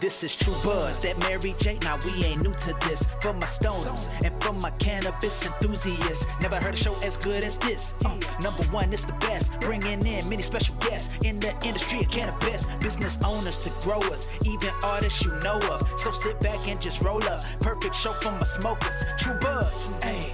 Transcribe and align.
This 0.00 0.22
is 0.22 0.36
True 0.36 0.54
Buds, 0.62 1.00
that 1.00 1.18
Mary 1.20 1.54
J. 1.58 1.78
Now 1.80 1.98
we 2.04 2.24
ain't 2.24 2.42
new 2.42 2.52
to 2.52 2.76
this. 2.86 3.02
For 3.22 3.32
my 3.32 3.46
stoners 3.46 4.10
and 4.22 4.42
for 4.42 4.52
my 4.52 4.70
cannabis 4.72 5.44
enthusiasts, 5.44 6.26
never 6.40 6.56
heard 6.56 6.74
a 6.74 6.76
show 6.76 6.94
as 7.02 7.16
good 7.16 7.42
as 7.42 7.56
this. 7.58 7.94
Uh, 8.04 8.18
number 8.42 8.62
one, 8.64 8.92
it's 8.92 9.04
the 9.04 9.14
best. 9.14 9.58
Bringing 9.60 10.06
in 10.06 10.28
many 10.28 10.42
special 10.42 10.74
guests 10.76 11.18
in 11.22 11.40
the 11.40 11.50
industry 11.64 12.00
of 12.00 12.10
cannabis. 12.10 12.66
Business 12.76 13.18
owners 13.24 13.58
to 13.60 13.70
growers, 13.82 14.30
even 14.44 14.70
artists 14.84 15.24
you 15.24 15.32
know 15.40 15.58
of. 15.70 15.88
So 15.98 16.10
sit 16.10 16.38
back 16.40 16.68
and 16.68 16.80
just 16.80 17.00
roll 17.00 17.22
up. 17.24 17.44
Perfect 17.60 17.96
show 17.96 18.12
for 18.20 18.32
my 18.32 18.44
smokers. 18.44 19.02
True 19.18 19.38
Buds, 19.40 19.86
hey. 20.02 20.32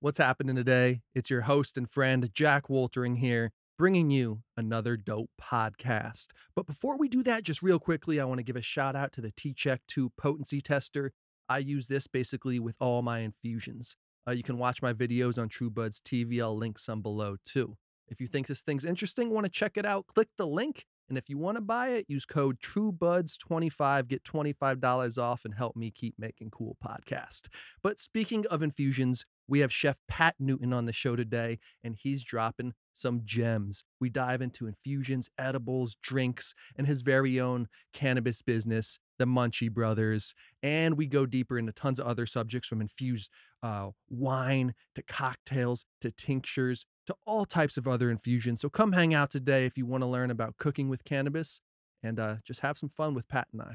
What's 0.00 0.16
happening 0.16 0.56
today? 0.56 1.02
It's 1.14 1.28
your 1.28 1.42
host 1.42 1.76
and 1.76 1.88
friend, 1.88 2.30
Jack 2.32 2.70
Woltering 2.70 3.16
here, 3.16 3.52
bringing 3.80 4.10
you 4.10 4.42
another 4.58 4.94
dope 4.94 5.30
podcast. 5.40 6.32
But 6.54 6.66
before 6.66 6.98
we 6.98 7.08
do 7.08 7.22
that, 7.22 7.44
just 7.44 7.62
real 7.62 7.78
quickly, 7.78 8.20
I 8.20 8.26
want 8.26 8.36
to 8.36 8.44
give 8.44 8.56
a 8.56 8.60
shout 8.60 8.94
out 8.94 9.10
to 9.12 9.22
the 9.22 9.32
tCheck 9.32 9.78
2 9.88 10.12
potency 10.18 10.60
tester. 10.60 11.12
I 11.48 11.60
use 11.60 11.88
this 11.88 12.06
basically 12.06 12.60
with 12.60 12.76
all 12.78 13.00
my 13.00 13.20
infusions. 13.20 13.96
Uh, 14.28 14.32
you 14.32 14.42
can 14.42 14.58
watch 14.58 14.82
my 14.82 14.92
videos 14.92 15.38
on 15.40 15.48
TrueBuds 15.48 16.02
TV. 16.02 16.42
I'll 16.42 16.58
link 16.58 16.78
some 16.78 17.00
below 17.00 17.36
too. 17.42 17.78
If 18.06 18.20
you 18.20 18.26
think 18.26 18.48
this 18.48 18.60
thing's 18.60 18.84
interesting, 18.84 19.30
want 19.30 19.46
to 19.46 19.50
check 19.50 19.78
it 19.78 19.86
out, 19.86 20.06
click 20.08 20.28
the 20.36 20.46
link. 20.46 20.84
And 21.08 21.16
if 21.16 21.30
you 21.30 21.38
want 21.38 21.56
to 21.56 21.62
buy 21.62 21.88
it, 21.88 22.04
use 22.06 22.26
code 22.26 22.58
TrueBuds25, 22.60 24.08
get 24.08 24.24
$25 24.24 25.18
off, 25.18 25.46
and 25.46 25.54
help 25.54 25.74
me 25.74 25.90
keep 25.90 26.16
making 26.18 26.50
cool 26.50 26.76
podcast. 26.86 27.48
But 27.82 27.98
speaking 27.98 28.46
of 28.48 28.60
infusions, 28.60 29.24
we 29.50 29.58
have 29.58 29.72
Chef 29.72 29.98
Pat 30.06 30.36
Newton 30.38 30.72
on 30.72 30.86
the 30.86 30.92
show 30.92 31.16
today, 31.16 31.58
and 31.82 31.96
he's 31.96 32.22
dropping 32.22 32.72
some 32.92 33.22
gems. 33.24 33.82
We 34.00 34.08
dive 34.08 34.40
into 34.40 34.68
infusions, 34.68 35.28
edibles, 35.36 35.96
drinks, 36.00 36.54
and 36.76 36.86
his 36.86 37.00
very 37.00 37.40
own 37.40 37.66
cannabis 37.92 38.42
business, 38.42 39.00
the 39.18 39.24
Munchie 39.24 39.70
Brothers. 39.70 40.34
And 40.62 40.96
we 40.96 41.08
go 41.08 41.26
deeper 41.26 41.58
into 41.58 41.72
tons 41.72 41.98
of 41.98 42.06
other 42.06 42.26
subjects 42.26 42.68
from 42.68 42.80
infused 42.80 43.30
uh, 43.60 43.88
wine 44.08 44.72
to 44.94 45.02
cocktails 45.02 45.84
to 46.00 46.12
tinctures 46.12 46.86
to 47.06 47.16
all 47.26 47.44
types 47.44 47.76
of 47.76 47.88
other 47.88 48.08
infusions. 48.08 48.60
So 48.60 48.70
come 48.70 48.92
hang 48.92 49.14
out 49.14 49.30
today 49.30 49.66
if 49.66 49.76
you 49.76 49.84
want 49.84 50.04
to 50.04 50.08
learn 50.08 50.30
about 50.30 50.58
cooking 50.58 50.88
with 50.88 51.04
cannabis 51.04 51.60
and 52.04 52.20
uh, 52.20 52.36
just 52.44 52.60
have 52.60 52.78
some 52.78 52.88
fun 52.88 53.14
with 53.14 53.26
Pat 53.26 53.48
and 53.52 53.62
I. 53.62 53.72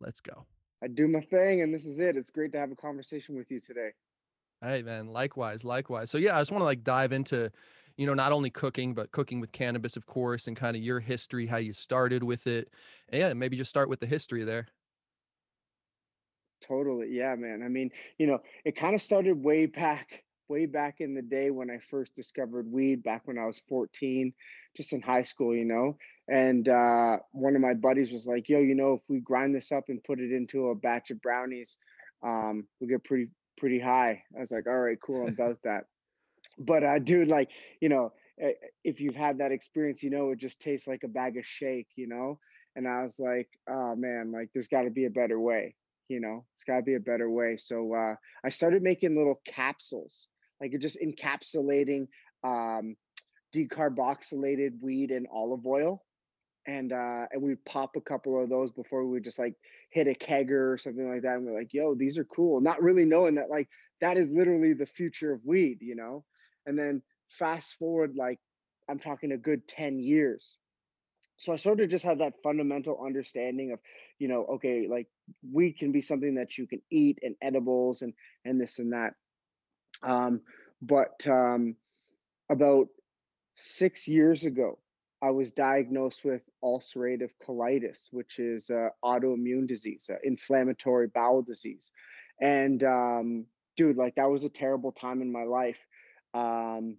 Let's 0.00 0.22
go. 0.22 0.46
I 0.82 0.88
do 0.88 1.06
my 1.06 1.20
thing, 1.20 1.60
and 1.60 1.72
this 1.72 1.84
is 1.84 2.00
it. 2.00 2.16
It's 2.16 2.30
great 2.30 2.50
to 2.52 2.58
have 2.58 2.72
a 2.72 2.76
conversation 2.76 3.36
with 3.36 3.50
you 3.50 3.60
today. 3.60 3.90
Hey 4.62 4.82
man, 4.82 5.08
likewise, 5.08 5.64
likewise. 5.64 6.08
So 6.10 6.18
yeah, 6.18 6.36
I 6.36 6.40
just 6.40 6.52
want 6.52 6.60
to 6.60 6.66
like 6.66 6.84
dive 6.84 7.12
into, 7.12 7.50
you 7.96 8.06
know, 8.06 8.14
not 8.14 8.30
only 8.30 8.48
cooking, 8.48 8.94
but 8.94 9.10
cooking 9.10 9.40
with 9.40 9.50
cannabis, 9.50 9.96
of 9.96 10.06
course, 10.06 10.46
and 10.46 10.56
kind 10.56 10.76
of 10.76 10.82
your 10.82 11.00
history, 11.00 11.46
how 11.46 11.56
you 11.56 11.72
started 11.72 12.22
with 12.22 12.46
it. 12.46 12.72
And 13.08 13.20
yeah, 13.20 13.32
maybe 13.34 13.56
just 13.56 13.70
start 13.70 13.88
with 13.88 13.98
the 13.98 14.06
history 14.06 14.44
there. 14.44 14.68
Totally. 16.60 17.08
Yeah, 17.10 17.34
man. 17.34 17.62
I 17.64 17.68
mean, 17.68 17.90
you 18.18 18.26
know, 18.28 18.38
it 18.64 18.76
kind 18.76 18.94
of 18.94 19.02
started 19.02 19.42
way 19.42 19.66
back, 19.66 20.22
way 20.48 20.66
back 20.66 21.00
in 21.00 21.14
the 21.14 21.22
day 21.22 21.50
when 21.50 21.68
I 21.68 21.78
first 21.90 22.14
discovered 22.14 22.70
weed 22.70 23.02
back 23.02 23.22
when 23.26 23.38
I 23.38 23.46
was 23.46 23.60
14, 23.68 24.32
just 24.76 24.92
in 24.92 25.02
high 25.02 25.22
school, 25.22 25.56
you 25.56 25.64
know. 25.64 25.96
And 26.28 26.68
uh, 26.68 27.18
one 27.32 27.56
of 27.56 27.62
my 27.62 27.74
buddies 27.74 28.12
was 28.12 28.26
like, 28.26 28.48
yo, 28.48 28.60
you 28.60 28.76
know, 28.76 28.94
if 28.94 29.00
we 29.08 29.18
grind 29.18 29.56
this 29.56 29.72
up 29.72 29.88
and 29.88 30.04
put 30.04 30.20
it 30.20 30.30
into 30.30 30.68
a 30.68 30.74
batch 30.76 31.10
of 31.10 31.20
brownies, 31.20 31.76
um, 32.22 32.68
we 32.80 32.86
get 32.86 33.02
pretty 33.02 33.28
pretty 33.58 33.78
high. 33.78 34.22
I 34.36 34.40
was 34.40 34.50
like, 34.50 34.66
all 34.66 34.78
right, 34.78 34.98
cool, 35.04 35.26
I'm 35.26 35.34
about 35.38 35.58
that. 35.64 35.84
But 36.58 36.84
uh, 36.84 36.98
dude, 36.98 37.28
like, 37.28 37.50
you 37.80 37.88
know, 37.88 38.12
if 38.84 39.00
you've 39.00 39.16
had 39.16 39.38
that 39.38 39.52
experience, 39.52 40.02
you 40.02 40.10
know, 40.10 40.30
it 40.30 40.38
just 40.38 40.60
tastes 40.60 40.88
like 40.88 41.04
a 41.04 41.08
bag 41.08 41.36
of 41.36 41.46
shake, 41.46 41.88
you 41.96 42.08
know. 42.08 42.38
And 42.74 42.88
I 42.88 43.02
was 43.02 43.18
like, 43.18 43.48
oh 43.68 43.94
man, 43.94 44.32
like 44.32 44.48
there's 44.52 44.68
got 44.68 44.82
to 44.82 44.90
be 44.90 45.04
a 45.04 45.10
better 45.10 45.38
way, 45.38 45.74
you 46.08 46.20
know. 46.20 46.44
It's 46.56 46.64
got 46.64 46.76
to 46.76 46.82
be 46.82 46.94
a 46.94 47.00
better 47.00 47.30
way. 47.30 47.56
So 47.58 47.94
uh, 47.94 48.14
I 48.44 48.48
started 48.48 48.82
making 48.82 49.16
little 49.16 49.40
capsules, 49.46 50.28
like 50.60 50.74
just 50.80 50.98
encapsulating 51.00 52.08
um, 52.44 52.96
decarboxylated 53.54 54.80
weed 54.80 55.10
and 55.10 55.26
olive 55.32 55.66
oil 55.66 56.02
and 56.66 56.92
uh 56.92 57.26
and 57.32 57.42
we 57.42 57.54
pop 57.66 57.96
a 57.96 58.00
couple 58.00 58.40
of 58.40 58.48
those 58.48 58.70
before 58.70 59.04
we 59.04 59.12
would 59.12 59.24
just 59.24 59.38
like 59.38 59.54
hit 59.90 60.06
a 60.06 60.14
kegger 60.14 60.72
or 60.72 60.78
something 60.78 61.08
like 61.08 61.22
that 61.22 61.36
and 61.36 61.46
we're 61.46 61.58
like 61.58 61.74
yo 61.74 61.94
these 61.94 62.18
are 62.18 62.24
cool 62.24 62.60
not 62.60 62.82
really 62.82 63.04
knowing 63.04 63.34
that 63.34 63.50
like 63.50 63.68
that 64.00 64.16
is 64.16 64.30
literally 64.30 64.72
the 64.72 64.86
future 64.86 65.32
of 65.32 65.44
weed 65.44 65.78
you 65.80 65.94
know? 65.94 66.24
And 66.66 66.78
then 66.78 67.02
fast 67.38 67.74
forward 67.78 68.14
like 68.16 68.38
i'm 68.88 68.98
talking 68.98 69.32
a 69.32 69.36
good 69.36 69.66
10 69.66 69.98
years. 69.98 70.56
So 71.36 71.52
i 71.52 71.56
sort 71.56 71.80
of 71.80 71.90
just 71.90 72.04
had 72.04 72.20
that 72.20 72.34
fundamental 72.42 73.02
understanding 73.04 73.72
of 73.72 73.80
you 74.18 74.28
know 74.28 74.44
okay 74.54 74.86
like 74.88 75.08
weed 75.50 75.78
can 75.78 75.90
be 75.90 76.00
something 76.00 76.36
that 76.36 76.58
you 76.58 76.66
can 76.68 76.80
eat 76.90 77.18
and 77.22 77.34
edibles 77.42 78.02
and 78.02 78.12
and 78.44 78.60
this 78.60 78.78
and 78.78 78.92
that. 78.92 79.14
Um 80.02 80.42
but 80.80 81.26
um 81.26 81.74
about 82.50 82.86
six 83.56 84.06
years 84.06 84.44
ago 84.44 84.78
I 85.22 85.30
was 85.30 85.52
diagnosed 85.52 86.24
with 86.24 86.42
ulcerative 86.64 87.30
colitis, 87.46 88.08
which 88.10 88.40
is 88.40 88.68
uh, 88.70 88.88
autoimmune 89.04 89.68
disease, 89.68 90.10
uh, 90.12 90.16
inflammatory 90.24 91.06
bowel 91.06 91.42
disease. 91.42 91.92
And 92.40 92.82
um, 92.82 93.46
dude, 93.76 93.96
like 93.96 94.16
that 94.16 94.28
was 94.28 94.42
a 94.42 94.48
terrible 94.48 94.90
time 94.90 95.22
in 95.22 95.30
my 95.30 95.44
life. 95.44 95.78
Um, 96.34 96.96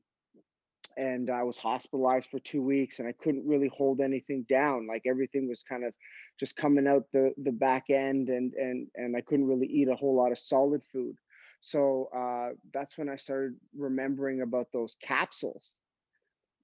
and 0.95 1.29
I 1.29 1.43
was 1.43 1.57
hospitalized 1.57 2.29
for 2.29 2.39
two 2.39 2.61
weeks 2.61 2.99
and 2.99 3.09
I 3.09 3.11
couldn't 3.13 3.45
really 3.45 3.69
hold 3.75 3.99
anything 3.99 4.45
down. 4.47 4.87
Like 4.87 5.03
everything 5.05 5.49
was 5.49 5.63
kind 5.67 5.83
of 5.83 5.93
just 6.39 6.55
coming 6.55 6.87
out 6.87 7.07
the, 7.11 7.33
the 7.43 7.51
back 7.51 7.89
end 7.89 8.29
and, 8.29 8.53
and, 8.53 8.87
and 8.95 9.17
I 9.17 9.21
couldn't 9.21 9.47
really 9.47 9.67
eat 9.67 9.89
a 9.89 9.95
whole 9.95 10.15
lot 10.15 10.31
of 10.31 10.39
solid 10.39 10.81
food. 10.93 11.17
So 11.59 12.09
uh, 12.15 12.55
that's 12.73 12.97
when 12.97 13.09
I 13.09 13.17
started 13.17 13.55
remembering 13.75 14.41
about 14.41 14.67
those 14.71 14.95
capsules 15.01 15.73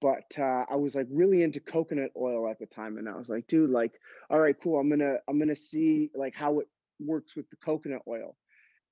but 0.01 0.25
uh, 0.37 0.65
I 0.69 0.75
was 0.75 0.95
like 0.95 1.07
really 1.09 1.43
into 1.43 1.59
coconut 1.59 2.11
oil 2.17 2.49
at 2.49 2.59
the 2.59 2.65
time, 2.65 2.97
and 2.97 3.09
I 3.09 3.15
was 3.17 3.29
like, 3.29 3.47
dude, 3.47 3.69
like, 3.69 3.93
all 4.29 4.39
right, 4.39 4.55
cool. 4.61 4.79
I'm 4.79 4.89
gonna 4.89 5.17
I'm 5.27 5.39
gonna 5.39 5.55
see 5.55 6.09
like 6.15 6.35
how 6.35 6.59
it 6.59 6.67
works 6.99 7.35
with 7.35 7.49
the 7.49 7.57
coconut 7.57 8.01
oil, 8.07 8.35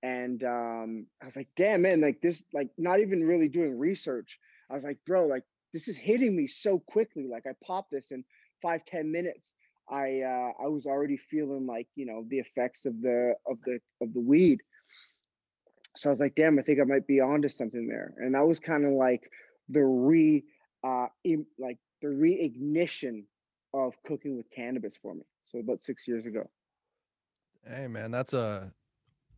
and 0.04 0.44
um, 0.44 1.08
I 1.22 1.26
was 1.26 1.36
like, 1.36 1.50
damn 1.56 1.84
man, 1.84 2.02
like 2.02 2.22
this, 2.22 2.44
like 2.54 2.70
not 2.78 3.00
even 3.00 3.24
really 3.24 3.48
doing 3.48 3.78
research. 3.78 4.40
I 4.70 4.76
was 4.76 4.84
like, 4.84 4.98
bro, 5.06 5.28
like 5.28 5.44
this 5.74 5.88
is 5.88 5.98
hitting 5.98 6.36
me 6.36 6.48
so 6.48 6.80
quickly. 6.80 7.28
Like 7.30 7.46
I 7.48 7.52
popped 7.66 7.92
this 7.92 8.12
in 8.12 8.24
five 8.62 8.82
ten 8.86 9.12
minutes. 9.12 9.52
I 9.90 10.22
uh, 10.22 10.64
I 10.66 10.68
was 10.68 10.86
already 10.86 11.18
feeling 11.18 11.66
like 11.66 11.88
you 11.96 12.06
know 12.06 12.26
the 12.28 12.40
effects 12.40 12.86
of 12.86 13.02
the 13.02 13.36
of 13.46 13.58
the 13.66 13.80
of 14.02 14.14
the 14.14 14.22
weed. 14.22 14.62
So 15.96 16.10
I 16.10 16.12
was 16.12 16.20
like, 16.20 16.36
damn, 16.36 16.60
I 16.60 16.62
think 16.62 16.80
I 16.80 16.84
might 16.84 17.08
be 17.08 17.22
onto 17.22 17.50
something 17.50 17.88
there. 17.88 18.14
And 18.18 18.36
that 18.36 18.46
was 18.46 18.60
kind 18.60 18.86
of 18.86 18.92
like 18.92 19.24
the 19.70 19.84
re 19.84 20.44
uh, 20.84 21.08
in, 21.24 21.46
like 21.58 21.78
the 22.02 22.08
reignition 22.08 23.24
of 23.74 23.94
cooking 24.06 24.38
with 24.38 24.50
cannabis 24.52 24.98
for 25.02 25.14
me. 25.14 25.24
So 25.44 25.60
about 25.60 25.84
six 25.84 26.08
years 26.08 26.26
ago. 26.26 26.50
Hey 27.66 27.88
man, 27.88 28.12
that's 28.12 28.34
a 28.34 28.72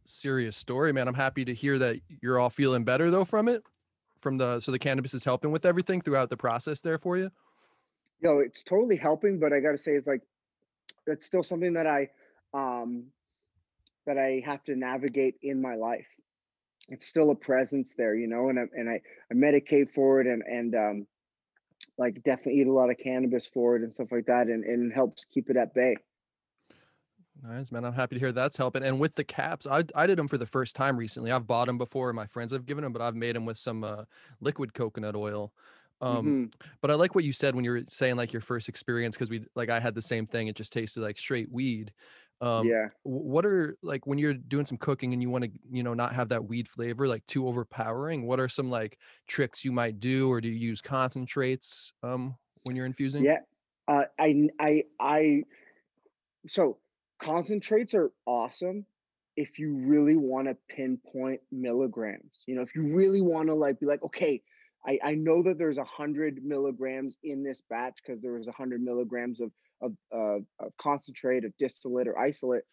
serious 0.06 0.56
story, 0.56 0.92
man. 0.92 1.08
I'm 1.08 1.14
happy 1.14 1.46
to 1.46 1.54
hear 1.54 1.80
that 1.80 2.00
you're 2.22 2.40
all 2.40 2.50
feeling 2.50 2.84
better 2.84 3.10
though 3.12 3.26
from 3.26 3.48
it. 3.48 3.64
From 4.22 4.38
the 4.38 4.60
so 4.60 4.72
the 4.72 4.80
cannabis 4.80 5.14
is 5.14 5.24
helping 5.24 5.52
with 5.52 5.66
everything 5.66 6.02
throughout 6.02 6.30
the 6.30 6.38
process 6.38 6.82
there 6.82 6.98
for 6.98 7.18
you. 7.18 7.32
Yo, 8.22 8.40
it's 8.40 8.64
totally 8.64 8.98
helping, 8.98 9.40
but 9.40 9.54
I 9.54 9.60
gotta 9.60 9.78
say 9.78 9.94
it's 9.94 10.08
like 10.08 10.22
that's 11.08 11.26
still 11.26 11.44
something 11.44 11.74
that 11.74 11.88
I 11.88 12.10
um 12.54 13.06
that 14.06 14.18
I 14.18 14.44
have 14.46 14.64
to 14.66 14.76
navigate 14.76 15.36
in 15.42 15.62
my 15.62 15.76
life. 15.76 16.08
It's 16.90 17.06
still 17.06 17.30
a 17.32 17.36
presence 17.36 17.94
there, 17.98 18.16
you 18.16 18.28
know, 18.28 18.50
and 18.50 18.60
I 18.60 18.64
and 18.74 18.90
I, 18.90 19.02
I 19.32 19.34
medicate 19.36 19.94
for 19.94 20.20
it 20.20 20.28
and 20.28 20.44
and 20.44 20.76
um 20.76 21.08
like 22.00 22.24
definitely 22.24 22.62
eat 22.62 22.68
a 22.68 22.72
lot 22.72 22.90
of 22.90 22.98
cannabis 22.98 23.48
for 23.54 23.76
it 23.76 23.84
and 23.84 23.94
stuff 23.94 24.08
like 24.12 24.26
that 24.26 24.48
and, 24.48 24.64
and 24.64 24.92
helps 24.92 25.26
keep 25.26 25.50
it 25.50 25.58
at 25.58 25.74
bay 25.74 25.96
nice 27.44 27.72
man 27.72 27.86
i'm 27.86 27.94
happy 27.94 28.16
to 28.16 28.20
hear 28.20 28.32
that's 28.32 28.58
helping 28.58 28.84
and 28.84 29.00
with 29.00 29.14
the 29.16 29.24
caps 29.24 29.68
i, 29.68 29.84
I 29.94 30.08
did 30.08 30.18
them 30.18 30.28
for 30.28 30.38
the 30.38 30.46
first 30.46 30.76
time 30.76 30.98
recently 30.98 31.32
i've 31.32 31.46
bought 31.46 31.68
them 31.68 31.78
before 31.78 32.12
my 32.14 32.26
friends 32.26 32.52
have 32.54 32.66
given 32.66 32.84
them 32.84 32.94
but 32.94 33.02
i've 33.02 33.16
made 33.16 33.36
them 33.36 33.46
with 33.46 33.58
some 33.58 33.84
uh, 33.84 34.04
liquid 34.42 34.74
coconut 34.74 35.16
oil 35.16 35.52
um 36.02 36.18
mm-hmm. 36.18 36.46
but 36.82 36.90
i 36.90 36.96
like 36.96 37.14
what 37.16 37.26
you 37.26 37.34
said 37.34 37.54
when 37.54 37.66
you 37.66 37.72
were 37.72 37.82
saying 37.88 38.16
like 38.16 38.34
your 38.34 38.42
first 38.42 38.70
experience 38.70 39.16
because 39.16 39.30
we 39.30 39.46
like 39.56 39.70
i 39.70 39.80
had 39.80 39.94
the 39.94 40.02
same 40.02 40.26
thing 40.26 40.48
it 40.48 40.56
just 40.56 40.74
tasted 40.74 41.02
like 41.02 41.18
straight 41.18 41.52
weed 41.52 41.92
um 42.42 42.66
yeah. 42.66 42.88
what 43.04 43.46
are 43.46 43.78
like 43.82 44.08
when 44.08 44.18
you're 44.18 44.34
doing 44.34 44.66
some 44.66 44.78
cooking 44.78 45.14
and 45.14 45.22
you 45.22 45.30
want 45.30 45.44
to 45.44 45.52
you 45.70 45.84
know 45.84 45.94
not 45.94 46.14
have 46.14 46.30
that 46.30 46.44
weed 46.44 46.68
flavor 46.68 47.08
like 47.08 47.26
too 47.26 47.48
overpowering 47.48 48.26
what 48.26 48.40
are 48.40 48.48
some 48.48 48.70
like 48.70 48.98
tricks 49.28 49.66
you 49.66 49.72
might 49.72 50.00
do 50.00 50.32
or 50.32 50.40
do 50.40 50.48
you 50.48 50.56
use 50.56 50.82
concentrates 50.82 51.92
um 52.04 52.36
when 52.66 52.76
you're 52.76 52.86
infusing? 52.86 53.24
Yeah 53.24 53.40
uh 53.90 54.04
i 54.18 54.48
i 54.60 54.84
i 55.00 55.44
so 56.48 56.78
concentrates 57.22 57.94
are 57.94 58.12
awesome 58.26 58.86
if 59.36 59.60
you 59.60 59.74
really 59.74 60.16
want 60.16 60.48
to 60.48 60.56
pinpoint 60.70 61.42
milligrams 61.52 62.44
you 62.46 62.56
know 62.56 62.62
if 62.62 62.74
you 62.76 62.84
really 62.96 63.22
want 63.22 63.48
to 63.48 63.56
like 63.56 63.80
be 63.80 63.86
like 63.86 64.02
okay 64.04 64.42
I, 64.88 64.98
I 65.04 65.16
know 65.16 65.44
that 65.44 65.58
there's 65.58 65.78
a 65.78 65.84
hundred 65.84 66.42
milligrams 66.44 67.18
in 67.24 67.44
this 67.44 67.62
batch 67.70 67.98
because 68.02 68.22
there 68.22 68.32
was 68.32 68.48
a 68.48 68.54
hundred 68.54 68.82
milligrams 68.82 69.42
of 69.42 69.52
of, 69.82 69.94
uh, 70.14 70.40
of 70.66 70.74
concentrate 70.82 71.46
of 71.46 71.54
distillate 71.58 72.08
or 72.08 72.18
isolate. 72.18 72.64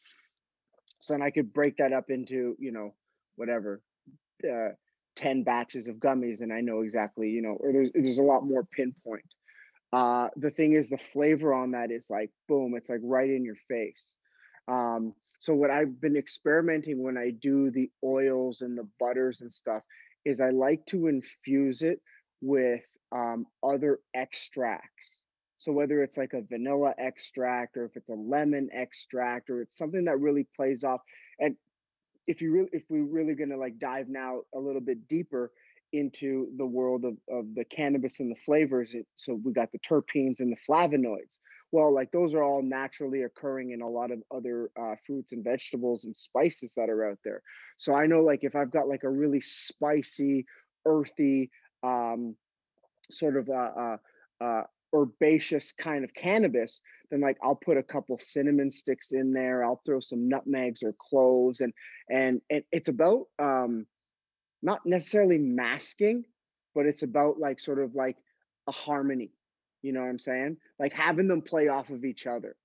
So 1.01 1.15
then 1.15 1.23
I 1.23 1.31
could 1.31 1.53
break 1.53 1.77
that 1.79 1.93
up 1.93 2.11
into 2.11 2.57
you 2.59 2.73
know 2.73 2.95
whatever 3.37 3.83
uh, 4.45 4.71
10 5.17 5.43
batches 5.43 5.89
of 5.89 5.97
gummies 5.97 6.41
and 6.41 6.53
I 6.53 6.61
know 6.61 6.83
exactly, 6.83 7.29
you 7.29 7.43
know, 7.43 7.57
or 7.61 7.73
there's 7.73 7.91
there's 7.95 8.19
a 8.19 8.23
lot 8.23 8.45
more 8.45 8.65
pinpoint. 8.65 9.25
Uh 9.93 10.29
the 10.37 10.51
thing 10.51 10.73
is 10.73 10.89
the 10.89 10.99
flavor 11.13 11.55
on 11.55 11.73
that 11.73 11.91
is 11.91 12.07
like 12.11 12.31
boom, 12.49 12.75
it's 12.77 12.89
like 12.89 13.01
right 13.03 13.31
in 13.31 13.45
your 13.45 13.57
face. 13.69 14.05
Um 14.69 15.15
so 15.41 15.55
what 15.55 15.71
I've 15.71 16.01
been 16.01 16.17
experimenting 16.17 17.03
when 17.03 17.17
I 17.17 17.31
do 17.31 17.71
the 17.71 17.91
oils 18.03 18.63
and 18.63 18.77
the 18.77 18.89
butters 18.99 19.43
and 19.43 19.53
stuff 19.53 19.83
is 20.25 20.41
I 20.41 20.51
like 20.51 20.85
to 20.87 21.07
infuse 21.07 21.83
it 21.83 22.01
with 22.41 22.83
um, 23.13 23.47
other 23.63 24.01
extracts. 24.15 25.21
So 25.59 25.73
whether 25.73 26.03
it's 26.03 26.17
like 26.17 26.33
a 26.35 26.43
vanilla 26.43 26.95
extract 26.99 27.77
or 27.77 27.85
if 27.85 27.97
it's 27.97 28.09
a 28.09 28.15
lemon 28.15 28.69
extract 28.73 29.51
or 29.51 29.63
it's 29.63 29.77
something 29.77 30.05
that 30.05 30.21
really 30.21 30.47
plays 30.57 30.85
off 30.85 31.01
and 31.41 31.57
if 32.27 32.41
you 32.41 32.53
really 32.53 32.69
if 32.73 32.83
we're 32.89 33.05
really 33.05 33.35
going 33.35 33.51
to 33.51 33.57
like 33.57 33.79
dive 33.79 34.09
now 34.09 34.41
a 34.55 34.59
little 34.59 34.81
bit 34.81 35.09
deeper 35.09 35.53
into 35.93 36.49
the 36.59 36.67
world 36.67 37.05
of, 37.05 37.17
of 37.31 37.55
the 37.55 37.65
cannabis 37.65 38.21
and 38.21 38.31
the 38.31 38.41
flavors 38.45 38.93
it, 38.93 39.07
so 39.15 39.41
we 39.45 39.53
got 39.53 39.71
the 39.73 39.79
terpenes 39.79 40.41
and 40.41 40.53
the 40.53 40.57
flavonoids. 40.69 41.37
Well 41.73 41.95
like 41.95 42.11
those 42.11 42.35
are 42.35 42.43
all 42.43 42.63
naturally 42.63 43.23
occurring 43.23 43.71
in 43.71 43.81
a 43.81 43.89
lot 43.89 44.11
of 44.11 44.23
other 44.35 44.71
uh, 44.79 44.97
fruits 45.07 45.33
and 45.33 45.43
vegetables 45.43 46.05
and 46.05 46.17
spices 46.17 46.75
that 46.77 46.91
are 46.91 47.09
out 47.09 47.19
there. 47.25 47.43
So 47.77 47.95
i 47.95 48.07
know 48.07 48.21
like 48.21 48.45
if 48.45 48.55
i've 48.55 48.71
got 48.71 48.89
like 48.89 49.05
a 49.05 49.11
really 49.11 49.41
spicy 49.41 50.47
earthy 50.85 51.51
um, 51.83 52.37
sort 53.11 53.37
of 53.37 53.49
uh, 53.49 53.53
uh, 53.53 53.97
uh 54.41 54.63
herbaceous 54.97 55.73
kind 55.73 56.05
of 56.05 56.15
cannabis, 56.15 56.81
then 57.11 57.21
like 57.21 57.37
I'll 57.43 57.57
put 57.57 57.77
a 57.77 57.83
couple 57.83 58.19
cinnamon 58.19 58.71
sticks 58.71 59.13
in 59.13 59.33
there. 59.33 59.65
I'll 59.65 59.83
throw 59.85 60.01
some 60.01 60.29
nutmegs 60.29 60.83
or 60.83 60.95
cloves, 60.99 61.61
and 61.61 61.73
and 62.09 62.41
and 62.51 62.63
it's 62.73 62.89
about 62.89 63.27
um, 63.39 63.87
not 64.63 64.87
necessarily 64.87 65.39
masking, 65.39 66.25
but 66.75 66.87
it's 66.87 67.03
about 67.03 67.39
like 67.39 67.61
sort 67.61 67.79
of 67.79 67.95
like 67.95 68.17
a 68.67 68.73
harmony. 68.73 69.33
You 69.83 69.93
know 69.93 70.01
what 70.01 70.09
I'm 70.09 70.19
saying? 70.19 70.57
Like 70.79 70.93
having 70.93 71.29
them 71.29 71.43
play 71.43 71.69
off 71.69 71.91
of 71.91 72.05
each 72.05 72.27
other. 72.27 72.57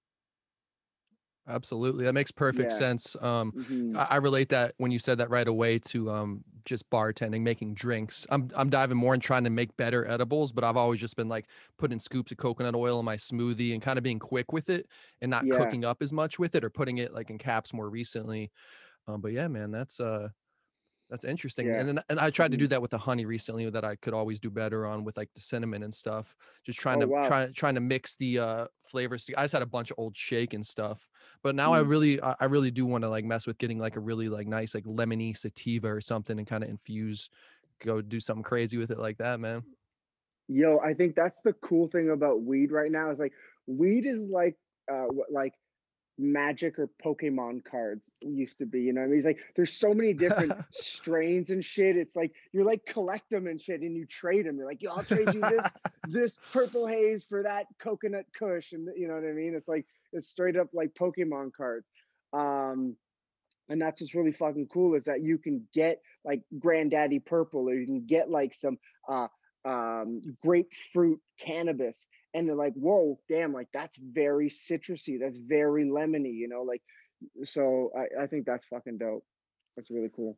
Absolutely. 1.48 2.06
That 2.06 2.14
makes 2.14 2.32
perfect 2.32 2.72
Yeah. 2.72 2.72
sense. 2.72 3.16
Um, 3.22 3.54
Mhm. 3.54 3.96
I, 3.96 4.04
I 4.12 4.16
relate 4.18 4.50
that 4.50 4.76
when 4.78 4.92
you 4.92 5.00
said 5.00 5.18
that 5.18 5.30
right 5.32 5.48
away 5.48 5.80
to 5.80 6.10
um, 6.12 6.44
just 6.66 6.88
bartending, 6.92 7.42
making 7.42 7.74
drinks. 7.74 8.28
I'm 8.30 8.50
I'm 8.56 8.70
diving 8.70 8.98
more 8.98 9.14
and 9.16 9.22
trying 9.24 9.44
to 9.46 9.50
make 9.50 9.76
better 9.76 10.06
edibles, 10.08 10.52
but 10.52 10.64
I've 10.64 10.78
always 10.78 11.00
just 11.02 11.16
been 11.16 11.30
like 11.30 11.50
putting 11.78 12.00
scoops 12.00 12.32
of 12.32 12.38
coconut 12.38 12.76
oil 12.76 13.00
in 13.00 13.06
my 13.06 13.18
smoothie 13.18 13.74
and 13.74 13.82
kind 13.82 13.98
of 13.98 14.04
being 14.04 14.20
quick 14.20 14.52
with 14.54 14.70
it 14.70 14.88
and 15.22 15.32
not 15.32 15.50
Yeah. 15.50 15.50
cooking 15.50 15.84
up 15.84 16.02
as 16.02 16.14
much 16.14 16.38
with 16.38 16.54
it 16.54 16.64
or 16.64 16.70
putting 16.70 17.00
it 17.00 17.12
like 17.14 17.32
in 17.32 17.40
caps 17.40 17.74
more 17.74 17.90
recently. 17.90 18.52
Um, 19.08 19.22
but 19.22 19.34
yeah, 19.34 19.48
man, 19.48 19.72
that's 19.72 20.00
uh 20.02 20.30
that's 21.12 21.26
interesting. 21.26 21.68
Yeah. 21.68 21.78
And 21.78 21.88
then 21.90 22.00
and 22.10 22.20
I 22.20 22.32
tried 22.32 22.52
to 22.52 22.58
do 22.58 22.66
Mhm. 22.66 22.70
that 22.70 22.82
with 22.82 22.92
the 22.92 22.98
honey 22.98 23.26
recently 23.26 23.70
that 23.70 23.86
I 23.86 23.98
could 23.98 24.14
always 24.16 24.40
do 24.40 24.50
better 24.50 24.88
on 24.88 25.04
with 25.04 25.18
like 25.18 25.32
the 25.34 25.42
cinnamon 25.42 25.84
and 25.84 25.94
stuff. 25.94 26.36
Just 26.64 26.80
trying 26.80 27.00
Oh 27.00 27.02
to 27.02 27.08
wow. 27.08 27.22
try 27.22 27.52
trying 27.52 27.76
to 27.76 27.82
mix 27.82 28.16
the 28.16 28.40
uh 28.40 28.68
flavors. 28.88 29.30
I 29.38 29.44
just 29.44 29.54
had 29.54 29.62
a 29.62 29.68
bunch 29.68 29.92
of 29.92 30.00
old 30.00 30.18
shake 30.18 30.54
and 30.56 30.66
stuff. 30.66 31.10
But 31.44 31.56
now 31.56 31.74
I 31.74 31.80
Mm. 31.80 31.82
really 31.82 32.22
I 32.22 32.36
I 32.40 32.46
really 32.46 32.72
do 32.72 32.86
want 32.88 33.04
to 33.04 33.10
like 33.10 33.26
mess 33.26 33.46
with 33.48 33.60
getting 33.60 33.80
like 33.80 33.98
a 33.98 34.02
really 34.02 34.30
like 34.30 34.48
nice 34.48 34.74
like 34.74 34.86
lemony 34.86 35.38
sativa 35.38 35.90
or 35.94 36.02
something 36.02 36.40
and 36.40 36.48
kind 36.48 36.64
of 36.64 36.70
infuse 36.70 37.30
go 37.82 38.02
do 38.02 38.20
something 38.20 38.44
crazy 38.44 38.78
with 38.78 38.92
it 38.92 39.00
like 39.00 39.18
that, 39.18 39.40
man. 39.40 39.66
Yo, 40.48 40.80
I 40.80 40.94
think 40.94 41.16
that's 41.16 41.42
the 41.42 41.54
cool 41.54 41.88
thing 41.88 42.10
about 42.10 42.42
weed 42.42 42.72
right 42.72 42.92
now 42.92 43.12
is 43.12 43.20
like 43.20 43.34
weed 43.68 44.06
is 44.06 44.28
like 44.28 44.58
uh 44.92 45.06
what 45.06 45.32
like 45.32 45.54
magic 46.22 46.80
or 46.80 46.90
Pokemon 47.04 47.64
cards 47.64 48.06
used 48.22 48.60
to 48.60 48.66
be, 48.66 48.82
you 48.82 48.94
know 48.94 49.02
what 49.02 49.08
I 49.08 49.10
mean? 49.10 49.18
It's 49.18 49.26
like 49.26 49.40
there's 49.56 49.74
so 49.74 49.94
many 49.94 50.14
different 50.14 50.54
strains 50.72 51.50
and 51.50 51.64
shit. 51.64 51.98
It's 51.98 52.16
like 52.16 52.32
you're 52.54 52.66
like 52.66 52.86
collect 52.86 53.30
them 53.30 53.48
and 53.48 53.60
shit 53.60 53.82
and 53.82 53.96
you 53.96 54.06
trade 54.06 54.46
them. 54.46 54.58
You're 54.58 54.68
like, 54.68 54.82
yo, 54.82 54.92
I'll 54.92 55.04
trade 55.04 55.34
you 55.34 55.42
this 55.42 55.66
this 56.08 56.40
purple 56.52 56.88
haze 56.88 57.24
for 57.24 57.44
that 57.44 57.66
coconut 57.80 58.26
kush 58.38 58.74
and 58.74 58.88
you 58.96 59.08
know 59.08 59.16
what 59.16 59.24
I 59.24 59.34
mean? 59.34 59.54
It's 59.56 59.68
like 59.68 59.86
it's 60.14 60.30
straight 60.30 60.58
up 60.58 60.70
like 60.74 60.94
Pokemon 60.94 61.52
cards. 61.54 61.88
Um 62.34 62.96
and 63.70 63.82
that's 63.82 64.02
what's 64.02 64.16
really 64.16 64.34
fucking 64.34 64.68
cool 64.68 64.96
is 64.96 65.06
that 65.06 65.22
you 65.22 65.38
can 65.38 65.66
get 65.74 66.02
like 66.26 66.44
granddaddy 66.60 67.20
purple 67.20 67.70
or 67.70 67.74
you 67.74 67.86
can 67.86 68.06
get 68.06 68.30
like 68.30 68.54
some 68.54 68.78
uh 69.10 69.28
um 69.64 70.36
grapefruit 70.42 71.20
cannabis 71.40 72.08
and 72.34 72.48
they're 72.48 72.56
like 72.56 72.74
whoa 72.74 73.20
damn 73.30 73.54
like 73.54 73.68
that's 73.74 73.98
very 73.98 74.50
citrusy 74.50 75.20
that's 75.20 75.38
very 75.38 75.86
lemony 75.86 76.34
you 76.34 76.48
know 76.48 76.64
like 76.64 76.82
so 77.44 77.92
i, 77.98 78.24
I 78.24 78.28
think 78.28 78.46
that's 78.46 78.66
fucking 78.68 78.98
dope 78.98 79.26
that's 79.76 79.92
really 79.92 80.12
cool 80.16 80.38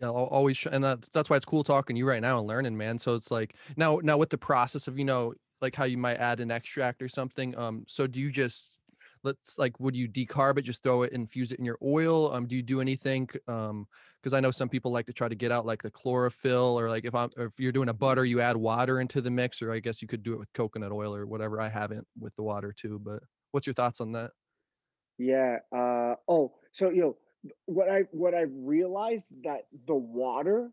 Yeah, 0.00 0.08
I'll 0.08 0.24
always 0.26 0.56
sh- 0.56 0.66
and 0.70 0.82
that's 0.82 1.08
that's 1.10 1.28
why 1.28 1.36
it's 1.36 1.44
cool 1.44 1.62
talking 1.62 1.96
to 1.96 1.98
you 1.98 2.08
right 2.08 2.22
now 2.22 2.38
and 2.38 2.46
learning, 2.48 2.76
man. 2.76 2.98
So 2.98 3.14
it's 3.14 3.30
like 3.30 3.54
now 3.76 4.00
now 4.02 4.16
with 4.18 4.30
the 4.30 4.38
process 4.38 4.88
of, 4.88 4.98
you 4.98 5.04
know, 5.04 5.34
like 5.60 5.74
how 5.74 5.84
you 5.84 5.98
might 5.98 6.16
add 6.16 6.40
an 6.40 6.50
extract 6.50 7.02
or 7.02 7.08
something. 7.08 7.56
Um, 7.58 7.84
so 7.86 8.06
do 8.06 8.18
you 8.20 8.30
just 8.30 8.79
let's 9.22 9.58
like 9.58 9.78
would 9.80 9.96
you 9.96 10.08
decarb 10.08 10.58
it, 10.58 10.62
just 10.62 10.82
throw 10.82 11.02
it, 11.02 11.12
and 11.12 11.22
infuse 11.22 11.52
it 11.52 11.58
in 11.58 11.64
your 11.64 11.78
oil? 11.82 12.32
Um, 12.32 12.46
do 12.46 12.56
you 12.56 12.62
do 12.62 12.80
anything? 12.80 13.28
Um, 13.48 13.86
because 14.20 14.34
I 14.34 14.40
know 14.40 14.50
some 14.50 14.68
people 14.68 14.92
like 14.92 15.06
to 15.06 15.12
try 15.12 15.28
to 15.28 15.34
get 15.34 15.50
out 15.50 15.64
like 15.64 15.82
the 15.82 15.90
chlorophyll 15.90 16.78
or 16.78 16.90
like 16.90 17.04
if 17.04 17.14
I'm 17.14 17.30
if 17.38 17.58
you're 17.58 17.72
doing 17.72 17.88
a 17.88 17.94
butter, 17.94 18.24
you 18.24 18.40
add 18.40 18.56
water 18.56 19.00
into 19.00 19.20
the 19.20 19.30
mix, 19.30 19.62
or 19.62 19.72
I 19.72 19.80
guess 19.80 20.02
you 20.02 20.08
could 20.08 20.22
do 20.22 20.34
it 20.34 20.38
with 20.38 20.52
coconut 20.52 20.92
oil 20.92 21.14
or 21.14 21.26
whatever. 21.26 21.60
I 21.60 21.68
haven't 21.68 22.06
with 22.18 22.34
the 22.36 22.42
water 22.42 22.74
too, 22.76 23.00
but 23.02 23.22
what's 23.52 23.66
your 23.66 23.74
thoughts 23.74 24.00
on 24.00 24.12
that? 24.12 24.32
yeah 25.20 25.58
uh 25.70 26.14
oh 26.28 26.50
so 26.72 26.88
you 26.88 27.02
know 27.02 27.16
what 27.66 27.90
i 27.90 28.00
what 28.10 28.34
i've 28.34 28.52
realized 28.54 29.26
that 29.44 29.66
the 29.86 29.94
water 29.94 30.70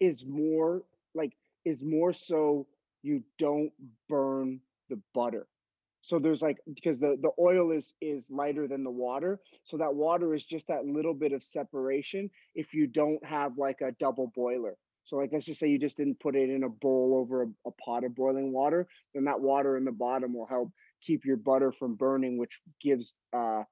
is 0.00 0.22
more 0.26 0.82
like 1.14 1.32
is 1.64 1.82
more 1.82 2.12
so 2.12 2.66
you 3.02 3.22
don't 3.38 3.72
burn 4.06 4.60
the 4.90 5.00
butter 5.14 5.46
so 6.04 6.18
there's 6.18 6.42
like 6.42 6.58
because 6.74 7.00
the 7.00 7.16
the 7.22 7.32
oil 7.40 7.70
is 7.72 7.94
is 8.02 8.30
lighter 8.30 8.68
than 8.68 8.84
the 8.84 8.90
water 8.90 9.40
so 9.64 9.78
that 9.78 9.94
water 9.94 10.34
is 10.34 10.44
just 10.44 10.68
that 10.68 10.84
little 10.84 11.14
bit 11.14 11.32
of 11.32 11.42
separation 11.42 12.28
if 12.54 12.74
you 12.74 12.86
don't 12.86 13.24
have 13.24 13.56
like 13.56 13.80
a 13.80 13.92
double 13.92 14.30
boiler. 14.34 14.76
So 15.04 15.16
like 15.16 15.30
let's 15.32 15.46
just 15.46 15.60
say 15.60 15.68
you 15.68 15.78
just 15.78 15.96
didn't 15.96 16.20
put 16.20 16.36
it 16.36 16.50
in 16.50 16.64
a 16.64 16.68
bowl 16.68 17.16
over 17.16 17.44
a, 17.44 17.46
a 17.66 17.70
pot 17.82 18.04
of 18.04 18.14
boiling 18.14 18.52
water 18.52 18.86
then 19.14 19.24
that 19.24 19.40
water 19.40 19.78
in 19.78 19.84
the 19.86 19.92
bottom 19.92 20.34
will 20.34 20.46
help 20.46 20.70
keep 21.00 21.24
your 21.24 21.38
butter 21.38 21.72
from 21.72 21.94
burning 21.94 22.36
which 22.36 22.60
gives 22.82 23.18
uh 23.32 23.62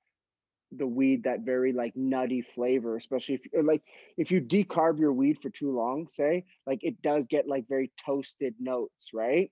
the 0.79 0.87
weed 0.87 1.25
that 1.25 1.41
very 1.41 1.73
like 1.73 1.95
nutty 1.97 2.43
flavor 2.55 2.97
especially 2.97 3.35
if 3.35 3.65
like 3.65 3.83
if 4.17 4.31
you 4.31 4.41
decarb 4.41 4.99
your 4.99 5.13
weed 5.13 5.39
for 5.43 5.51
too 5.51 5.71
long 5.71 6.09
say 6.09 6.45
like 6.67 6.79
it 6.83 7.01
does 7.03 7.27
get 7.27 7.47
like 7.47 7.69
very 7.69 7.91
toasted 8.07 8.55
notes 8.59 9.11
right? 9.13 9.51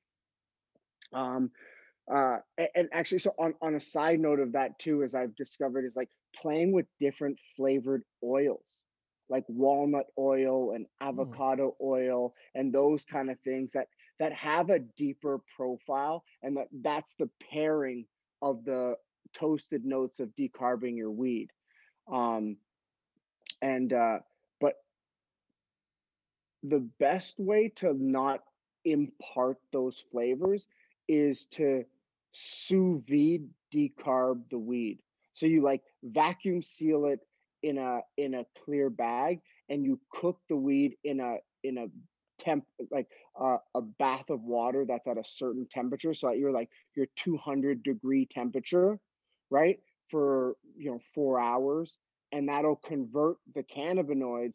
Um 1.13 1.51
uh 2.13 2.39
and, 2.75 2.89
actually 2.93 3.19
so 3.19 3.33
on 3.39 3.55
on 3.63 3.75
a 3.75 3.81
side 3.81 4.21
note 4.21 4.41
of 4.41 4.53
that 4.53 4.79
too 4.79 5.03
as 5.03 5.15
i've 5.15 5.35
discovered 5.37 5.85
is 5.85 5.97
like 5.97 6.09
playing 6.35 6.73
with 6.73 6.87
different 7.01 7.39
flavored 7.57 8.03
oils 8.25 8.77
like 9.29 9.45
walnut 9.49 10.07
oil 10.19 10.73
and 10.73 10.87
Mm. 11.13 11.41
avocado 11.41 11.77
oil 11.83 12.35
and 12.55 12.73
those 12.73 13.05
kind 13.05 13.31
of 13.31 13.39
things 13.41 13.73
that 13.73 13.87
that 14.19 14.33
have 14.33 14.71
a 14.71 14.79
deeper 14.97 15.41
profile 15.57 16.25
and 16.43 16.57
that 16.57 16.69
that's 16.83 17.15
the 17.19 17.29
pairing 17.53 18.05
of 18.43 18.65
the 18.65 18.95
toasted 19.33 19.85
notes 19.85 20.21
of 20.21 20.29
decarbing 20.37 20.97
your 20.97 21.11
weed 21.11 21.49
um 22.13 22.57
and 23.63 23.93
uh 23.93 24.19
but 24.61 24.75
the 26.63 26.81
best 26.99 27.39
way 27.39 27.69
to 27.77 27.93
not 27.95 28.41
impart 28.85 29.59
those 29.73 30.01
flavors 30.11 30.67
is 31.09 31.45
to 31.47 31.85
sous 32.33 33.03
vide 33.09 33.49
decarb 33.75 34.43
the 34.51 34.59
weed. 34.59 34.99
So 35.33 35.47
you 35.47 35.61
like 35.61 35.83
vacuum 36.03 36.63
seal 36.63 37.07
it 37.07 37.21
in 37.63 37.79
a 37.79 38.01
in 38.17 38.35
a 38.35 38.45
clear 38.65 38.91
bag 38.91 39.41
and 39.69 39.85
you 39.85 40.01
cook 40.13 40.39
the 40.49 40.57
weed 40.57 40.97
in 41.05 41.21
a 41.21 41.37
in 41.63 41.79
a 41.79 41.87
temp 42.39 42.65
like 42.91 43.07
uh, 43.39 43.59
a 43.75 43.83
bath 43.83 44.31
of 44.31 44.43
water 44.43 44.87
that's 44.87 45.07
at 45.07 45.19
a 45.19 45.25
certain 45.25 45.67
temperature 45.71 46.15
so 46.15 46.31
you're 46.33 46.53
like 46.53 46.71
your 46.97 47.07
200 47.17 47.83
degree 47.83 48.25
temperature 48.25 48.99
right 49.51 49.79
for 50.09 50.57
you 50.75 50.91
know 50.91 50.99
4 51.15 51.39
hours 51.39 51.99
and 52.33 52.49
that'll 52.49 52.77
convert 52.77 53.37
the 53.55 53.63
cannabinoids 53.63 54.55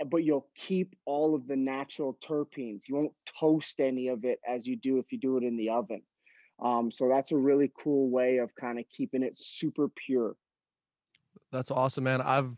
uh, 0.00 0.04
but 0.04 0.24
you'll 0.24 0.48
keep 0.56 0.96
all 1.04 1.34
of 1.34 1.46
the 1.46 1.56
natural 1.56 2.18
terpenes. 2.24 2.88
You 2.88 2.96
won't 2.96 3.12
toast 3.38 3.80
any 3.80 4.08
of 4.08 4.24
it 4.24 4.40
as 4.48 4.66
you 4.66 4.76
do 4.76 4.98
if 4.98 5.12
you 5.12 5.18
do 5.18 5.36
it 5.36 5.44
in 5.44 5.56
the 5.56 5.70
oven. 5.70 6.02
Um, 6.60 6.90
so 6.90 7.08
that's 7.08 7.32
a 7.32 7.36
really 7.36 7.72
cool 7.78 8.10
way 8.10 8.38
of 8.38 8.54
kind 8.54 8.78
of 8.78 8.84
keeping 8.88 9.22
it 9.22 9.36
super 9.38 9.88
pure. 9.88 10.36
That's 11.52 11.70
awesome, 11.70 12.04
man. 12.04 12.20
I've 12.20 12.56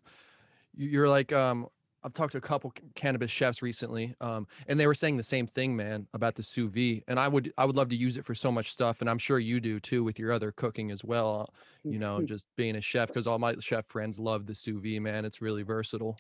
you- 0.75 0.89
you're 0.89 1.09
like 1.09 1.33
um 1.33 1.69
I've 2.05 2.13
talked 2.15 2.33
to 2.33 2.39
a 2.39 2.41
couple 2.41 2.73
cannabis 2.97 3.31
chefs 3.31 3.63
recently, 3.63 4.17
um, 4.21 4.49
and 4.67 4.81
they 4.81 4.89
were 4.89 4.95
saying 4.95 5.19
the 5.19 5.23
same 5.23 5.47
thing, 5.47 5.77
man, 5.77 6.09
about 6.15 6.35
the 6.35 6.43
sous 6.43 6.69
vide. 6.69 7.05
And 7.07 7.17
I 7.21 7.29
would 7.29 7.53
I 7.57 7.65
would 7.65 7.77
love 7.77 7.91
to 7.91 7.97
use 7.97 8.17
it 8.17 8.25
for 8.25 8.35
so 8.35 8.51
much 8.51 8.73
stuff, 8.73 9.01
and 9.01 9.09
I'm 9.09 9.19
sure 9.19 9.39
you 9.39 9.61
do 9.61 9.79
too 9.79 10.03
with 10.03 10.19
your 10.19 10.33
other 10.33 10.51
cooking 10.51 10.91
as 10.91 11.05
well. 11.05 11.55
You 11.85 11.99
know, 12.01 12.17
just 12.27 12.47
being 12.57 12.75
a 12.75 12.81
chef 12.81 13.09
because 13.09 13.29
all 13.29 13.39
my 13.39 13.55
chef 13.61 13.87
friends 13.87 14.19
love 14.19 14.47
the 14.47 14.55
sous 14.55 14.83
vide, 14.83 15.01
man. 15.01 15.25
It's 15.25 15.41
really 15.41 15.63
versatile. 15.63 16.19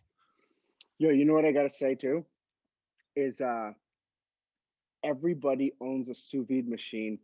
Yo, 0.98 1.10
you 1.10 1.24
know 1.24 1.32
what 1.34 1.44
I 1.44 1.50
gotta 1.50 1.70
say 1.70 1.96
too? 1.96 2.24
Is 3.16 3.40
uh 3.40 3.72
everybody 5.02 5.72
owns 5.80 6.08
a 6.08 6.14
sous 6.14 6.46
vide 6.46 6.68
machine. 6.68 7.18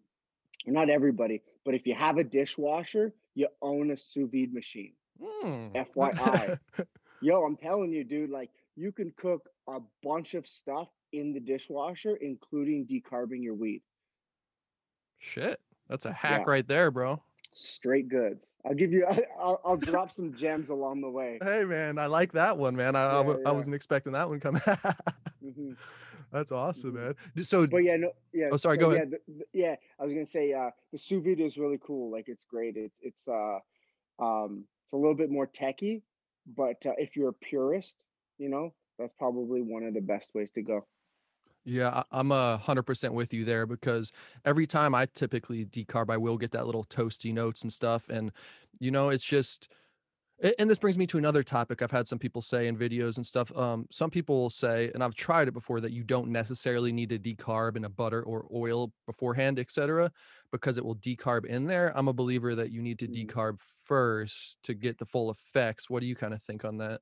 Not 0.67 0.91
everybody, 0.91 1.43
but 1.65 1.75
if 1.75 1.87
you 1.87 1.95
have 1.95 2.19
a 2.19 2.25
dishwasher, 2.25 3.13
you 3.35 3.49
own 3.63 3.91
a 3.91 3.97
sous 3.97 4.29
vide 4.31 4.53
machine. 4.53 4.93
Mm. 5.23 5.75
FYI. 5.75 6.59
Yo, 7.21 7.43
I'm 7.43 7.57
telling 7.57 7.93
you, 7.93 8.05
dude, 8.05 8.31
like 8.31 8.51
you 8.77 8.93
can 8.93 9.13
cook 9.17 9.49
a 9.69 9.81
bunch 10.03 10.35
of 10.35 10.47
stuff 10.47 10.89
in 11.13 11.33
the 11.33 11.41
dishwasher, 11.41 12.17
including 12.17 12.87
decarbing 12.87 13.43
your 13.43 13.55
weed. 13.55 13.83
Shit. 15.19 15.61
That's 15.89 16.05
a 16.05 16.13
hack 16.13 16.43
yeah. 16.47 16.51
right 16.51 16.69
there, 16.69 16.91
bro. 16.91 17.21
Straight 17.55 18.09
goods. 18.09 18.53
I'll 18.65 18.75
give 18.75 18.93
you. 18.93 19.07
I'll, 19.41 19.61
I'll 19.65 19.77
drop 19.77 20.13
some 20.13 20.35
gems 20.35 20.69
along 20.69 21.01
the 21.01 21.11
way. 21.11 21.39
Hey, 21.43 21.65
man, 21.65 21.99
I 21.99 22.07
like 22.07 22.33
that 22.33 22.57
one, 22.57 22.77
man. 22.77 22.95
I 22.95 23.07
yeah, 23.07 23.19
I, 23.19 23.27
yeah. 23.27 23.37
I, 23.47 23.53
wasn't 23.53 23.75
expecting 23.75 24.13
that 24.13 24.29
one 24.29 24.39
coming. 24.39 24.61
mm-hmm. 25.45 25.73
That's 26.33 26.53
awesome, 26.53 26.93
mm-hmm. 26.93 27.13
man. 27.37 27.45
So, 27.45 27.67
but 27.67 27.79
yeah, 27.79 27.97
no, 27.97 28.13
yeah. 28.33 28.49
Oh, 28.53 28.57
sorry. 28.57 28.77
Go 28.77 28.91
yeah, 28.91 28.97
ahead. 28.97 29.11
The, 29.11 29.19
the, 29.39 29.45
yeah, 29.53 29.77
I 29.99 30.05
was 30.05 30.13
gonna 30.13 30.27
say 30.27 30.53
uh, 30.53 30.71
the 30.93 30.99
sous 30.99 31.25
vide 31.25 31.41
is 31.41 31.57
really 31.57 31.79
cool. 31.83 32.11
Like, 32.11 32.29
it's 32.29 32.45
great. 32.45 32.77
It's 32.77 32.99
it's 33.03 33.29
uh, 33.29 33.59
um, 34.23 34.65
it's 34.85 34.93
a 34.93 34.97
little 34.97 35.15
bit 35.15 35.31
more 35.31 35.47
techy, 35.47 36.03
but 36.57 36.85
uh, 36.87 36.93
if 36.99 37.17
you're 37.17 37.31
a 37.31 37.35
purist, 37.35 38.05
you 38.39 38.49
know, 38.49 38.75
that's 38.99 39.13
probably 39.19 39.63
one 39.63 39.83
of 39.85 39.95
the 39.95 40.01
best 40.01 40.35
ways 40.35 40.51
to 40.53 40.63
go. 40.63 40.87
Yeah, 41.65 42.03
I- 42.11 42.21
am 42.21 42.33
a 42.33 42.57
hundred 42.57 42.85
percent 42.85 43.13
with 43.15 43.35
you 43.35 43.45
there 43.45 43.67
because 43.67 44.13
every 44.45 44.67
time 44.67 44.95
I 44.95 45.07
typically 45.07 45.67
decarb, 45.67 46.11
I 46.11 46.17
will 46.17 46.39
get 46.39 46.51
that 46.53 46.67
little 46.67 46.85
toasty 46.85 47.33
notes 47.33 47.63
and 47.63 47.73
stuff. 47.73 48.09
And, 48.09 48.33
you 48.81 48.91
know, 48.91 49.11
it's 49.11 49.25
just, 49.25 49.69
and 50.59 50.71
this 50.71 50.79
brings 50.79 50.97
me 50.97 51.07
to 51.09 51.19
another 51.19 51.43
topic 51.43 51.83
I've 51.83 51.91
had 51.91 52.07
some 52.07 52.19
people 52.19 52.43
say 52.43 52.69
in 52.69 52.77
videos 52.77 53.17
and 53.17 53.27
stuff. 53.27 53.55
Um, 53.57 53.87
some 53.91 54.11
people 54.11 54.41
will 54.41 54.51
say, 54.51 54.91
and 54.95 55.03
I've 55.03 55.15
tried 55.15 55.49
it 55.49 55.55
before, 55.55 55.81
that 55.81 55.93
you 55.93 56.05
don't 56.05 56.29
necessarily 56.29 56.93
need 56.93 57.09
to 57.11 57.19
decarb 57.19 57.77
in 57.77 57.85
a 57.85 57.89
butter 57.89 58.23
or 58.23 58.47
oil 58.55 58.93
beforehand, 59.07 59.59
etc., 59.59 60.13
because 60.53 60.79
it 60.79 60.85
will 60.85 60.97
decarb 60.97 61.45
in 61.45 61.67
there. 61.67 61.93
I'm 61.97 62.09
a 62.09 62.13
believer 62.13 62.55
that 62.55 62.71
you 62.71 62.83
need 62.83 62.99
to 63.01 63.09
mm. 63.09 63.27
decarb 63.27 63.59
first 63.85 64.59
to 64.65 64.75
get 64.75 64.99
the 64.99 65.07
full 65.07 65.31
effects. 65.31 65.91
What 65.91 66.01
do 66.01 66.07
you 66.07 66.15
kind 66.15 66.35
of 66.35 66.43
think 66.43 66.65
on 66.65 66.79
that? 66.79 67.01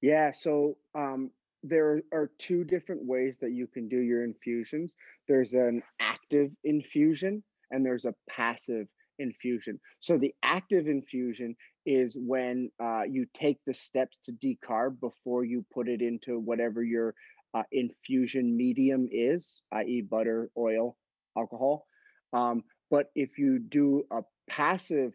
Yeah, 0.00 0.32
so 0.32 0.76
um, 0.94 1.30
there 1.62 2.00
are 2.12 2.30
two 2.38 2.64
different 2.64 3.04
ways 3.04 3.38
that 3.40 3.52
you 3.52 3.66
can 3.66 3.88
do 3.88 3.98
your 3.98 4.24
infusions. 4.24 4.92
There's 5.28 5.52
an 5.52 5.82
active 6.00 6.50
infusion 6.64 7.42
and 7.70 7.84
there's 7.84 8.06
a 8.06 8.14
passive 8.28 8.88
infusion. 9.20 9.78
So 10.00 10.18
the 10.18 10.34
active 10.42 10.88
infusion 10.88 11.54
is 11.86 12.16
when 12.18 12.70
uh, 12.82 13.02
you 13.02 13.26
take 13.34 13.58
the 13.66 13.74
steps 13.74 14.18
to 14.24 14.32
decarb 14.32 15.00
before 15.00 15.44
you 15.44 15.64
put 15.72 15.88
it 15.88 16.02
into 16.02 16.38
whatever 16.38 16.82
your 16.82 17.14
uh, 17.54 17.62
infusion 17.70 18.56
medium 18.56 19.08
is, 19.10 19.60
i.e., 19.72 20.02
butter, 20.02 20.50
oil, 20.56 20.96
alcohol. 21.36 21.86
Um, 22.32 22.64
but 22.90 23.10
if 23.14 23.38
you 23.38 23.58
do 23.58 24.04
a 24.10 24.22
passive 24.48 25.12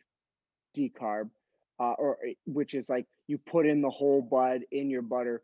decarb, 0.77 1.29
uh, 1.79 1.93
or 1.97 2.17
eh, 2.25 2.33
which 2.45 2.73
is 2.73 2.89
like 2.89 3.05
you 3.27 3.37
put 3.37 3.65
in 3.65 3.81
the 3.81 3.89
whole 3.89 4.21
bud 4.21 4.61
in 4.71 4.89
your 4.89 5.01
butter, 5.01 5.41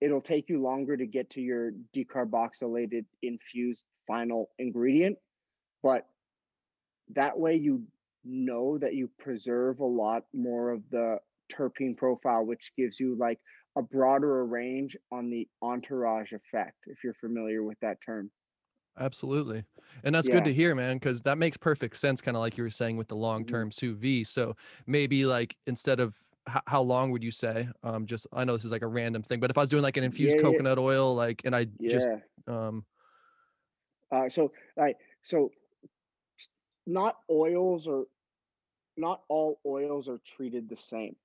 it'll 0.00 0.20
take 0.20 0.48
you 0.48 0.62
longer 0.62 0.96
to 0.96 1.06
get 1.06 1.30
to 1.30 1.40
your 1.40 1.72
decarboxylated 1.94 3.04
infused 3.22 3.84
final 4.06 4.50
ingredient, 4.58 5.16
but 5.82 6.06
that 7.14 7.38
way 7.38 7.56
you 7.56 7.82
know 8.24 8.78
that 8.78 8.94
you 8.94 9.10
preserve 9.18 9.80
a 9.80 9.84
lot 9.84 10.24
more 10.32 10.70
of 10.70 10.82
the 10.90 11.18
terpene 11.52 11.96
profile, 11.96 12.44
which 12.44 12.72
gives 12.76 12.98
you 13.00 13.16
like 13.18 13.38
a 13.76 13.82
broader 13.82 14.44
range 14.44 14.96
on 15.10 15.30
the 15.30 15.48
entourage 15.62 16.32
effect, 16.32 16.76
if 16.86 16.98
you're 17.02 17.14
familiar 17.14 17.62
with 17.62 17.78
that 17.80 17.98
term. 18.04 18.30
Absolutely. 18.98 19.64
And 20.04 20.14
that's 20.14 20.28
yeah. 20.28 20.34
good 20.34 20.44
to 20.44 20.52
hear, 20.52 20.74
man, 20.74 20.96
because 20.96 21.22
that 21.22 21.38
makes 21.38 21.56
perfect 21.56 21.96
sense, 21.96 22.20
kind 22.20 22.36
of 22.36 22.42
like 22.42 22.58
you 22.58 22.64
were 22.64 22.70
saying 22.70 22.96
with 22.96 23.08
the 23.08 23.16
long 23.16 23.44
term 23.44 23.70
mm-hmm. 23.70 23.86
sous 23.86 23.96
vide. 23.96 24.26
So 24.26 24.54
maybe 24.86 25.24
like 25.24 25.56
instead 25.66 25.98
of 25.98 26.14
h- 26.48 26.62
how 26.66 26.82
long 26.82 27.10
would 27.10 27.24
you 27.24 27.30
say? 27.30 27.68
Um, 27.82 28.04
just 28.04 28.26
I 28.32 28.44
know 28.44 28.52
this 28.52 28.64
is 28.66 28.72
like 28.72 28.82
a 28.82 28.88
random 28.88 29.22
thing, 29.22 29.40
but 29.40 29.50
if 29.50 29.56
I 29.56 29.62
was 29.62 29.70
doing 29.70 29.82
like 29.82 29.96
an 29.96 30.04
infused 30.04 30.36
yeah, 30.36 30.42
coconut 30.42 30.78
yeah. 30.78 30.84
oil, 30.84 31.14
like, 31.14 31.42
and 31.44 31.56
I 31.56 31.66
just 31.88 32.08
um, 32.46 32.84
uh, 34.14 34.28
so 34.28 34.52
like 34.76 34.96
so 35.22 35.50
not 36.86 37.16
oils 37.30 37.86
or 37.86 38.06
not 38.96 39.22
all 39.28 39.60
oils 39.64 40.08
are 40.08 40.20
treated 40.36 40.68
the 40.68 40.76
same. 40.76 41.16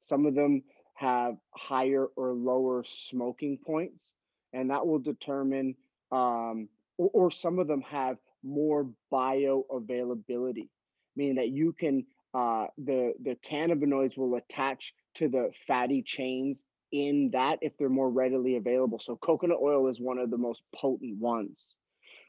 Some 0.00 0.26
of 0.26 0.34
them 0.34 0.62
have 0.94 1.36
higher 1.54 2.06
or 2.16 2.32
lower 2.32 2.82
smoking 2.84 3.58
points, 3.64 4.12
and 4.52 4.70
that 4.70 4.86
will 4.86 4.98
determine, 4.98 5.74
um, 6.10 6.68
or, 6.98 7.10
or 7.12 7.30
some 7.30 7.58
of 7.58 7.66
them 7.66 7.82
have 7.82 8.18
more 8.42 8.88
bioavailability, 9.12 10.68
meaning 11.16 11.36
that 11.36 11.48
you 11.48 11.72
can 11.72 12.04
uh, 12.34 12.66
the 12.78 13.12
the 13.22 13.36
cannabinoids 13.48 14.16
will 14.16 14.36
attach 14.36 14.94
to 15.14 15.28
the 15.28 15.50
fatty 15.66 16.02
chains 16.02 16.64
in 16.90 17.30
that 17.32 17.58
if 17.62 17.76
they're 17.76 17.88
more 17.88 18.10
readily 18.10 18.56
available. 18.56 18.98
So 18.98 19.16
coconut 19.16 19.58
oil 19.62 19.88
is 19.88 20.00
one 20.00 20.18
of 20.18 20.30
the 20.30 20.38
most 20.38 20.62
potent 20.74 21.18
ones. 21.18 21.66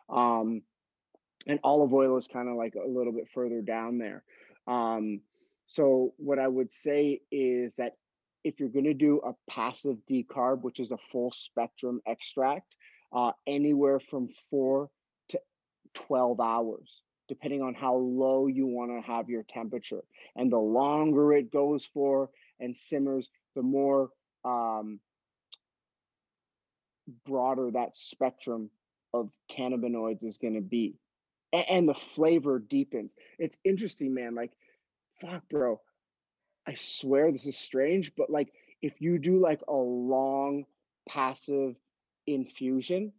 Um, 0.10 0.62
and 1.48 1.60
olive 1.64 1.94
oil 1.94 2.18
is 2.18 2.28
kind 2.28 2.50
of 2.50 2.56
like 2.56 2.76
a 2.76 2.88
little 2.88 3.14
bit 3.14 3.28
further 3.34 3.62
down 3.62 3.98
there. 3.98 4.24
Um, 4.68 5.22
so 5.68 6.14
what 6.18 6.40
I 6.40 6.48
would 6.48 6.72
say 6.72 7.22
is 7.32 7.76
that 7.76 7.94
if 8.44 8.60
you're 8.60 8.70
going 8.70 8.86
to 8.86 8.94
do 8.94 9.22
a 9.26 9.34
passive 9.50 9.98
decarb, 10.10 10.62
which 10.62 10.80
is 10.80 10.92
a 10.92 10.98
full 11.12 11.32
spectrum 11.32 12.02
extract, 12.06 12.76
uh, 13.14 13.32
anywhere 13.48 14.00
from 14.00 14.30
four 14.50 14.90
to 15.30 15.40
12 15.94 16.40
hours, 16.40 17.02
depending 17.28 17.62
on 17.62 17.74
how 17.74 17.96
low 17.96 18.48
you 18.48 18.66
want 18.66 18.92
to 18.92 19.02
have 19.02 19.30
your 19.30 19.44
temperature. 19.44 20.04
And 20.36 20.52
the 20.52 20.58
longer 20.58 21.34
it 21.34 21.52
goes 21.52 21.86
for 21.86 22.30
and 22.60 22.76
simmers, 22.76 23.30
the 23.56 23.62
more 23.62 24.10
um, 24.44 25.00
broader 27.26 27.72
that 27.72 27.96
spectrum 27.96 28.70
of 29.14 29.30
cannabinoids 29.50 30.26
is 30.26 30.38
going 30.38 30.56
to 30.56 30.62
be 30.62 30.96
and, 31.54 31.66
and 31.70 31.90
the 31.90 31.94
flavor 31.94 32.60
deepens. 32.60 33.16
It's 33.40 33.58
interesting, 33.64 34.14
man. 34.14 34.36
Like, 34.36 34.52
fuck, 35.22 35.48
bro. 35.50 35.80
I 36.68 36.74
swear 36.76 37.32
this 37.32 37.46
is 37.46 37.58
strange, 37.58 38.14
but 38.16 38.30
like 38.30 38.54
if 38.82 39.02
you 39.02 39.20
do 39.20 39.40
like 39.40 39.62
a 39.68 39.76
long 39.76 40.66
passive 41.08 41.76
infusion, 42.28 43.14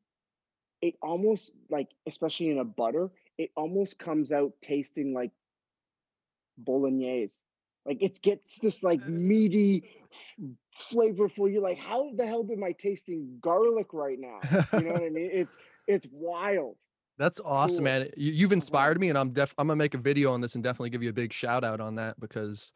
it 0.82 0.94
almost 1.02 1.52
like, 1.70 1.88
especially 2.06 2.50
in 2.50 2.58
a 2.58 2.64
butter, 2.64 3.10
it 3.38 3.50
almost 3.56 3.98
comes 3.98 4.32
out 4.32 4.52
tasting 4.62 5.14
like 5.14 5.32
bolognese. 6.58 7.38
Like 7.86 8.02
it 8.02 8.20
gets 8.22 8.58
this 8.58 8.82
like 8.82 9.06
meaty, 9.06 9.84
flavorful. 10.90 11.52
You're 11.52 11.62
like, 11.62 11.78
how 11.78 12.10
the 12.14 12.26
hell 12.26 12.46
am 12.50 12.64
I 12.64 12.72
tasting 12.72 13.38
garlic 13.40 13.92
right 13.92 14.18
now? 14.18 14.40
You 14.72 14.84
know 14.84 14.92
what 14.92 15.02
I 15.02 15.10
mean? 15.10 15.30
It's 15.32 15.56
it's 15.86 16.06
wild. 16.10 16.76
That's 17.16 17.40
awesome, 17.44 17.84
cool. 17.84 17.84
man. 17.84 18.10
You, 18.16 18.46
have 18.46 18.52
inspired 18.52 18.98
me, 18.98 19.08
and 19.08 19.16
I'm 19.16 19.30
def 19.30 19.54
I'm 19.58 19.68
gonna 19.68 19.76
make 19.76 19.94
a 19.94 19.98
video 19.98 20.32
on 20.32 20.40
this 20.40 20.54
and 20.56 20.64
definitely 20.64 20.90
give 20.90 21.02
you 21.02 21.10
a 21.10 21.14
big 21.14 21.32
shout 21.32 21.62
out 21.62 21.80
on 21.80 21.94
that 21.94 22.18
because, 22.18 22.72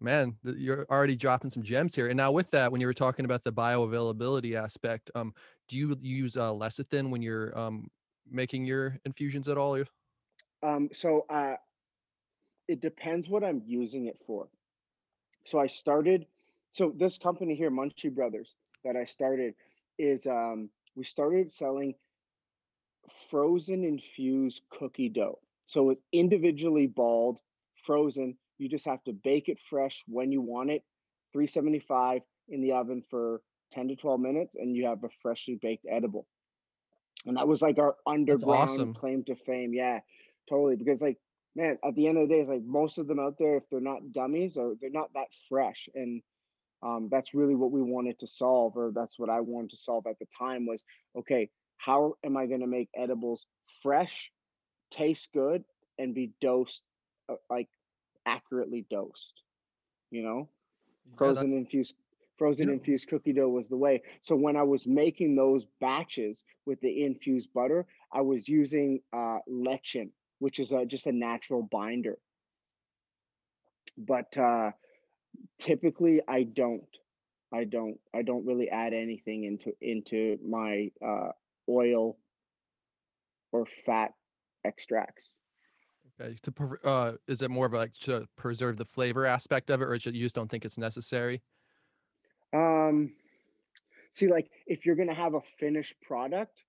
man, 0.00 0.36
you're 0.44 0.86
already 0.90 1.16
dropping 1.16 1.50
some 1.50 1.62
gems 1.62 1.94
here. 1.94 2.08
And 2.08 2.16
now 2.16 2.32
with 2.32 2.50
that, 2.50 2.70
when 2.70 2.80
you 2.80 2.86
were 2.86 2.94
talking 2.94 3.24
about 3.24 3.42
the 3.42 3.52
bioavailability 3.52 4.54
aspect, 4.54 5.10
um, 5.14 5.32
do 5.68 5.78
you 5.78 5.96
use 6.02 6.36
uh, 6.36 6.50
lecithin 6.50 7.10
when 7.10 7.22
you're 7.22 7.58
um 7.58 7.90
making 8.30 8.66
your 8.66 8.98
infusions 9.04 9.48
at 9.48 9.56
all? 9.56 9.82
Um, 10.62 10.90
so 10.92 11.24
uh, 11.30 11.54
it 12.68 12.80
depends 12.80 13.28
what 13.28 13.42
I'm 13.42 13.62
using 13.66 14.06
it 14.06 14.18
for. 14.26 14.48
So 15.44 15.58
I 15.58 15.66
started. 15.66 16.26
So 16.72 16.92
this 16.96 17.18
company 17.18 17.54
here, 17.54 17.70
Munchie 17.70 18.14
Brothers, 18.14 18.54
that 18.84 18.96
I 18.96 19.04
started, 19.04 19.54
is 19.98 20.26
um, 20.26 20.70
we 20.94 21.04
started 21.04 21.52
selling 21.52 21.94
frozen 23.30 23.84
infused 23.84 24.62
cookie 24.70 25.08
dough. 25.08 25.38
So 25.66 25.90
it's 25.90 26.00
individually 26.12 26.86
balled, 26.86 27.40
frozen. 27.86 28.36
You 28.58 28.68
just 28.68 28.84
have 28.86 29.02
to 29.04 29.12
bake 29.12 29.48
it 29.48 29.58
fresh 29.70 30.04
when 30.06 30.32
you 30.32 30.40
want 30.40 30.70
it, 30.70 30.82
375 31.32 32.22
in 32.48 32.60
the 32.60 32.72
oven 32.72 33.02
for 33.10 33.42
10 33.72 33.88
to 33.88 33.96
12 33.96 34.20
minutes, 34.20 34.56
and 34.56 34.76
you 34.76 34.86
have 34.86 35.02
a 35.04 35.08
freshly 35.20 35.56
baked 35.60 35.86
edible. 35.90 36.26
And 37.26 37.36
that 37.36 37.48
was 37.48 37.62
like 37.62 37.78
our 37.78 37.96
underground 38.06 38.70
awesome. 38.70 38.94
claim 38.94 39.24
to 39.24 39.36
fame. 39.36 39.72
Yeah, 39.72 40.00
totally. 40.48 40.76
Because 40.76 41.00
like, 41.00 41.18
man, 41.54 41.78
at 41.84 41.94
the 41.94 42.06
end 42.08 42.18
of 42.18 42.28
the 42.28 42.34
day, 42.34 42.40
it's 42.40 42.48
like 42.48 42.64
most 42.64 42.98
of 42.98 43.06
them 43.06 43.18
out 43.20 43.36
there, 43.38 43.56
if 43.56 43.64
they're 43.70 43.80
not 43.80 44.02
gummies 44.14 44.56
or 44.56 44.74
they're 44.80 44.90
not 44.90 45.12
that 45.14 45.28
fresh. 45.48 45.88
And 45.94 46.22
Um, 46.82 47.08
that's 47.08 47.32
really 47.32 47.54
what 47.54 47.70
we 47.70 47.80
wanted 47.80 48.18
to 48.18 48.26
solve, 48.26 48.76
or 48.76 48.90
that's 48.92 49.16
what 49.16 49.30
I 49.30 49.40
wanted 49.40 49.70
to 49.70 49.76
solve 49.76 50.06
at 50.08 50.18
the 50.18 50.26
time 50.36 50.66
was 50.66 50.84
okay, 51.14 51.48
how 51.82 52.14
am 52.24 52.36
I 52.36 52.46
going 52.46 52.60
to 52.60 52.66
make 52.66 52.88
edibles 52.96 53.46
fresh, 53.82 54.32
taste 54.90 55.30
good, 55.32 55.64
and 55.98 56.14
be 56.14 56.32
dosed 56.40 56.84
uh, 57.28 57.36
like 57.50 57.68
accurately 58.26 58.86
dosed? 58.90 59.42
You 60.10 60.22
know, 60.22 60.48
Yeah, 61.20 61.32
frozen 61.32 61.52
that's 61.52 61.52
infused 61.52 61.94
frozen 62.38 62.68
yeah. 62.68 62.70
infused 62.70 63.08
cookie 63.08 63.32
dough 63.32 63.48
was 63.48 63.68
the 63.68 63.76
way. 63.76 64.02
So 64.20 64.36
when 64.36 64.56
I 64.56 64.62
was 64.62 64.86
making 64.86 65.36
those 65.36 65.66
batches 65.80 66.44
with 66.66 66.80
the 66.80 67.04
infused 67.04 67.52
butter, 67.52 67.86
I 68.12 68.22
was 68.22 68.48
using 68.48 69.00
uh, 69.12 69.38
lecithin, 69.48 70.10
which 70.38 70.58
is 70.60 70.72
a, 70.72 70.84
just 70.86 71.06
a 71.06 71.12
natural 71.12 71.62
binder. 71.62 72.18
But 73.98 74.36
uh, 74.38 74.72
typically, 75.58 76.20
I 76.28 76.44
don't. 76.44 76.88
I 77.52 77.64
don't. 77.64 77.98
I 78.14 78.22
don't 78.22 78.46
really 78.46 78.68
add 78.70 78.92
anything 78.94 79.44
into 79.44 79.72
into 79.80 80.38
my 80.46 80.90
uh, 81.04 81.32
oil 81.72 82.18
or 83.52 83.66
fat 83.86 84.12
extracts. 84.64 85.32
okay. 86.20 86.36
To 86.42 86.78
uh, 86.84 87.12
is 87.26 87.42
it 87.42 87.50
more 87.50 87.66
of 87.66 87.72
like 87.72 87.92
to 88.00 88.26
preserve 88.36 88.76
the 88.76 88.84
flavor 88.84 89.26
aspect 89.26 89.70
of 89.70 89.80
it, 89.82 89.84
or 89.84 89.94
it 89.94 90.04
you 90.06 90.22
just 90.22 90.34
don't 90.34 90.50
think 90.50 90.64
it's 90.64 90.78
necessary? 90.78 91.42
Um, 92.54 93.12
see, 94.12 94.28
like 94.28 94.50
if 94.66 94.84
you're 94.84 94.96
gonna 94.96 95.14
have 95.14 95.34
a 95.34 95.40
finished 95.58 95.94
product, 96.02 96.64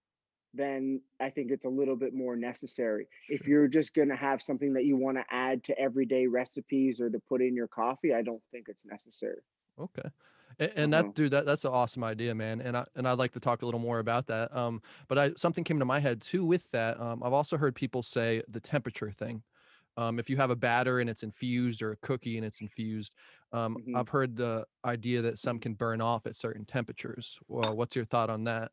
then 0.54 1.02
I 1.20 1.30
think 1.30 1.52
it's 1.52 1.66
a 1.66 1.70
little 1.70 1.96
bit 1.96 2.14
more 2.14 2.36
necessary. 2.36 3.08
If 3.30 3.48
you're 3.48 3.68
just 3.68 3.94
gonna 3.94 4.16
have 4.16 4.42
something 4.42 4.74
that 4.74 4.86
you 4.86 4.96
want 4.96 5.18
to 5.18 5.24
add 5.30 5.64
to 5.66 5.80
everyday 5.80 6.28
recipes 6.28 7.02
or 7.02 7.10
to 7.10 7.20
put 7.20 7.42
in 7.42 7.56
your 7.56 7.68
coffee, 7.68 8.14
I 8.14 8.22
don't 8.22 8.44
think 8.52 8.68
it's 8.70 8.86
necessary. 8.86 9.42
Okay. 9.80 10.10
And, 10.60 10.72
and 10.76 10.94
Uh-huh. 10.94 10.94
that 10.94 11.14
dude, 11.14 11.32
that 11.32 11.46
that's 11.46 11.66
an 11.66 11.72
awesome 11.72 12.04
idea, 12.04 12.36
man. 12.36 12.62
And 12.62 12.78
I 12.78 12.86
and 12.96 13.08
I'd 13.08 13.18
like 13.20 13.32
to 13.34 13.40
talk 13.40 13.62
a 13.62 13.66
little 13.66 13.80
more 13.80 14.00
about 14.00 14.28
that. 14.28 14.56
Um, 14.56 14.82
but 15.08 15.18
I 15.18 15.34
something 15.36 15.64
came 15.64 15.80
to 15.80 15.86
my 15.86 16.00
head 16.00 16.22
too 16.22 16.46
with 16.46 16.70
that. 16.72 17.00
Um, 17.00 17.24
I've 17.24 17.34
also 17.34 17.58
heard 17.58 17.76
people 17.76 18.04
say 18.04 18.44
the 18.48 18.60
temperature 18.60 19.12
thing. 19.12 19.44
Um, 19.98 20.20
if 20.20 20.30
you 20.30 20.38
have 20.38 20.50
a 20.50 20.56
batter 20.56 21.00
and 21.00 21.10
it's 21.10 21.24
infused 21.24 21.82
or 21.84 21.92
a 21.92 21.98
cookie 21.98 22.38
and 22.38 22.46
it's 22.46 22.62
infused, 22.62 23.14
um, 23.52 23.78
hmm 23.78 23.96
I've 23.96 24.10
heard 24.10 24.36
the 24.38 24.66
idea 24.86 25.22
that 25.22 25.38
some 25.40 25.60
can 25.60 25.76
burn 25.76 26.02
off 26.02 26.26
at 26.26 26.36
certain 26.36 26.66
temperatures. 26.66 27.40
Well, 27.48 27.76
what's 27.76 27.96
your 27.96 28.06
thought 28.06 28.30
on 28.32 28.44
that? 28.46 28.72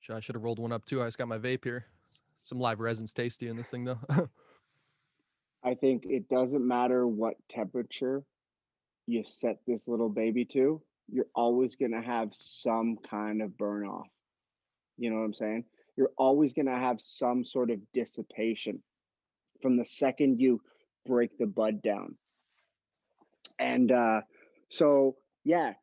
Should, 0.00 0.16
I 0.16 0.20
should 0.20 0.34
have 0.34 0.42
rolled 0.42 0.58
one 0.58 0.72
up 0.72 0.84
too. 0.84 1.02
I 1.02 1.06
just 1.06 1.18
got 1.18 1.28
my 1.28 1.38
vape 1.38 1.64
here. 1.64 1.86
Some 2.42 2.58
live 2.58 2.80
resin's 2.80 3.12
tasty 3.14 3.48
in 3.48 3.56
this 3.56 3.70
thing 3.70 3.84
though. 3.84 4.00
I 5.64 5.74
think 5.74 6.04
it 6.06 6.28
doesn't 6.28 6.66
matter 6.66 7.06
what 7.06 7.36
temperature 7.48 8.24
you 9.06 9.24
set 9.24 9.58
this 9.66 9.88
little 9.88 10.08
baby 10.08 10.44
to, 10.46 10.80
you're 11.10 11.26
always 11.34 11.76
gonna 11.76 12.02
have 12.02 12.30
some 12.32 12.96
kind 13.08 13.42
of 13.42 13.56
burn 13.56 13.86
off. 13.86 14.08
You 14.96 15.10
know 15.10 15.16
what 15.16 15.24
I'm 15.24 15.34
saying? 15.34 15.64
You're 15.96 16.12
always 16.16 16.52
gonna 16.52 16.78
have 16.78 17.00
some 17.00 17.44
sort 17.44 17.70
of 17.70 17.78
dissipation 17.92 18.82
from 19.60 19.76
the 19.76 19.84
second 19.84 20.40
you 20.40 20.60
break 21.04 21.36
the 21.38 21.46
bud 21.46 21.82
down. 21.82 22.16
And 23.58 23.92
uh, 23.92 24.22
so, 24.68 25.16
yeah, 25.44 25.74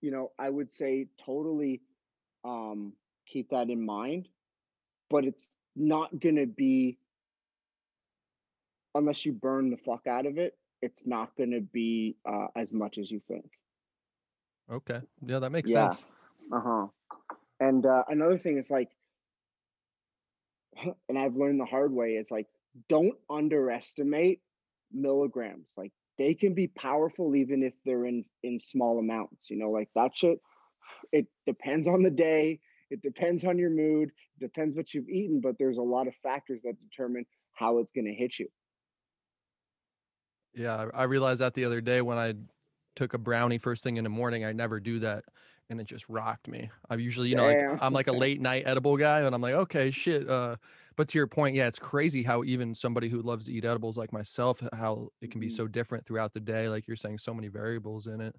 you 0.00 0.10
know, 0.10 0.32
I 0.38 0.50
would 0.50 0.70
say 0.70 1.06
totally 1.24 1.80
um, 2.44 2.92
keep 3.26 3.50
that 3.50 3.70
in 3.70 3.84
mind, 3.84 4.28
but 5.08 5.24
it's 5.24 5.54
not 5.76 6.18
gonna 6.18 6.46
be 6.46 6.98
unless 8.94 9.24
you 9.24 9.32
burn 9.32 9.70
the 9.70 9.76
fuck 9.78 10.06
out 10.06 10.26
of 10.26 10.38
it. 10.38 10.56
It's 10.82 11.06
not 11.06 11.36
gonna 11.36 11.60
be 11.60 12.16
uh, 12.26 12.48
as 12.56 12.72
much 12.72 12.98
as 12.98 13.10
you 13.10 13.20
think. 13.28 13.50
okay. 14.70 15.00
Yeah, 15.24 15.38
that 15.38 15.50
makes 15.50 15.70
Yeah. 15.70 15.72
sense. 15.72 16.04
Uh 16.52 16.60
huh. 16.60 16.86
And 17.60 17.86
uh, 17.86 18.04
another 18.08 18.38
thing 18.38 18.58
is 18.58 18.70
like, 18.70 18.90
and 21.08 21.18
I've 21.18 21.36
learned 21.36 21.60
the 21.60 21.64
hard 21.64 21.92
way 21.92 22.12
is 22.12 22.30
like, 22.30 22.46
don't 22.88 23.16
underestimate 23.30 24.40
milligrams. 24.92 25.72
Like 25.76 25.92
they 26.18 26.34
can 26.34 26.54
be 26.54 26.68
powerful 26.68 27.34
even 27.36 27.62
if 27.62 27.74
they're 27.84 28.06
in 28.06 28.24
in 28.42 28.58
small 28.58 28.98
amounts. 28.98 29.50
You 29.50 29.58
know, 29.58 29.70
like 29.70 29.88
that 29.94 30.16
shit. 30.16 30.38
It 31.12 31.26
depends 31.46 31.88
on 31.88 32.02
the 32.02 32.10
day. 32.10 32.60
It 32.90 33.02
depends 33.02 33.44
on 33.44 33.58
your 33.58 33.70
mood. 33.70 34.10
Depends 34.40 34.76
what 34.76 34.92
you've 34.94 35.08
eaten. 35.08 35.40
But 35.40 35.56
there's 35.58 35.78
a 35.78 35.82
lot 35.82 36.08
of 36.08 36.14
factors 36.22 36.60
that 36.64 36.74
determine 36.90 37.26
how 37.52 37.78
it's 37.78 37.92
going 37.92 38.06
to 38.06 38.14
hit 38.14 38.38
you. 38.38 38.48
Yeah, 40.54 40.88
I 40.94 41.02
I 41.02 41.04
realized 41.04 41.40
that 41.40 41.54
the 41.54 41.64
other 41.64 41.80
day 41.80 42.02
when 42.02 42.18
I 42.18 42.34
took 42.94 43.14
a 43.14 43.18
brownie 43.18 43.58
first 43.58 43.82
thing 43.82 43.96
in 43.96 44.04
the 44.04 44.10
morning. 44.10 44.44
I 44.44 44.52
never 44.52 44.78
do 44.78 44.98
that, 45.00 45.24
and 45.70 45.80
it 45.80 45.84
just 45.84 46.08
rocked 46.08 46.46
me. 46.48 46.70
I'm 46.90 47.00
usually, 47.00 47.28
you 47.30 47.36
know, 47.36 47.44
like 47.46 47.82
I'm 47.82 47.92
like 47.92 48.06
a 48.08 48.12
late 48.24 48.40
night 48.40 48.64
edible 48.66 48.96
guy, 48.96 49.20
and 49.20 49.34
I'm 49.34 49.40
like, 49.40 49.54
okay, 49.54 49.90
shit. 49.90 50.28
Uh, 50.28 50.56
but 50.96 51.08
to 51.08 51.18
your 51.18 51.26
point, 51.26 51.56
yeah, 51.56 51.66
it's 51.68 51.78
crazy 51.78 52.22
how 52.22 52.44
even 52.44 52.74
somebody 52.74 53.08
who 53.08 53.22
loves 53.22 53.46
to 53.46 53.52
eat 53.52 53.64
edibles 53.64 53.96
like 53.96 54.12
myself, 54.12 54.60
how 54.74 55.08
it 55.22 55.30
can 55.30 55.40
be 55.40 55.46
Mhm. 55.46 55.52
so 55.52 55.66
different 55.66 56.04
throughout 56.04 56.34
the 56.34 56.40
day. 56.40 56.68
Like 56.68 56.86
you're 56.86 56.96
saying, 56.96 57.18
so 57.18 57.32
many 57.32 57.48
variables 57.48 58.06
in 58.06 58.20
it. 58.20 58.36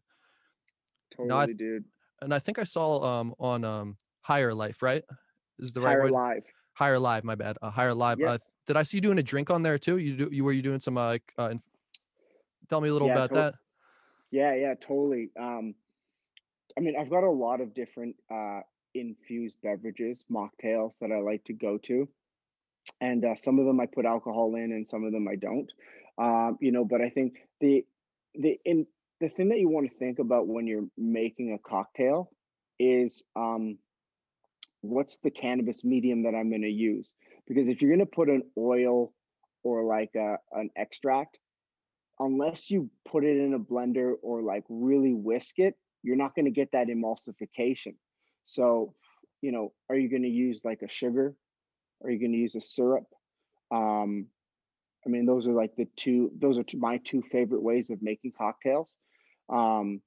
No, 1.18 1.38
I 1.38 1.46
Totally, 1.46 1.48
th- 1.48 1.58
dude. 1.58 1.86
and 2.22 2.34
I 2.34 2.40
think 2.40 2.60
I 2.60 2.64
saw 2.64 3.02
um 3.04 3.34
on 3.40 3.64
um 3.64 3.98
Higher 4.22 4.54
Life, 4.54 4.82
right? 4.82 5.04
Is 5.60 5.74
the 5.74 5.82
right 5.82 5.94
Higher 5.94 6.04
word? 6.04 6.12
live. 6.12 6.44
Higher 6.74 7.00
Live, 7.00 7.24
my 7.24 7.36
bad. 7.36 7.58
Uh, 7.62 7.70
Higher 7.70 7.94
Live. 7.94 8.20
Yep. 8.20 8.30
Uh, 8.30 8.38
did 8.66 8.78
I 8.78 8.84
see 8.84 8.98
you 8.98 9.02
doing 9.02 9.20
a 9.20 9.24
drink 9.24 9.50
on 9.50 9.62
there 9.64 9.78
too? 9.78 9.98
You 9.98 10.16
do 10.16 10.30
you 10.32 10.44
were 10.44 10.52
you 10.54 10.62
doing 10.62 10.80
some 10.80 10.98
uh, 10.98 11.06
like 11.08 11.34
uh, 11.38 11.56
tell 12.70 12.82
me 12.82 12.90
a 12.90 12.94
little 12.94 13.08
Yeah. 13.08 13.14
about 13.14 13.30
To- 13.30 13.36
that. 13.36 13.56
yeah. 14.32 14.54
Yeah. 14.56 14.74
Totally. 14.76 15.32
Um, 15.38 15.76
I 16.78 16.82
mean, 16.82 16.96
I've 17.00 17.10
got 17.10 17.24
a 17.24 17.32
lot 17.32 17.62
of 17.62 17.74
different 17.74 18.16
uh, 18.32 18.62
infused 18.96 19.56
beverages, 19.62 20.24
mocktails 20.32 20.98
that 21.00 21.12
I 21.12 21.20
like 21.20 21.44
to 21.46 21.54
go 21.54 21.78
to, 21.80 22.08
and 23.00 23.24
uh, 23.26 23.36
some 23.36 23.60
of 23.60 23.66
them 23.66 23.80
I 23.80 23.86
put 23.86 24.06
alcohol 24.06 24.56
in, 24.56 24.72
and 24.72 24.88
some 24.88 25.04
of 25.04 25.12
them 25.12 25.28
I 25.28 25.36
don't. 25.36 25.72
Um, 26.18 26.58
you 26.62 26.72
know, 26.72 26.86
but 26.86 27.02
I 27.02 27.10
think 27.10 27.36
the 27.60 27.86
the 28.36 28.60
in 28.66 28.88
the 29.20 29.30
thing 29.30 29.50
that 29.50 29.60
you 29.60 29.70
want 29.70 29.90
to 29.92 29.98
think 29.98 30.20
about 30.20 30.48
when 30.48 30.68
you're 30.68 30.86
making 30.98 31.54
a 31.54 31.58
cocktail 31.60 32.32
is 32.80 33.24
um, 33.36 33.78
what's 34.82 35.18
the 35.20 35.32
cannabis 35.32 35.84
medium 35.84 36.24
that 36.24 36.36
I'm 36.36 36.50
going 36.50 36.64
to 36.64 36.70
use? 36.70 37.12
Because 37.48 37.70
if 37.70 37.82
you're 37.82 37.92
going 37.92 38.00
to 38.00 38.06
put 38.06 38.30
an 38.30 38.44
oil 38.58 39.14
or 39.64 39.84
like 39.86 40.12
a, 40.16 40.38
an 40.52 40.70
extract, 40.76 41.38
unless 42.20 42.70
you 42.70 42.90
put 43.06 43.24
it 43.24 43.38
in 43.38 43.54
a 43.54 43.60
blender 43.60 44.14
or 44.22 44.42
like 44.42 44.64
really 44.70 45.14
whisk 45.14 45.60
it, 45.60 45.76
you're 46.04 46.16
not 46.16 46.36
going 46.36 46.46
to 46.46 46.52
get 46.52 46.72
that 46.74 46.88
emulsification. 46.88 47.96
So, 48.46 48.94
you 49.42 49.52
know, 49.52 49.74
are 49.90 49.96
you 49.96 50.10
going 50.10 50.24
to 50.24 50.30
use 50.30 50.64
like 50.64 50.82
a 50.82 50.90
sugar? 50.90 51.36
Are 52.04 52.10
you 52.10 52.20
going 52.20 52.34
to 52.34 52.38
use 52.38 52.56
a 52.56 52.62
syrup? 52.62 53.06
Um, 53.72 54.28
I 55.06 55.10
mean, 55.10 55.26
those 55.26 55.48
are 55.48 55.54
like 55.54 55.76
the 55.76 55.88
two. 55.96 56.32
Those 56.40 56.58
are 56.58 56.66
my 56.76 56.98
two 57.04 57.22
favorite 57.32 57.62
ways 57.62 57.90
of 57.90 58.02
making 58.02 58.34
cocktails. 58.38 58.94
Um, 59.50 60.02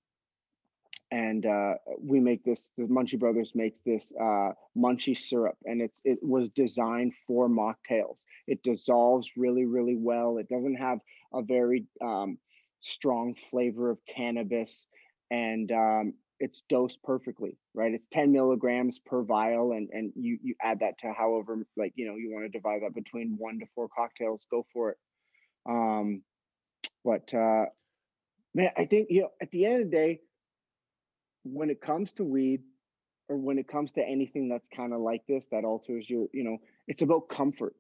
and 1.11 1.47
uh, 1.47 1.75
we 2.01 2.21
make 2.21 2.45
this. 2.45 2.73
The 2.77 2.85
Munchie 2.85 3.19
Brothers 3.19 3.53
makes 3.55 3.79
this 3.85 4.13
uh, 4.21 4.53
Munchie 4.77 5.17
syrup, 5.17 5.57
and 5.65 5.81
it's 5.81 6.01
it 6.05 6.19
was 6.23 6.49
designed 6.49 7.13
for 7.27 7.49
mocktails. 7.49 8.19
It 8.47 8.63
dissolves 8.63 9.31
really, 9.37 9.67
really 9.67 9.97
well. 9.97 10.39
It 10.39 10.49
doesn't 10.49 10.77
have 10.77 10.99
a 11.33 11.43
very 11.43 11.85
um, 12.03 12.39
strong 12.81 13.35
flavor 13.51 13.91
of 13.91 13.99
cannabis, 14.07 14.87
and 15.31 15.71
um, 15.71 16.15
it's 16.41 16.63
dosed 16.69 17.03
perfectly. 17.05 17.57
Right, 17.73 17.95
it's 17.95 18.07
ten 18.11 18.33
milligrams 18.33 18.99
per 18.99 19.23
vial, 19.23 19.73
and 19.73 19.89
and 19.93 20.13
you 20.17 20.39
you 20.43 20.55
add 20.61 20.81
that 20.81 20.99
to 20.99 21.13
however 21.13 21.67
like 21.77 21.93
you 21.95 22.07
know 22.09 22.17
you 22.17 22.33
want 22.33 22.51
to 22.51 22.59
divide 22.59 22.83
that 22.83 22.95
between 22.95 23.37
one 23.39 23.61
to 23.61 23.67
four 23.75 23.89
cocktails. 23.89 24.47
Go 24.51 24.67
for 24.73 24.91
it. 24.91 24.99
Um, 25.69 26.23
but 27.05 27.33
uh, 27.33 27.67
man, 28.55 28.71
I 28.77 28.87
think 28.87 29.09
you 29.11 29.23
know 29.23 29.31
at 29.41 29.53
the 29.53 29.67
end 29.67 29.83
of 29.83 29.91
the 29.91 29.97
day 29.97 30.21
when 31.53 31.71
it 31.71 31.81
comes 31.81 32.13
to 32.13 32.25
weed 32.25 32.63
or 33.29 33.37
when 33.37 33.59
it 33.59 33.69
comes 33.69 33.93
to 33.93 34.03
anything 34.03 34.49
that's 34.49 34.67
kind 34.75 34.93
of 34.93 35.01
like 35.01 35.23
this 35.27 35.47
that 35.51 35.65
alters 35.65 36.09
your 36.09 36.27
you 36.33 36.45
know 36.45 36.59
it's 36.87 37.03
about 37.03 37.29
comfort 37.29 37.75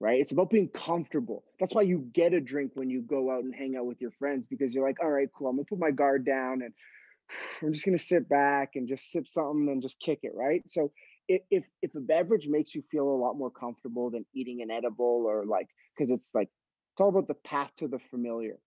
right? 0.00 0.20
It's 0.20 0.32
about 0.32 0.50
being 0.50 0.68
comfortable. 0.68 1.44
That's 1.60 1.74
why 1.74 1.82
you 1.82 2.08
get 2.12 2.32
a 2.32 2.40
drink 2.40 2.72
when 2.74 2.88
you 2.88 3.02
go 3.02 3.30
out 3.30 3.44
and 3.44 3.54
hang 3.54 3.76
out 3.76 3.84
with 3.84 4.00
your 4.00 4.12
friends 4.12 4.46
because 4.46 4.74
you're 4.74 4.86
like 4.86 4.96
all 5.02 5.10
right 5.10 5.28
cool 5.36 5.48
i'm 5.48 5.56
gonna 5.56 5.66
put 5.66 5.78
my 5.78 5.90
guard 5.90 6.24
down 6.24 6.62
and 6.62 6.72
i'm 7.62 7.72
just 7.72 7.84
gonna 7.84 7.98
sit 7.98 8.28
back 8.28 8.70
and 8.74 8.88
just 8.88 9.10
sip 9.12 9.28
something 9.28 9.68
and 9.70 9.82
just 9.82 10.00
kick 10.00 10.20
it 10.22 10.32
right? 10.34 10.62
So 10.68 10.90
if 11.28 11.64
if, 11.82 11.94
a 11.94 12.00
beverage 12.00 12.48
makes 12.48 12.74
you 12.74 12.82
feel 12.90 13.04
a 13.04 13.22
lot 13.22 13.34
more 13.34 13.50
comfortable 13.50 14.10
than 14.10 14.24
eating 14.34 14.62
an 14.62 14.70
edible 14.70 15.24
or 15.26 15.44
like 15.46 15.68
because 15.94 16.10
it's 16.10 16.34
like 16.34 16.48
it's 16.92 17.00
all 17.00 17.10
about 17.10 17.28
the 17.28 17.34
path 17.34 17.70
to 17.76 17.86
the 17.86 18.00
familiar 18.10 18.58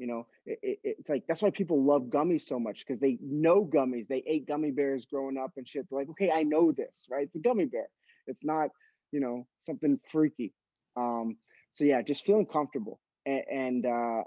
you 0.00 0.06
know, 0.06 0.26
it, 0.46 0.58
it, 0.62 0.78
it's 0.82 1.10
like 1.10 1.24
that's 1.28 1.42
why 1.42 1.50
people 1.50 1.84
love 1.84 2.04
gummies 2.04 2.40
so 2.40 2.58
much 2.58 2.78
because 2.86 2.98
they 2.98 3.18
know 3.20 3.62
gummies. 3.66 4.08
They 4.08 4.24
ate 4.26 4.48
gummy 4.48 4.70
bears 4.70 5.04
growing 5.04 5.36
up 5.36 5.52
and 5.58 5.68
shit. 5.68 5.86
They're 5.90 5.98
like, 5.98 6.08
okay, 6.08 6.30
I 6.34 6.42
know 6.42 6.72
this, 6.72 7.06
right? 7.10 7.24
It's 7.24 7.36
a 7.36 7.40
gummy 7.40 7.66
bear. 7.66 7.86
It's 8.26 8.42
not, 8.42 8.70
you 9.12 9.20
know, 9.20 9.46
something 9.60 10.00
freaky. 10.10 10.54
Um, 10.96 11.36
so 11.72 11.84
yeah, 11.84 12.00
just 12.00 12.24
feeling 12.24 12.46
comfortable. 12.46 12.98
and, 13.26 13.42
and 13.52 13.86
uh, 13.86 14.22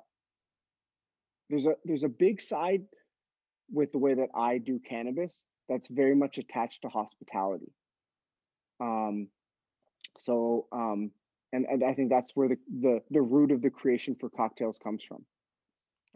there's 1.49 1.65
a 1.65 1.73
there's 1.85 2.03
a 2.03 2.09
big 2.09 2.39
side 2.39 2.83
with 3.71 3.91
the 3.91 3.97
way 3.97 4.13
that 4.13 4.29
I 4.35 4.59
do 4.59 4.79
cannabis 4.87 5.41
that's 5.67 5.87
very 5.87 6.15
much 6.15 6.37
attached 6.37 6.83
to 6.83 6.89
hospitality. 6.89 7.71
Um, 8.79 9.27
so 10.19 10.67
um, 10.71 11.09
and, 11.51 11.65
and 11.65 11.83
I 11.83 11.95
think 11.95 12.11
that's 12.11 12.31
where 12.35 12.49
the, 12.49 12.57
the 12.79 13.01
the 13.09 13.21
root 13.23 13.51
of 13.51 13.63
the 13.63 13.71
creation 13.71 14.15
for 14.19 14.29
cocktails 14.29 14.77
comes 14.77 15.01
from. 15.01 15.25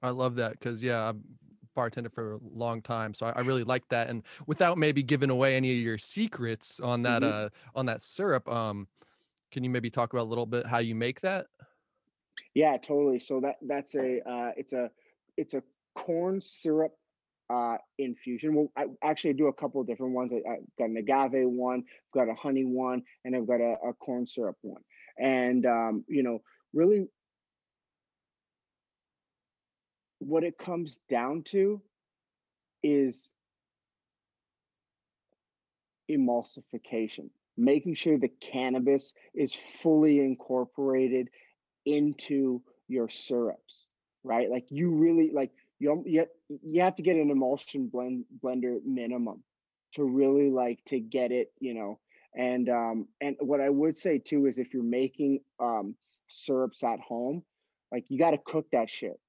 I 0.03 0.09
love 0.09 0.35
that 0.35 0.53
because 0.53 0.81
yeah, 0.83 1.09
I've 1.09 1.17
bartended 1.75 2.13
for 2.13 2.33
a 2.33 2.39
long 2.53 2.81
time, 2.81 3.13
so 3.13 3.27
I, 3.27 3.31
I, 3.31 3.41
really 3.41 3.63
like 3.63 3.87
that. 3.89 4.09
And 4.09 4.23
without 4.47 4.77
maybe 4.77 5.03
giving 5.03 5.29
away 5.29 5.55
any 5.55 5.71
of 5.71 5.77
your 5.77 5.97
secrets 5.97 6.79
on 6.79 7.03
that 7.03 7.21
mm-hmm. 7.21 7.45
uh 7.45 7.49
on 7.75 7.85
that 7.85 8.01
syrup, 8.01 8.47
um, 8.49 8.87
can 9.51 9.63
you 9.63 9.69
maybe 9.69 9.89
talk 9.89 10.13
about 10.13 10.23
a 10.23 10.29
little 10.29 10.45
bit 10.45 10.65
how 10.65 10.79
you 10.79 10.95
make 10.95 11.21
that? 11.21 11.47
Yeah, 12.53 12.73
totally. 12.73 13.19
So 13.19 13.39
that 13.41 13.57
that's 13.61 13.95
a 13.95 14.19
uh, 14.27 14.51
it's 14.57 14.73
a 14.73 14.89
it's 15.37 15.53
a 15.53 15.63
corn 15.95 16.41
syrup 16.41 16.93
uh, 17.49 17.77
infusion. 17.97 18.55
Well, 18.55 18.71
I 18.75 18.85
actually 19.03 19.33
do 19.33 19.47
a 19.47 19.53
couple 19.53 19.81
of 19.81 19.87
different 19.87 20.13
ones. 20.13 20.31
I, 20.33 20.37
have 20.49 20.59
got 20.77 20.89
an 20.89 20.97
agave 20.97 21.47
one, 21.47 21.83
I've 21.87 22.13
got 22.13 22.31
a 22.31 22.35
honey 22.35 22.65
one, 22.65 23.03
and 23.25 23.35
I've 23.35 23.47
got 23.47 23.61
a, 23.61 23.75
a 23.87 23.93
corn 23.93 24.25
syrup 24.25 24.57
one. 24.61 24.81
And 25.19 25.65
um, 25.65 26.05
you 26.07 26.23
know, 26.23 26.39
really, 26.73 27.07
what 30.19 30.43
it 30.43 30.57
comes 30.57 30.99
down 31.09 31.43
to 31.43 31.81
is 32.83 33.29
emulsification, 36.09 37.29
making 37.57 37.95
sure 37.95 38.17
the 38.17 38.31
cannabis 38.41 39.13
is 39.33 39.53
fully 39.81 40.19
incorporated 40.19 41.29
into 41.85 42.61
your 42.87 43.09
syrups, 43.09 43.85
right? 44.23 44.49
Like 44.49 44.65
you 44.69 44.91
really 44.91 45.31
like 45.33 45.51
you 45.79 46.03
you 46.05 46.25
you 46.63 46.81
have 46.81 46.95
to 46.95 47.03
get 47.03 47.15
an 47.15 47.29
emulsion 47.29 47.87
blend 47.87 48.25
blender 48.43 48.77
minimum 48.85 49.43
to 49.93 50.03
really 50.03 50.49
like 50.49 50.79
to 50.85 50.99
get 50.99 51.31
it, 51.31 51.51
you 51.59 51.73
know. 51.73 51.99
And 52.35 52.69
um 52.69 53.07
and 53.21 53.35
what 53.39 53.61
I 53.61 53.69
would 53.69 53.97
say 53.97 54.17
too 54.19 54.45
is 54.45 54.57
if 54.57 54.73
you're 54.73 54.83
making 54.83 55.41
um 55.59 55.95
syrups 56.27 56.83
at 56.83 56.99
home, 56.99 57.43
like 57.91 58.05
you 58.09 58.17
got 58.17 58.31
to 58.31 58.37
cook 58.37 58.67
that 58.71 58.89
shit. 58.89 59.19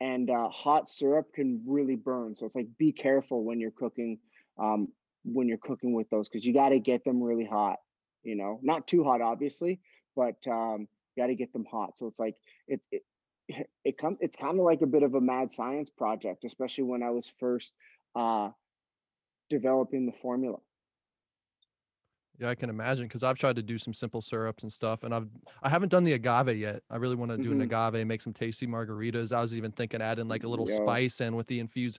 And 0.00 0.28
uh, 0.28 0.48
hot 0.48 0.88
syrup 0.88 1.32
can 1.32 1.62
really 1.66 1.96
burn, 1.96 2.34
so 2.34 2.46
it's 2.46 2.56
like 2.56 2.66
be 2.78 2.92
careful 2.92 3.44
when 3.44 3.60
you're 3.60 3.70
cooking 3.70 4.18
um 4.58 4.88
when 5.24 5.48
you're 5.48 5.58
cooking 5.58 5.94
with 5.94 6.08
those 6.10 6.28
because 6.28 6.44
you 6.44 6.52
got 6.52 6.70
to 6.70 6.78
get 6.78 7.04
them 7.04 7.22
really 7.22 7.46
hot. 7.46 7.78
You 8.22 8.36
know, 8.36 8.58
not 8.62 8.86
too 8.86 9.04
hot, 9.04 9.20
obviously, 9.20 9.80
but 10.16 10.36
um, 10.46 10.88
you 11.14 11.22
got 11.22 11.28
to 11.28 11.34
get 11.34 11.52
them 11.52 11.64
hot. 11.70 11.96
So 11.96 12.06
it's 12.06 12.18
like 12.18 12.36
it, 12.66 12.80
it 12.90 13.02
it 13.84 13.98
comes 13.98 14.18
it's 14.20 14.36
kind 14.36 14.58
of 14.58 14.64
like 14.64 14.82
a 14.82 14.86
bit 14.86 15.02
of 15.02 15.14
a 15.14 15.20
mad 15.20 15.52
science 15.52 15.90
project 15.90 16.44
especially 16.44 16.84
when 16.84 17.02
i 17.02 17.10
was 17.10 17.30
first 17.38 17.74
uh 18.16 18.48
developing 19.50 20.06
the 20.06 20.12
formula 20.22 20.58
yeah 22.38 22.48
i 22.48 22.54
can 22.54 22.70
imagine 22.70 23.06
because 23.06 23.22
i've 23.22 23.38
tried 23.38 23.56
to 23.56 23.62
do 23.62 23.78
some 23.78 23.94
simple 23.94 24.20
syrups 24.20 24.62
and 24.62 24.72
stuff 24.72 25.02
and 25.02 25.14
i've 25.14 25.28
i 25.62 25.68
haven't 25.68 25.88
done 25.88 26.04
the 26.04 26.12
agave 26.12 26.56
yet 26.56 26.82
i 26.90 26.96
really 26.96 27.16
want 27.16 27.30
to 27.30 27.36
do 27.36 27.50
mm-hmm. 27.50 27.60
an 27.60 27.62
agave 27.62 28.06
make 28.06 28.22
some 28.22 28.32
tasty 28.32 28.66
margaritas 28.66 29.32
i 29.32 29.40
was 29.40 29.56
even 29.56 29.72
thinking 29.72 30.02
adding 30.02 30.28
like 30.28 30.44
a 30.44 30.48
little 30.48 30.68
Yo. 30.68 30.76
spice 30.76 31.20
in 31.20 31.36
with 31.36 31.46
the 31.46 31.60
infused 31.60 31.98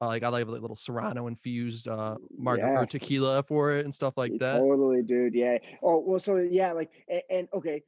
uh, 0.00 0.08
like 0.08 0.24
I 0.24 0.28
like 0.28 0.44
a 0.44 0.50
little 0.50 0.74
Serrano 0.74 1.28
infused 1.28 1.86
uh 1.86 2.16
margarita 2.36 2.80
yes. 2.80 2.90
tequila 2.90 3.44
for 3.44 3.72
it 3.72 3.84
and 3.84 3.94
stuff 3.94 4.14
like 4.16 4.36
that. 4.40 4.58
Totally, 4.58 5.02
dude. 5.02 5.34
Yeah. 5.34 5.58
Oh 5.84 6.00
well, 6.00 6.18
so 6.18 6.36
yeah, 6.36 6.72
like 6.72 6.90
and, 7.08 7.22
and 7.30 7.48
okay, 7.54 7.80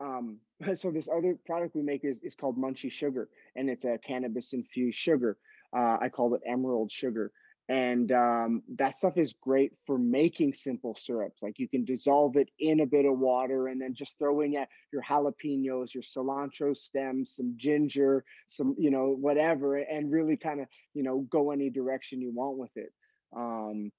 um, 0.00 0.38
so 0.74 0.90
this 0.90 1.08
other 1.14 1.36
product 1.46 1.74
we 1.74 1.82
make 1.82 2.04
is, 2.04 2.18
is 2.20 2.34
called 2.34 2.58
Munchie 2.58 2.90
Sugar, 2.90 3.28
and 3.56 3.68
it's 3.68 3.84
a 3.84 3.98
cannabis 3.98 4.52
infused 4.52 4.98
sugar. 4.98 5.36
Uh, 5.76 5.98
I 6.00 6.08
call 6.08 6.34
it 6.34 6.40
Emerald 6.44 6.90
Sugar, 6.90 7.30
and 7.70 8.10
um, 8.10 8.62
that 8.78 8.96
stuff 8.96 9.16
is 9.16 9.32
great 9.40 9.70
for 9.86 9.96
making 9.96 10.52
simple 10.52 10.96
syrups. 10.96 11.40
Like 11.40 11.60
you 11.60 11.68
can 11.68 11.84
dissolve 11.84 12.36
it 12.36 12.48
in 12.58 12.80
a 12.80 12.86
bit 12.86 13.06
of 13.06 13.16
water, 13.16 13.68
and 13.68 13.80
then 13.80 13.94
just 13.94 14.18
throw 14.18 14.40
in 14.40 14.52
your 14.52 15.02
jalapenos, 15.08 15.94
your 15.94 16.02
cilantro 16.02 16.76
stems, 16.76 17.36
some 17.36 17.54
ginger, 17.56 18.24
some 18.48 18.74
you 18.76 18.90
know 18.90 19.16
whatever, 19.20 19.76
and 19.76 20.10
really 20.10 20.36
kind 20.36 20.60
of 20.60 20.66
you 20.94 21.04
know 21.04 21.20
go 21.30 21.52
any 21.52 21.70
direction 21.70 22.20
you 22.20 22.32
want 22.34 22.58
with 22.58 22.72
it. 22.74 22.92
Um, 23.36 23.92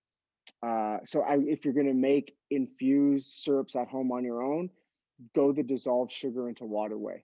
uh, 0.62 0.98
so 1.06 1.22
I, 1.22 1.38
if 1.40 1.64
you're 1.64 1.74
going 1.74 1.88
to 1.88 1.94
make 1.94 2.36
infused 2.50 3.30
syrups 3.30 3.78
at 3.78 3.88
home 3.88 4.12
on 4.12 4.26
your 4.26 4.44
own, 4.44 4.70
go 5.34 5.54
the 5.54 5.64
dissolved 5.64 6.12
sugar 6.12 6.50
into 6.50 6.66
water 6.66 6.98
way. 6.98 7.24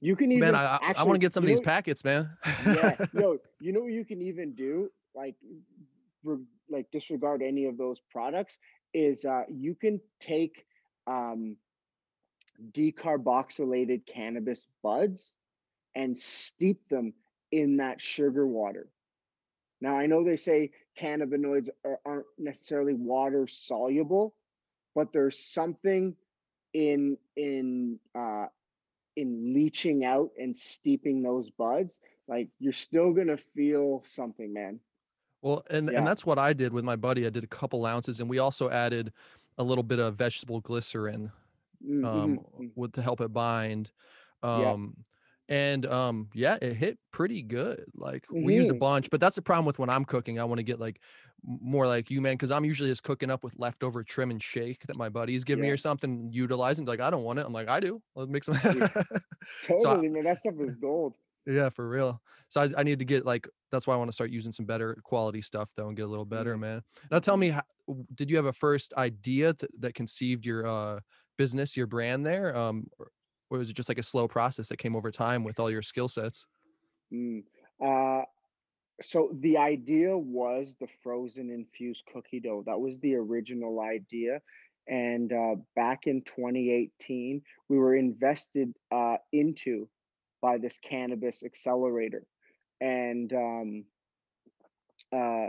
You 0.00 0.14
can 0.14 0.30
even 0.30 0.52
man, 0.52 0.54
I, 0.54 0.74
actually, 0.74 0.94
I 0.96 1.02
want 1.04 1.14
to 1.14 1.20
get 1.20 1.32
some 1.32 1.44
of 1.44 1.48
these 1.48 1.60
packets, 1.60 2.04
man. 2.04 2.30
yeah, 2.66 2.96
no, 3.14 3.38
you 3.60 3.72
know 3.72 3.80
what 3.80 3.92
you 3.92 4.04
can 4.04 4.20
even 4.20 4.52
do, 4.54 4.90
like, 5.14 5.34
re, 6.22 6.36
like 6.68 6.90
disregard 6.90 7.42
any 7.42 7.64
of 7.64 7.78
those 7.78 8.00
products. 8.10 8.58
Is 8.92 9.24
uh, 9.24 9.42
you 9.48 9.74
can 9.74 10.00
take 10.20 10.66
um, 11.06 11.56
decarboxylated 12.72 14.06
cannabis 14.06 14.66
buds 14.82 15.32
and 15.94 16.18
steep 16.18 16.88
them 16.88 17.14
in 17.52 17.78
that 17.78 18.00
sugar 18.00 18.46
water. 18.46 18.88
Now 19.80 19.96
I 19.96 20.06
know 20.06 20.24
they 20.24 20.36
say 20.36 20.70
cannabinoids 20.98 21.68
are, 21.84 22.00
aren't 22.04 22.26
necessarily 22.38 22.94
water 22.94 23.46
soluble, 23.46 24.34
but 24.94 25.12
there's 25.12 25.38
something 25.38 26.14
in 26.72 27.16
in 27.36 27.98
uh 28.14 28.46
in 29.16 29.54
leaching 29.54 30.04
out 30.04 30.30
and 30.38 30.56
steeping 30.56 31.22
those 31.22 31.50
buds 31.50 31.98
like 32.28 32.48
you're 32.58 32.72
still 32.72 33.12
gonna 33.12 33.36
feel 33.36 34.02
something 34.04 34.52
man 34.52 34.78
well 35.42 35.64
and 35.70 35.90
yeah. 35.90 35.98
and 35.98 36.06
that's 36.06 36.26
what 36.26 36.38
i 36.38 36.52
did 36.52 36.72
with 36.72 36.84
my 36.84 36.96
buddy 36.96 37.26
i 37.26 37.30
did 37.30 37.44
a 37.44 37.48
couple 37.48 37.86
ounces 37.86 38.20
and 38.20 38.28
we 38.28 38.38
also 38.38 38.70
added 38.70 39.12
a 39.58 39.64
little 39.64 39.84
bit 39.84 39.98
of 39.98 40.16
vegetable 40.16 40.60
glycerin 40.60 41.30
mm-hmm. 41.84 42.04
um 42.04 42.38
mm-hmm. 42.38 42.66
with 42.74 42.92
to 42.92 43.02
help 43.02 43.20
it 43.20 43.32
bind 43.32 43.90
um 44.42 44.94
yeah. 44.96 45.02
And 45.48 45.86
um 45.86 46.28
yeah 46.34 46.58
it 46.60 46.74
hit 46.74 46.98
pretty 47.12 47.40
good 47.40 47.84
like 47.94 48.24
mm-hmm. 48.24 48.44
we 48.44 48.54
used 48.54 48.70
a 48.70 48.74
bunch 48.74 49.08
but 49.10 49.20
that's 49.20 49.36
the 49.36 49.42
problem 49.42 49.64
with 49.64 49.78
when 49.78 49.88
i'm 49.88 50.04
cooking 50.04 50.40
i 50.40 50.44
want 50.44 50.58
to 50.58 50.64
get 50.64 50.80
like 50.80 51.00
more 51.44 51.86
like 51.86 52.10
you, 52.10 52.20
man, 52.20 52.34
because 52.34 52.50
I'm 52.50 52.64
usually 52.64 52.88
just 52.88 53.02
cooking 53.02 53.30
up 53.30 53.44
with 53.44 53.54
leftover 53.58 54.02
trim 54.02 54.30
and 54.30 54.42
shake 54.42 54.84
that 54.86 54.96
my 54.96 55.08
buddies 55.08 55.44
give 55.44 55.58
yeah. 55.58 55.64
me 55.64 55.70
or 55.70 55.76
something, 55.76 56.28
utilizing. 56.32 56.84
Like, 56.84 57.00
I 57.00 57.10
don't 57.10 57.22
want 57.22 57.38
it. 57.38 57.46
I'm 57.46 57.52
like, 57.52 57.68
I 57.68 57.80
do. 57.80 58.02
Let's 58.14 58.30
make 58.30 58.44
some. 58.44 58.56
totally, 58.58 58.88
so 59.78 60.02
man. 60.02 60.24
That 60.24 60.38
stuff 60.38 60.54
is 60.60 60.76
gold. 60.76 61.14
Yeah, 61.46 61.68
for 61.68 61.88
real. 61.88 62.20
So 62.48 62.62
I, 62.62 62.70
I, 62.78 62.82
need 62.82 62.98
to 62.98 63.04
get 63.04 63.24
like 63.24 63.48
that's 63.70 63.86
why 63.86 63.94
I 63.94 63.96
want 63.96 64.08
to 64.08 64.14
start 64.14 64.30
using 64.30 64.52
some 64.52 64.66
better 64.66 64.98
quality 65.04 65.42
stuff 65.42 65.70
though 65.76 65.88
and 65.88 65.96
get 65.96 66.04
a 66.04 66.08
little 66.08 66.24
better, 66.24 66.52
mm-hmm. 66.52 66.60
man. 66.60 66.82
Now 67.10 67.20
tell 67.20 67.36
me, 67.36 67.50
how, 67.50 67.62
did 68.14 68.30
you 68.30 68.36
have 68.36 68.46
a 68.46 68.52
first 68.52 68.92
idea 68.94 69.52
th- 69.52 69.70
that 69.80 69.94
conceived 69.94 70.44
your 70.44 70.66
uh, 70.66 71.00
business, 71.38 71.76
your 71.76 71.86
brand 71.86 72.26
there, 72.26 72.56
um, 72.56 72.86
or, 73.50 73.58
was 73.58 73.70
it 73.70 73.76
just 73.76 73.88
like 73.88 73.98
a 73.98 74.02
slow 74.02 74.28
process 74.28 74.68
that 74.68 74.78
came 74.78 74.96
over 74.96 75.10
time 75.10 75.44
with 75.44 75.58
all 75.60 75.70
your 75.70 75.82
skill 75.82 76.08
sets? 76.08 76.46
Mm. 77.12 77.44
Uh, 77.84 78.24
so 79.00 79.30
the 79.40 79.58
idea 79.58 80.16
was 80.16 80.76
the 80.80 80.88
frozen 81.02 81.50
infused 81.50 82.04
cookie 82.12 82.40
dough. 82.40 82.62
That 82.66 82.80
was 82.80 82.98
the 83.00 83.14
original 83.14 83.80
idea. 83.80 84.40
And 84.88 85.32
uh, 85.32 85.56
back 85.74 86.06
in 86.06 86.22
2018, 86.22 87.42
we 87.68 87.76
were 87.76 87.96
invested 87.96 88.72
uh, 88.92 89.16
into 89.32 89.88
by 90.40 90.58
this 90.58 90.78
cannabis 90.78 91.42
accelerator. 91.44 92.22
And 92.80 93.32
um, 93.32 93.84
uh, 95.12 95.48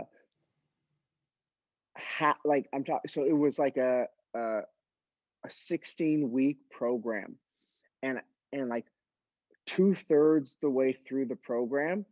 ha- 1.96 2.38
like 2.44 2.68
I'm 2.74 2.84
talking, 2.84 3.08
so 3.08 3.24
it 3.24 3.36
was 3.36 3.58
like 3.58 3.76
a, 3.76 4.06
a 4.34 4.60
a 5.44 5.50
16 5.50 6.30
week 6.30 6.58
program, 6.70 7.36
and 8.02 8.20
and 8.52 8.68
like 8.68 8.86
two 9.66 9.94
thirds 9.94 10.56
the 10.62 10.70
way 10.70 10.92
through 10.92 11.26
the 11.26 11.36
program, 11.36 12.04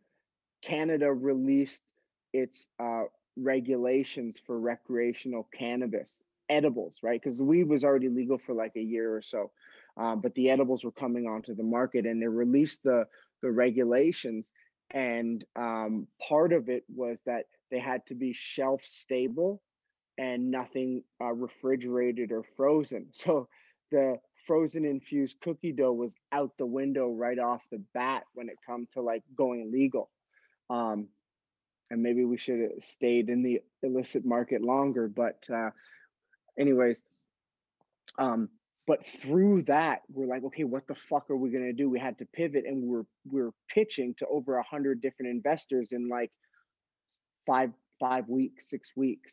Canada 0.63 1.13
released 1.13 1.85
its 2.33 2.69
uh, 2.79 3.05
regulations 3.37 4.41
for 4.47 4.59
recreational 4.59 5.49
cannabis 5.57 6.23
edibles, 6.49 6.99
right? 7.03 7.21
Because 7.21 7.41
weed 7.41 7.69
was 7.69 7.85
already 7.85 8.09
legal 8.09 8.39
for 8.39 8.55
like 8.55 8.77
a 8.77 8.81
year 8.83 9.15
or 9.15 9.23
so, 9.23 9.51
um, 9.97 10.21
but 10.21 10.35
the 10.35 10.51
edibles 10.51 10.85
were 10.85 10.93
coming 10.93 11.27
onto 11.27 11.55
the 11.55 11.63
market, 11.63 12.07
and 12.07 12.23
they 12.23 12.29
released 12.29 12.83
the 12.83 13.07
the 13.43 13.51
regulations. 13.51 14.51
And 14.91 15.45
um, 15.57 16.07
part 16.27 16.53
of 16.53 16.69
it 16.69 16.85
was 16.95 17.23
that 17.27 17.47
they 17.71 17.81
had 17.81 18.07
to 18.07 18.15
be 18.15 18.33
shelf 18.33 18.85
stable 18.85 19.61
and 20.19 20.51
nothing 20.51 21.03
uh, 21.21 21.33
refrigerated 21.33 22.33
or 22.33 22.45
frozen. 22.57 23.09
So 23.13 23.49
the 23.91 24.19
frozen 24.47 24.85
infused 24.85 25.41
cookie 25.41 25.73
dough 25.73 25.93
was 25.93 26.15
out 26.33 26.53
the 26.59 26.67
window 26.67 27.11
right 27.11 27.39
off 27.39 27.63
the 27.71 27.83
bat 27.95 28.25
when 28.35 28.49
it 28.49 28.57
come 28.67 28.87
to 28.93 29.03
like 29.03 29.23
going 29.37 29.71
legal. 29.73 30.11
Um, 30.71 31.09
and 31.91 32.03
maybe 32.03 32.25
we 32.25 32.37
should 32.37 32.61
have 32.61 32.71
stayed 32.83 33.29
in 33.29 33.43
the 33.43 33.61
illicit 33.83 34.25
market 34.25 34.63
longer. 34.63 35.09
But, 35.09 35.45
uh, 35.53 35.71
anyways, 36.59 37.01
um, 38.19 38.49
but 38.87 39.07
through 39.07 39.63
that, 39.63 40.03
we're 40.13 40.27
like, 40.27 40.45
okay, 40.45 40.65
what 40.65 40.87
the 40.87 40.95
fuck 40.95 41.29
are 41.31 41.37
we 41.37 41.51
gonna 41.51 41.73
do? 41.73 41.91
We 41.91 41.99
had 41.99 42.19
to 42.19 42.27
pivot, 42.27 42.65
and 42.67 42.85
we're 42.85 43.05
we're 43.29 43.51
pitching 43.69 44.15
to 44.19 44.27
over 44.29 44.57
a 44.57 44.63
hundred 44.63 45.01
different 45.01 45.31
investors 45.31 45.91
in 45.91 46.09
like 46.09 46.31
five 47.47 47.73
five 47.99 48.29
weeks, 48.29 48.71
six 48.71 48.93
weeks. 48.97 49.33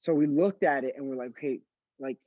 So 0.00 0.14
we 0.14 0.26
looked 0.26 0.62
at 0.62 0.84
it 0.84 0.94
and 0.96 1.06
we're 1.06 1.16
like, 1.16 1.30
okay, 1.30 1.60
like 1.98 2.18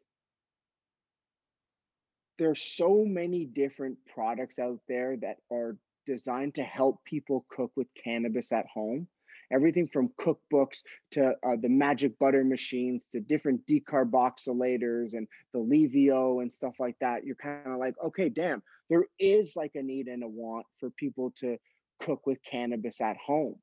there's 2.39 2.61
so 2.61 3.03
many 3.05 3.45
different 3.45 3.97
products 4.13 4.59
out 4.59 4.79
there 4.87 5.17
that 5.17 5.37
are 5.51 5.77
designed 6.05 6.55
to 6.55 6.63
help 6.63 7.03
people 7.03 7.45
cook 7.49 7.71
with 7.75 7.87
cannabis 8.01 8.51
at 8.51 8.65
home 8.67 9.07
everything 9.51 9.87
from 9.87 10.09
cookbooks 10.19 10.83
to 11.11 11.33
uh, 11.43 11.55
the 11.61 11.69
magic 11.69 12.17
butter 12.19 12.43
machines 12.43 13.07
to 13.07 13.19
different 13.19 13.61
decarboxylators 13.67 15.13
and 15.13 15.27
the 15.53 15.59
LEVO 15.59 16.41
and 16.41 16.51
stuff 16.51 16.73
like 16.79 16.95
that. 16.99 17.25
You're 17.25 17.35
kind 17.35 17.61
of 17.65 17.79
like, 17.79 17.95
okay, 18.05 18.29
damn, 18.29 18.61
there 18.89 19.05
is 19.19 19.53
like 19.55 19.71
a 19.75 19.81
need 19.81 20.07
and 20.07 20.23
a 20.23 20.27
want 20.27 20.65
for 20.79 20.89
people 20.91 21.33
to 21.39 21.57
cook 22.01 22.25
with 22.25 22.37
cannabis 22.49 23.01
at 23.01 23.17
home, 23.17 23.55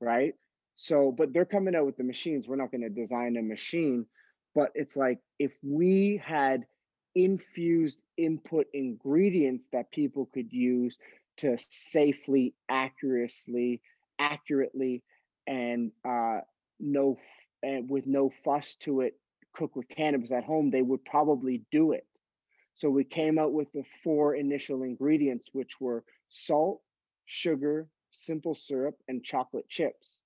right? 0.00 0.34
So, 0.76 1.10
but 1.10 1.32
they're 1.32 1.44
coming 1.44 1.74
out 1.74 1.86
with 1.86 1.96
the 1.96 2.04
machines. 2.04 2.46
We're 2.46 2.56
not 2.56 2.70
going 2.70 2.82
to 2.82 2.88
design 2.88 3.36
a 3.36 3.42
machine, 3.42 4.06
but 4.54 4.70
it's 4.74 4.96
like 4.96 5.18
if 5.38 5.52
we 5.62 6.20
had 6.24 6.64
infused 7.16 8.00
input 8.18 8.66
ingredients 8.74 9.66
that 9.72 9.90
people 9.90 10.26
could 10.32 10.52
use 10.52 10.98
to 11.38 11.56
safely, 11.68 12.54
accurately, 12.68 13.82
accurately 14.20 15.02
and 15.46 15.92
uh, 16.08 16.40
no 16.78 17.18
and 17.62 17.90
with 17.90 18.06
no 18.06 18.30
fuss 18.44 18.76
to 18.76 19.00
it, 19.00 19.18
cook 19.54 19.74
with 19.74 19.88
cannabis 19.88 20.30
at 20.30 20.44
home, 20.44 20.70
they 20.70 20.82
would 20.82 21.04
probably 21.04 21.62
do 21.72 21.92
it. 21.92 22.06
So 22.74 22.90
we 22.90 23.04
came 23.04 23.38
out 23.38 23.52
with 23.52 23.72
the 23.72 23.84
four 24.04 24.34
initial 24.36 24.82
ingredients, 24.82 25.48
which 25.52 25.80
were 25.80 26.04
salt, 26.28 26.82
sugar, 27.24 27.88
simple 28.10 28.54
syrup, 28.54 28.96
and 29.08 29.24
chocolate 29.24 29.68
chips. 29.68 30.18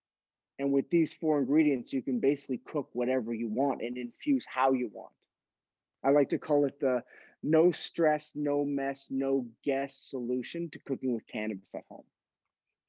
And 0.59 0.73
with 0.73 0.91
these 0.91 1.15
four 1.15 1.39
ingredients, 1.39 1.93
you 1.93 2.03
can 2.03 2.21
basically 2.21 2.59
cook 2.59 2.91
whatever 2.93 3.33
you 3.33 3.49
want 3.49 3.83
and 3.83 3.97
infuse 3.97 4.45
how 4.53 4.73
you 4.73 4.91
want. 4.93 5.13
I 6.03 6.11
like 6.11 6.29
to 6.31 6.39
call 6.39 6.65
it 6.65 6.81
the 6.81 7.03
no 7.43 7.71
stress, 7.73 8.33
no 8.35 8.65
mess, 8.65 9.09
no 9.11 9.47
guess 9.65 9.95
solution 9.97 10.69
to 10.71 10.79
cooking 10.81 11.15
with 11.15 11.27
cannabis 11.27 11.75
at 11.75 11.85
home. 11.89 12.05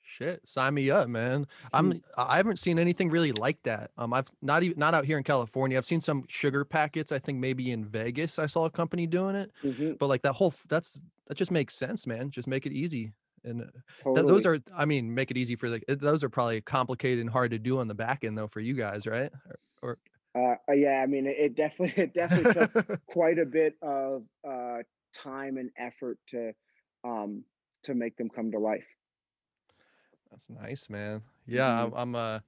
Shit, 0.04 0.42
sign 0.48 0.74
me 0.74 0.90
up, 0.90 1.08
man. 1.08 1.48
I'm 1.74 1.94
Mm. 1.94 2.02
I 2.18 2.36
haven't 2.38 2.58
seen 2.58 2.80
anything 2.80 3.10
really 3.10 3.32
like 3.34 3.62
that. 3.64 3.92
Um, 3.98 4.14
I've 4.14 4.28
not 4.42 4.64
even 4.64 4.78
not 4.78 4.94
out 4.94 5.06
here 5.06 5.18
in 5.18 5.24
California. 5.24 5.78
I've 5.78 5.86
seen 5.86 6.02
some 6.02 6.26
sugar 6.28 6.66
packets. 6.66 7.12
I 7.12 7.20
think 7.20 7.38
maybe 7.38 7.72
in 7.72 7.86
Vegas 7.86 8.38
I 8.40 8.48
saw 8.48 8.66
a 8.66 8.72
company 8.72 9.06
doing 9.08 9.36
it, 9.36 9.52
Mhm, 9.64 9.98
but 10.00 10.08
like 10.08 10.24
that 10.24 10.34
whole 10.34 10.54
that's 10.68 11.02
that 11.28 11.36
just 11.36 11.52
makes 11.52 11.76
sense, 11.76 12.08
man. 12.08 12.30
Just 12.32 12.48
make 12.48 12.66
it 12.66 12.74
easy. 12.74 13.14
And 13.44 13.62
uh, 13.62 13.66
th- 14.16 14.28
those 14.28 14.46
are, 14.46 14.60
I 14.76 14.86
mean, 14.86 15.14
make 15.16 15.32
it 15.32 15.38
easy 15.38 15.56
for 15.56 15.70
the. 15.70 15.82
Those 15.88 16.24
are 16.24 16.30
probably 16.30 16.62
complicated 16.62 17.22
and 17.22 17.30
hard 17.30 17.52
to 17.52 17.60
do 17.60 17.80
on 17.80 17.88
the 17.88 17.96
back 17.96 18.24
end 18.24 18.38
though 18.38 18.48
for 18.48 18.60
you 18.60 18.74
guys, 18.74 19.08
right? 19.08 19.32
Or, 19.82 19.94
Uh, 19.94 19.96
uh, 20.36 20.56
yeah, 20.74 21.02
I 21.04 21.06
mean, 21.08 21.26
it, 21.28 21.38
it 21.38 21.56
definitely 21.56 22.04
it 22.04 22.14
definitely 22.14 22.52
took 22.54 22.72
quite 23.08 23.40
a 23.40 23.46
bit 23.46 23.76
of 23.82 24.24
uh, 24.48 24.80
time 25.14 25.58
and 25.58 25.70
effort 25.78 26.18
to 26.30 26.54
um, 27.04 27.44
to 27.84 27.94
make 27.94 28.16
them 28.18 28.30
come 28.30 28.52
to 28.52 28.60
life. 28.60 28.86
that's 30.30 30.50
nice, 30.50 30.90
man. 30.90 31.22
Yeah, 31.46 31.84
I'm, 31.84 31.92
Mhm. 31.92 32.00
I'm 32.00 32.16
uh, 32.16 32.40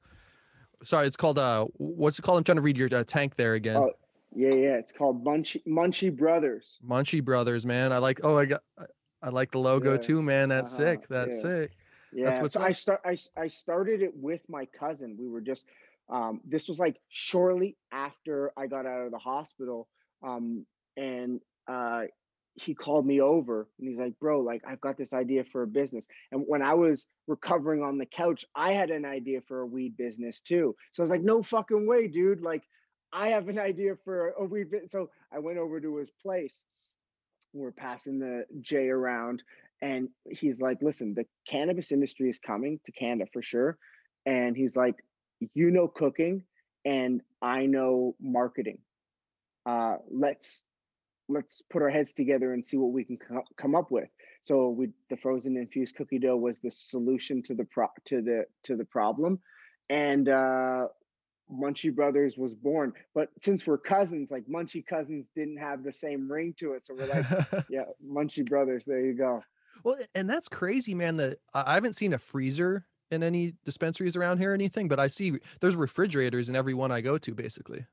sorry. 0.83 1.07
It's 1.07 1.17
called 1.17 1.39
uh, 1.39 1.65
what's 1.77 2.19
it 2.19 2.21
called? 2.21 2.37
I'm 2.37 2.43
trying 2.43 2.57
to 2.57 2.61
read 2.61 2.77
your 2.77 2.89
uh, 2.93 3.03
tank 3.03 3.35
there 3.35 3.53
again. 3.55 3.77
Oh, 3.77 3.91
yeah, 4.35 4.53
yeah. 4.53 4.75
It's 4.77 4.91
called 4.91 5.23
Munchie 5.23 5.63
Munchie 5.65 6.15
Brothers. 6.15 6.79
Munchie 6.87 7.23
Brothers, 7.23 7.65
man. 7.65 7.91
I 7.91 7.97
like. 7.97 8.21
Oh, 8.23 8.37
I 8.37 8.45
got. 8.45 8.63
I- 8.77 8.85
like 9.29 9.51
the 9.51 9.57
logo 9.57 9.93
Yeah. 9.93 9.97
too, 9.99 10.21
man. 10.21 10.49
That's 10.49 10.69
Uh-huh, 10.69 10.77
sick. 10.77 11.07
That's 11.07 11.35
yeah. 11.35 11.41
sick. 11.41 11.71
Yeah, 12.11 12.41
what's 12.41 12.55
so 12.55 12.61
I 12.61 12.73
start 12.73 12.99
I, 13.05 13.17
I 13.37 13.47
started 13.47 14.01
it 14.01 14.13
with 14.13 14.41
my 14.49 14.65
cousin. 14.65 15.15
We 15.17 15.29
were 15.29 15.39
just 15.39 15.65
um 16.13 16.41
this 16.45 16.69
was 16.69 16.79
like 16.79 16.97
shortly 17.09 17.77
after 17.91 18.53
I 18.57 18.67
got 18.67 18.85
out 18.85 19.05
of 19.05 19.11
the 19.11 19.19
hospital. 19.19 19.89
Um 20.25 20.65
and 20.97 21.41
uh 21.67 22.03
he 22.55 22.75
called 22.75 23.07
me 23.07 23.19
over 23.19 23.67
and 23.79 23.89
he's 23.89 23.97
like, 23.97 24.17
"Bro, 24.19 24.41
like 24.41 24.61
I've 24.67 24.81
got 24.81 24.97
this 24.97 25.13
idea 25.13 25.43
for 25.43 25.63
a 25.63 25.67
business." 25.67 26.07
And 26.31 26.43
when 26.47 26.61
I 26.61 26.75
was 26.75 27.07
recovering 27.27 27.81
on 27.81 27.97
the 27.97 28.05
couch, 28.05 28.45
I 28.55 28.73
had 28.73 28.91
an 28.91 29.05
idea 29.05 29.41
for 29.47 29.61
a 29.61 29.65
weed 29.65 29.97
business 29.97 30.39
too. 30.39 30.75
So 30.91 31.01
I 31.01 31.05
was 31.05 31.11
like, 31.11 31.23
"No 31.23 31.41
fucking 31.43 31.87
way, 31.87 32.07
dude. 32.07 32.41
Like 32.41 32.63
I 33.11 33.29
have 33.29 33.49
an 33.49 33.59
idea 33.59 33.95
for 34.05 34.31
a 34.33 34.45
weed 34.45 34.69
business." 34.69 34.91
So 34.91 35.09
I 35.33 35.39
went 35.39 35.57
over 35.57 35.81
to 35.81 35.97
his 35.97 36.11
place 36.21 36.63
we're 37.53 37.71
passing 37.71 38.19
the 38.19 38.45
J 38.61 38.89
around, 38.89 39.43
and 39.81 40.09
he's 40.29 40.61
like, 40.61 40.81
"Listen, 40.81 41.13
the 41.13 41.25
cannabis 41.47 41.91
industry 41.91 42.29
is 42.29 42.39
coming 42.39 42.79
to 42.85 42.91
Canada 42.91 43.29
for 43.31 43.41
sure," 43.41 43.77
and 44.25 44.57
he's 44.57 44.75
like, 44.75 44.95
"You 45.53 45.71
know 45.71 45.87
cooking, 45.87 46.43
and 46.85 47.21
I 47.41 47.65
know 47.65 48.15
marketing. 48.21 48.79
Uh, 49.65 49.97
let's 50.09 50.63
let's 51.29 51.61
put 51.69 51.81
our 51.81 51.89
heads 51.89 52.11
together 52.13 52.53
and 52.53 52.65
see 52.65 52.77
what 52.77 52.91
we 52.91 53.03
can 53.03 53.17
co- 53.17 53.43
come 53.57 53.75
up 53.75 53.91
with." 53.91 54.09
So 54.41 54.69
we 54.69 54.89
the 55.09 55.17
frozen 55.17 55.57
infused 55.57 55.95
cookie 55.95 56.19
dough 56.19 56.37
was 56.37 56.59
the 56.59 56.71
solution 56.71 57.41
to 57.43 57.53
the 57.53 57.65
pro 57.65 57.87
to 58.05 58.21
the 58.21 58.45
to 58.63 58.75
the 58.75 58.85
problem, 58.85 59.39
and 59.89 60.27
uh, 60.29 60.87
Munchie 61.51 61.93
Brothers 61.93 62.37
was 62.37 62.55
born. 62.55 62.93
But 63.13 63.29
since 63.39 63.65
we're 63.65 63.77
cousins, 63.77 64.31
like 64.31 64.45
Munchie 64.47 64.85
Cousins 64.85 65.27
didn't 65.35 65.57
have 65.57 65.83
the 65.83 65.93
same 65.93 66.31
ring 66.31 66.53
to 66.59 66.73
it. 66.73 66.83
So 66.83 66.95
we're 66.95 67.07
like, 67.07 67.25
yeah, 67.69 67.83
Munchie 68.05 68.47
Brothers, 68.47 68.85
there 68.85 69.01
you 69.01 69.13
go. 69.13 69.41
well, 69.83 69.97
and 70.15 70.29
that's 70.29 70.47
crazy, 70.47 70.93
man. 70.93 71.17
That 71.17 71.39
I 71.53 71.63
I 71.67 71.73
haven't 71.75 71.93
seen 71.95 72.13
a 72.13 72.19
freezer 72.19 72.85
in 73.11 73.23
any 73.23 73.53
dispensaries 73.65 74.15
around 74.15 74.39
here 74.39 74.51
or 74.51 74.53
anything, 74.53 74.87
but 74.87 74.99
I 74.99 75.07
see 75.07 75.33
there's 75.61 75.75
refrigerators 75.75 76.49
in 76.49 76.55
every 76.55 76.73
one 76.73 76.91
I 76.91 77.01
go 77.01 77.17
to, 77.17 77.33
basically, 77.33 77.85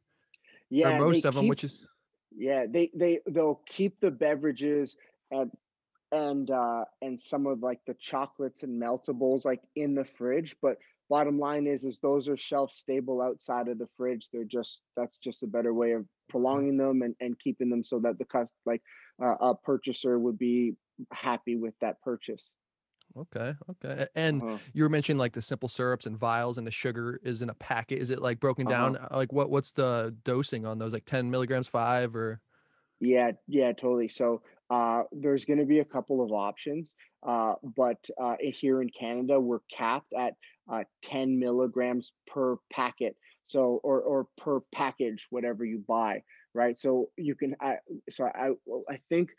Yeah, 0.71 0.97
or 0.97 0.99
most 0.99 1.25
of 1.25 1.35
them, 1.35 1.49
which 1.49 1.65
is 1.65 1.87
yeah, 2.37 2.67
they 2.69 2.91
they 2.95 3.21
they'll 3.29 3.61
keep 3.67 4.01
the 4.01 4.11
beverages 4.11 4.97
and 5.31 5.51
and 6.13 6.51
uh 6.51 6.85
and 7.03 7.19
some 7.19 7.47
of 7.47 7.63
like 7.63 7.81
the 7.87 7.95
chocolates 7.95 8.63
and 8.63 8.81
meltables 8.81 9.45
like 9.45 9.61
in 9.77 9.95
the 9.95 10.05
fridge, 10.05 10.57
but 10.63 10.77
bottom 11.09 11.39
line 11.39 11.67
is 11.67 11.85
is 11.85 11.99
those 11.99 12.29
are 12.29 12.37
shelf 12.37 12.71
stable 12.71 13.21
outside 13.21 13.69
of 13.69 13.79
the 13.79 13.89
fridge. 13.97 14.29
They're 14.33 14.45
just 14.45 14.83
that's 14.97 15.19
just 15.19 15.43
a 15.43 15.47
better 15.47 15.75
way 15.75 15.93
of 15.93 16.07
prolonging 16.29 16.77
them 16.77 17.03
and, 17.03 17.15
and 17.21 17.39
keeping 17.39 17.69
them 17.69 17.83
so 17.83 17.99
that 18.01 18.19
the 18.19 18.25
cost 18.25 18.53
like 18.65 18.83
uh, 19.23 19.35
a 19.41 19.55
purchaser 19.55 20.19
would 20.19 20.39
be 20.39 20.75
happy 21.13 21.57
with 21.57 21.75
that 21.81 22.01
purchase. 22.03 22.53
Okay, 23.17 23.55
okay. 23.71 24.07
And 24.15 24.43
Uh-huh. 24.43 24.61
you 24.73 24.83
were 24.83 24.89
mentioning 24.89 25.19
like 25.19 25.33
the 25.33 25.43
simple 25.43 25.69
syrups 25.69 26.07
and 26.07 26.17
vials, 26.19 26.59
and 26.59 26.67
the 26.67 26.71
sugar 26.71 27.21
is 27.23 27.43
in 27.43 27.51
a 27.51 27.55
packet. 27.55 27.99
Is 27.99 28.11
it 28.11 28.21
like 28.21 28.41
broken 28.41 28.67
Uh-huh. 28.67 28.67
down? 28.67 28.97
uh, 28.97 29.09
Like 29.13 29.33
what? 29.33 29.51
What's 29.51 29.73
the 29.73 30.17
dosing 30.25 30.67
on 30.67 30.79
those? 30.79 30.93
Like 30.93 31.05
10 31.07 31.31
milligrams, 31.31 31.69
five, 31.69 32.15
or 32.15 32.43
Yeah, 33.01 33.33
yeah, 33.47 33.73
totally. 33.73 34.09
So 34.09 34.43
uh, 34.69 35.05
there's 35.13 35.45
going 35.45 35.59
to 35.59 35.65
be 35.65 35.79
a 35.79 35.85
couple 35.85 36.23
of 36.23 36.33
options, 36.33 36.95
uh, 37.27 37.55
but 37.63 37.99
uh, 38.21 38.37
here 38.41 38.83
in 38.83 38.91
Canada, 38.91 39.41
we're 39.41 39.61
capped 39.75 40.13
at 40.13 40.35
uh, 40.71 40.85
10 41.03 41.39
milligrams 41.39 42.13
per 42.27 42.57
packet. 42.71 43.17
So 43.47 43.81
or 43.83 44.01
or 44.03 44.29
per 44.37 44.61
package, 44.73 45.27
whatever 45.31 45.65
you 45.65 45.79
buy, 45.89 46.23
right? 46.55 46.79
So 46.79 47.11
you 47.17 47.35
can. 47.35 47.57
I, 47.61 47.79
so 48.09 48.27
I 48.27 48.51
I 48.89 48.97
think 49.09 49.31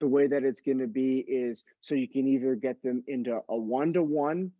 the 0.00 0.08
way 0.08 0.26
that 0.26 0.44
it's 0.44 0.60
going 0.60 0.78
to 0.78 0.86
be 0.86 1.18
is 1.18 1.64
so 1.80 1.94
you 1.94 2.08
can 2.08 2.26
either 2.28 2.54
get 2.54 2.82
them 2.82 3.02
into 3.06 3.40
a 3.48 3.56
one 3.56 3.92
to 3.94 4.02
one, 4.02 4.52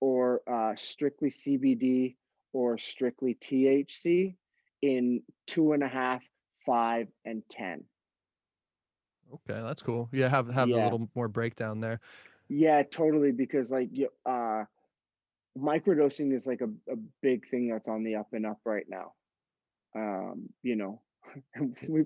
or 0.00 0.42
uh, 0.50 0.74
strictly 0.76 1.30
CBD 1.30 2.16
or 2.52 2.76
strictly 2.76 3.36
THC 3.40 4.34
in 4.82 5.22
two 5.46 5.72
and 5.72 5.82
a 5.82 5.88
half, 5.88 6.22
five, 6.66 7.06
and 7.24 7.42
ten. 7.48 7.84
okay, 9.32 9.60
that's 9.62 9.82
cool. 9.82 10.08
Yeah, 10.12 10.28
have 10.28 10.48
have 10.50 10.68
a 10.68 10.74
little 10.74 11.08
more 11.14 11.28
breakdown 11.28 11.80
there. 11.80 12.00
Yeah, 12.48 12.82
totally. 12.82 13.32
Because 13.32 13.70
like 13.70 13.88
you, 13.92 14.08
uh, 14.26 14.64
microdosing 15.58 16.34
is 16.34 16.46
like 16.46 16.60
a, 16.60 16.92
a 16.92 16.96
big 17.22 17.48
thing 17.48 17.68
that's 17.68 17.88
on 17.88 18.02
the 18.04 18.16
up 18.16 18.28
and 18.32 18.46
up 18.46 18.58
right 18.64 18.86
now. 18.88 19.12
Um, 19.94 20.48
you 20.62 20.76
know, 20.76 21.00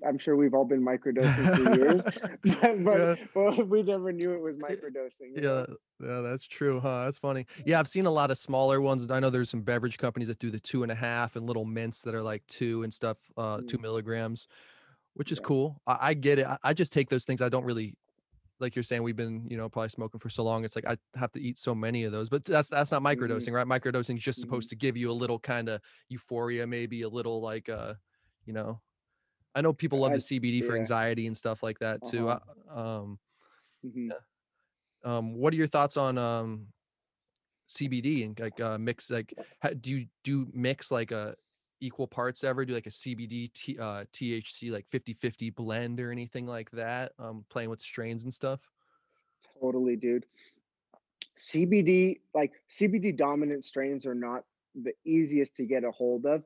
I'm 0.07 0.19
sure 0.19 0.37
we've 0.37 0.55
all 0.55 0.65
been 0.65 0.83
microdosing 0.85 1.53
for 1.53 1.63
years, 1.63 2.07
but, 2.43 2.85
Yeah. 2.91 3.15
but, 3.15 3.19
but 3.35 3.69
we 3.69 3.83
never 3.83 4.13
knew 4.13 4.35
it 4.35 4.41
was 4.41 4.57
microdosing. 4.57 5.41
Yeah, 5.43 5.67
yeah, 6.03 6.21
that's 6.23 6.45
true, 6.45 6.81
huh? 6.81 7.05
That's 7.05 7.19
funny. 7.19 7.47
Yeah, 7.67 7.79
I've 7.79 7.89
seen 7.89 8.07
a 8.07 8.11
lot 8.11 8.31
of 8.31 8.39
smaller 8.39 8.81
ones. 8.81 9.07
I 9.11 9.21
know 9.21 9.29
there's 9.29 9.51
some 9.51 9.63
beverage 9.63 9.99
companies 9.99 10.29
that 10.29 10.39
do 10.39 10.51
the 10.51 10.61
two 10.61 10.83
and 10.83 10.91
a 10.91 10.95
half 10.95 11.37
and 11.37 11.47
little 11.47 11.67
mints 11.67 12.03
that 12.03 12.15
are 12.15 12.23
like 12.23 12.47
two 12.47 12.83
and 12.83 12.93
stuff, 12.93 13.19
uh, 13.37 13.61
two 13.67 13.77
Mm, 13.77 13.83
milligrams, 13.83 14.47
which 15.15 15.33
is 15.33 15.39
yeah. 15.39 15.41
cool. 15.41 15.83
I, 15.87 15.99
I 16.11 16.15
get 16.15 16.39
it. 16.39 16.47
I, 16.47 16.59
I 16.65 16.75
just 16.75 16.93
take 16.93 17.11
those 17.11 17.25
things. 17.25 17.43
I 17.43 17.49
don't 17.51 17.65
really 17.65 17.97
like 18.61 18.77
you're 18.77 18.83
saying 18.85 19.03
we've 19.03 19.17
been, 19.17 19.47
you 19.51 19.57
know, 19.57 19.69
probably 19.69 19.91
smoking 19.91 20.21
for 20.21 20.31
so 20.31 20.45
long. 20.45 20.65
It's 20.65 20.77
like 20.77 20.87
I 20.87 20.97
have 21.17 21.33
to 21.33 21.41
eat 21.43 21.59
so 21.59 21.75
many 21.75 22.05
of 22.05 22.13
those, 22.13 22.29
but 22.31 22.45
that's 22.45 22.71
that's 22.71 22.93
not 22.93 23.03
hmm 23.11 23.47
microdosing, 23.51 23.53
right? 23.55 23.67
Microdosing 23.67 24.17
is 24.19 24.25
just 24.25 24.41
hmm 24.41 24.41
supposed 24.41 24.71
to 24.71 24.77
give 24.77 24.97
you 24.97 25.11
a 25.11 25.13
little 25.13 25.39
kind 25.41 25.69
of 25.69 25.83
euphoria, 26.09 26.67
maybe 26.67 27.03
a 27.03 27.09
little 27.11 27.43
like 27.43 27.69
uh, 27.69 27.95
you 28.47 28.53
know, 28.55 28.81
I 29.57 29.63
know 29.63 29.73
people 29.73 29.99
love 29.99 30.13
the 30.13 30.21
CBD 30.21 30.63
for 30.63 30.77
anxiety 30.77 31.27
and 31.27 31.37
stuff 31.37 31.63
like 31.63 31.79
that 31.79 32.05
too. 32.05 32.29
Uh-huh. 32.29 32.39
I, 32.71 32.79
um, 32.79 33.19
Mhm. 33.85 34.13
um, 35.03 35.35
what 35.35 35.55
are 35.55 35.57
your 35.57 35.67
thoughts 35.67 35.97
on 35.97 36.19
um 36.19 36.73
CBD 37.69 38.25
and 38.25 38.39
like 38.39 38.61
uh 38.61 38.79
mix 38.79 39.11
like 39.11 39.33
ha- 39.63 39.71
do 39.81 39.97
you 39.97 40.07
do 40.23 40.47
mix 40.53 40.91
like 40.91 41.11
a 41.11 41.35
equal 41.81 42.07
parts 42.07 42.45
ever 42.45 42.65
do 42.65 42.75
like 42.75 42.87
a 42.87 42.91
CBD 42.91 43.51
T, 43.53 43.79
uh 43.79 44.05
THC 44.13 44.71
like 44.71 44.87
50-50 44.91 45.55
blend 45.55 46.01
or 46.01 46.13
anything 46.13 46.47
like 46.47 46.71
that 46.73 47.13
um 47.19 47.45
playing 47.49 47.71
with 47.71 47.81
strains 47.81 48.25
and 48.25 48.33
stuff 48.33 48.61
Totally, 49.61 49.97
dude. 49.97 50.27
CBD, 51.39 52.21
like 52.35 52.53
CBD 52.71 53.17
dominant 53.17 53.65
strains 53.65 54.05
are 54.07 54.15
not 54.15 54.45
the 54.75 54.93
easiest 55.05 55.57
to 55.57 55.65
get 55.65 55.83
a 55.85 55.91
hold 55.91 56.27
of, 56.27 56.45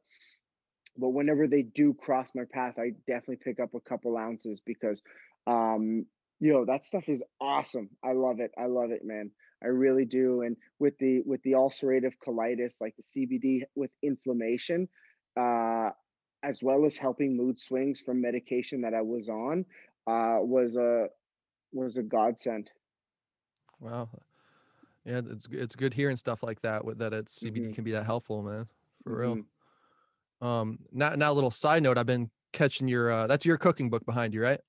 but 0.97 1.11
whenever 1.11 1.47
they 1.47 1.63
do 1.63 1.95
cross 1.95 2.29
my 2.35 2.45
path, 2.53 2.75
I 2.79 2.91
definitely 3.07 3.37
pick 3.37 3.61
up 3.61 3.75
a 3.75 3.81
couple 3.81 4.17
ounces 4.17 4.61
because 4.65 5.03
um 5.47 6.07
you 6.41 6.53
know 6.53 6.65
that 6.65 6.85
stuff 6.85 7.09
is 7.09 7.23
awesome. 7.41 7.91
I 8.05 8.13
love 8.13 8.41
it. 8.41 8.53
I 8.59 8.67
love 8.67 8.91
it, 8.91 9.05
man. 9.05 9.31
I 9.63 9.69
really 9.69 10.05
do. 10.05 10.43
And 10.43 10.57
with 10.79 10.97
the 10.99 11.23
with 11.27 11.43
the 11.43 11.53
ulcerative 11.53 12.15
colitis, 12.25 12.81
like 12.81 12.95
the 12.97 13.03
CBD 13.03 13.63
with 13.75 13.91
inflammation, 14.03 14.89
uh 15.39 15.91
as 16.43 16.63
well 16.63 16.87
as 16.87 16.97
helping 16.97 17.37
mood 17.37 17.59
swings 17.61 18.01
from 18.01 18.21
medication 18.21 18.81
that 18.83 18.95
I 18.95 19.03
was 19.03 19.29
on, 19.29 19.65
uh 20.07 20.39
was 20.41 20.77
a 20.77 21.09
was 21.73 21.97
a 21.97 22.03
godsend. 22.03 22.71
wow 23.81 24.09
yeah 25.05 25.21
it's 25.27 25.49
it's 25.51 25.75
good 25.77 25.95
hearing 25.95 26.17
stuff 26.17 26.43
like 26.43 26.61
that 26.63 26.85
with 26.85 26.99
that 26.99 27.13
it's 27.13 27.43
CBD 27.43 27.71
hmm 27.71 27.73
can 27.73 27.85
be 27.85 27.93
that 27.93 28.05
helpful 28.05 28.43
man 28.43 28.69
for 29.03 29.19
real 29.21 29.39
hmm 29.39 29.60
um 30.41 30.79
now 30.93 31.11
now 31.15 31.31
a 31.31 31.35
little 31.35 31.51
side 31.51 31.83
note 31.83 31.99
I've 31.99 32.07
been 32.07 32.31
catching 32.53 32.89
your 32.89 33.11
uh 33.11 33.27
that's 33.27 33.47
your 33.47 33.59
cooking 33.59 33.91
book 33.91 34.05
behind 34.07 34.35
you 34.35 34.43
right 34.43 34.61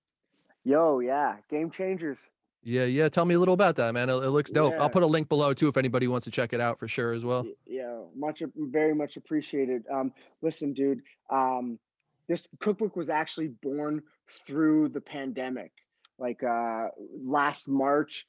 Yo, 0.63 0.99
yeah, 0.99 1.37
game 1.49 1.71
changers. 1.71 2.19
yeah 2.63 2.85
yeah 2.85 3.09
tell 3.09 3.25
me 3.25 3.35
a 3.35 3.39
little 3.39 3.55
about 3.55 3.75
that 3.77 3.93
man 3.93 4.09
it, 4.09 4.13
it 4.13 4.29
looks 4.29 4.51
dope 4.51 4.75
I'll 4.79 4.89
put 4.89 5.03
a 5.03 5.07
link 5.07 5.29
below 5.29 5.53
too 5.53 5.67
if 5.67 5.77
anybody 5.77 6.07
wants 6.07 6.25
to 6.25 6.31
check 6.31 6.53
it 6.53 6.61
out 6.61 6.77
for 6.79 6.87
sure 6.87 7.13
as 7.13 7.25
well 7.25 7.45
yeah, 7.81 8.01
much, 8.15 8.43
very 8.55 8.93
much 8.93 9.17
appreciated. 9.17 9.83
Um, 9.91 10.13
listen, 10.41 10.73
dude, 10.73 11.01
um, 11.29 11.79
this 12.27 12.47
cookbook 12.59 12.95
was 12.95 13.09
actually 13.09 13.47
born 13.47 14.01
through 14.45 14.89
the 14.89 15.01
pandemic. 15.01 15.71
Like 16.19 16.43
uh, 16.43 16.89
last 17.23 17.67
March, 17.67 18.25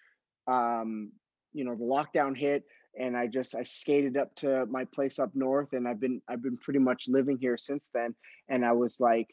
um, 0.47 1.13
you 1.53 1.65
know, 1.65 1.75
the 1.75 1.85
lockdown 1.85 2.37
hit, 2.37 2.65
and 2.99 3.17
I 3.17 3.27
just 3.27 3.55
I 3.55 3.63
skated 3.63 4.17
up 4.17 4.35
to 4.37 4.67
my 4.67 4.85
place 4.85 5.19
up 5.19 5.31
north, 5.35 5.73
and 5.73 5.87
I've 5.89 6.01
been 6.01 6.21
I've 6.29 6.43
been 6.43 6.57
pretty 6.57 6.79
much 6.79 7.09
living 7.09 7.39
here 7.39 7.57
since 7.57 7.91
then. 7.93 8.15
And 8.49 8.65
I 8.65 8.73
was 8.73 9.01
like 9.01 9.29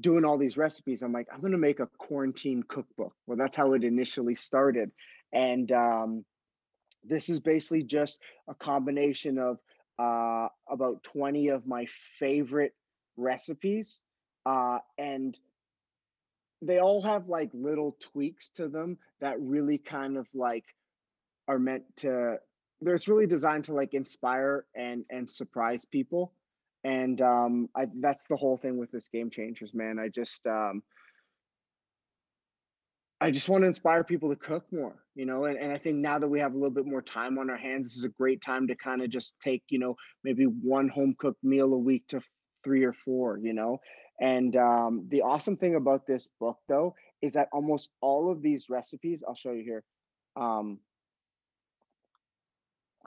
doing 0.00 0.24
all 0.24 0.38
these 0.38 0.56
recipes. 0.56 1.02
I'm 1.02 1.12
like, 1.12 1.26
I'm 1.32 1.40
gonna 1.40 1.58
make 1.58 1.80
a 1.80 1.88
quarantine 1.98 2.62
cookbook. 2.62 3.14
Well, 3.26 3.36
that's 3.36 3.56
how 3.56 3.72
it 3.74 3.84
initially 3.84 4.34
started, 4.34 4.90
and 5.32 5.70
um, 5.72 6.24
this 7.04 7.28
is 7.28 7.40
basically 7.40 7.84
just 7.84 8.20
a 8.48 8.54
combination 8.54 9.38
of 9.38 9.58
uh, 9.98 10.48
about 10.68 11.02
20 11.04 11.48
of 11.48 11.66
my 11.66 11.86
favorite 12.18 12.74
recipes 13.16 14.00
uh, 14.46 14.78
and 14.96 15.36
they 16.62 16.78
all 16.78 17.02
have 17.02 17.28
like 17.28 17.50
little 17.52 17.96
tweaks 18.00 18.50
to 18.50 18.68
them 18.68 18.96
that 19.20 19.40
really 19.40 19.76
kind 19.76 20.16
of 20.16 20.26
like 20.34 20.64
are 21.48 21.58
meant 21.58 21.84
to 21.96 22.36
there's 22.80 23.08
really 23.08 23.26
designed 23.26 23.64
to 23.64 23.72
like 23.72 23.94
inspire 23.94 24.64
and 24.74 25.04
and 25.10 25.28
surprise 25.28 25.84
people 25.84 26.32
and 26.84 27.20
um 27.20 27.68
i 27.76 27.86
that's 28.00 28.26
the 28.26 28.36
whole 28.36 28.56
thing 28.56 28.76
with 28.76 28.90
this 28.90 29.08
game 29.08 29.30
changers 29.30 29.74
man 29.74 29.98
i 29.98 30.08
just 30.08 30.46
um 30.46 30.82
I 33.20 33.30
just 33.30 33.48
want 33.48 33.62
to 33.62 33.66
inspire 33.66 34.04
people 34.04 34.28
to 34.28 34.36
cook 34.36 34.66
more, 34.70 35.02
you 35.14 35.24
know, 35.24 35.46
and, 35.46 35.58
and 35.58 35.72
I 35.72 35.78
think 35.78 35.96
now 35.96 36.18
that 36.18 36.28
we 36.28 36.38
have 36.40 36.52
a 36.52 36.56
little 36.56 36.70
bit 36.70 36.84
more 36.84 37.00
time 37.00 37.38
on 37.38 37.48
our 37.48 37.56
hands, 37.56 37.86
this 37.86 37.96
is 37.96 38.04
a 38.04 38.10
great 38.10 38.42
time 38.42 38.68
to 38.68 38.74
kind 38.76 39.02
of 39.02 39.08
just 39.08 39.34
take, 39.40 39.62
you 39.70 39.78
know, 39.78 39.96
maybe 40.22 40.44
one 40.44 40.88
home 40.88 41.14
cooked 41.18 41.42
meal 41.42 41.72
a 41.72 41.78
week 41.78 42.06
to 42.08 42.20
three 42.62 42.84
or 42.84 42.92
four, 42.92 43.38
you 43.38 43.54
know. 43.54 43.78
And 44.20 44.54
um, 44.56 45.06
the 45.08 45.22
awesome 45.22 45.56
thing 45.56 45.76
about 45.76 46.06
this 46.06 46.28
book, 46.40 46.58
though, 46.68 46.94
is 47.22 47.32
that 47.32 47.48
almost 47.52 47.88
all 48.02 48.30
of 48.30 48.42
these 48.42 48.66
recipes, 48.68 49.24
I'll 49.26 49.34
show 49.34 49.52
you 49.52 49.64
here, 49.64 49.84
um, 50.36 50.78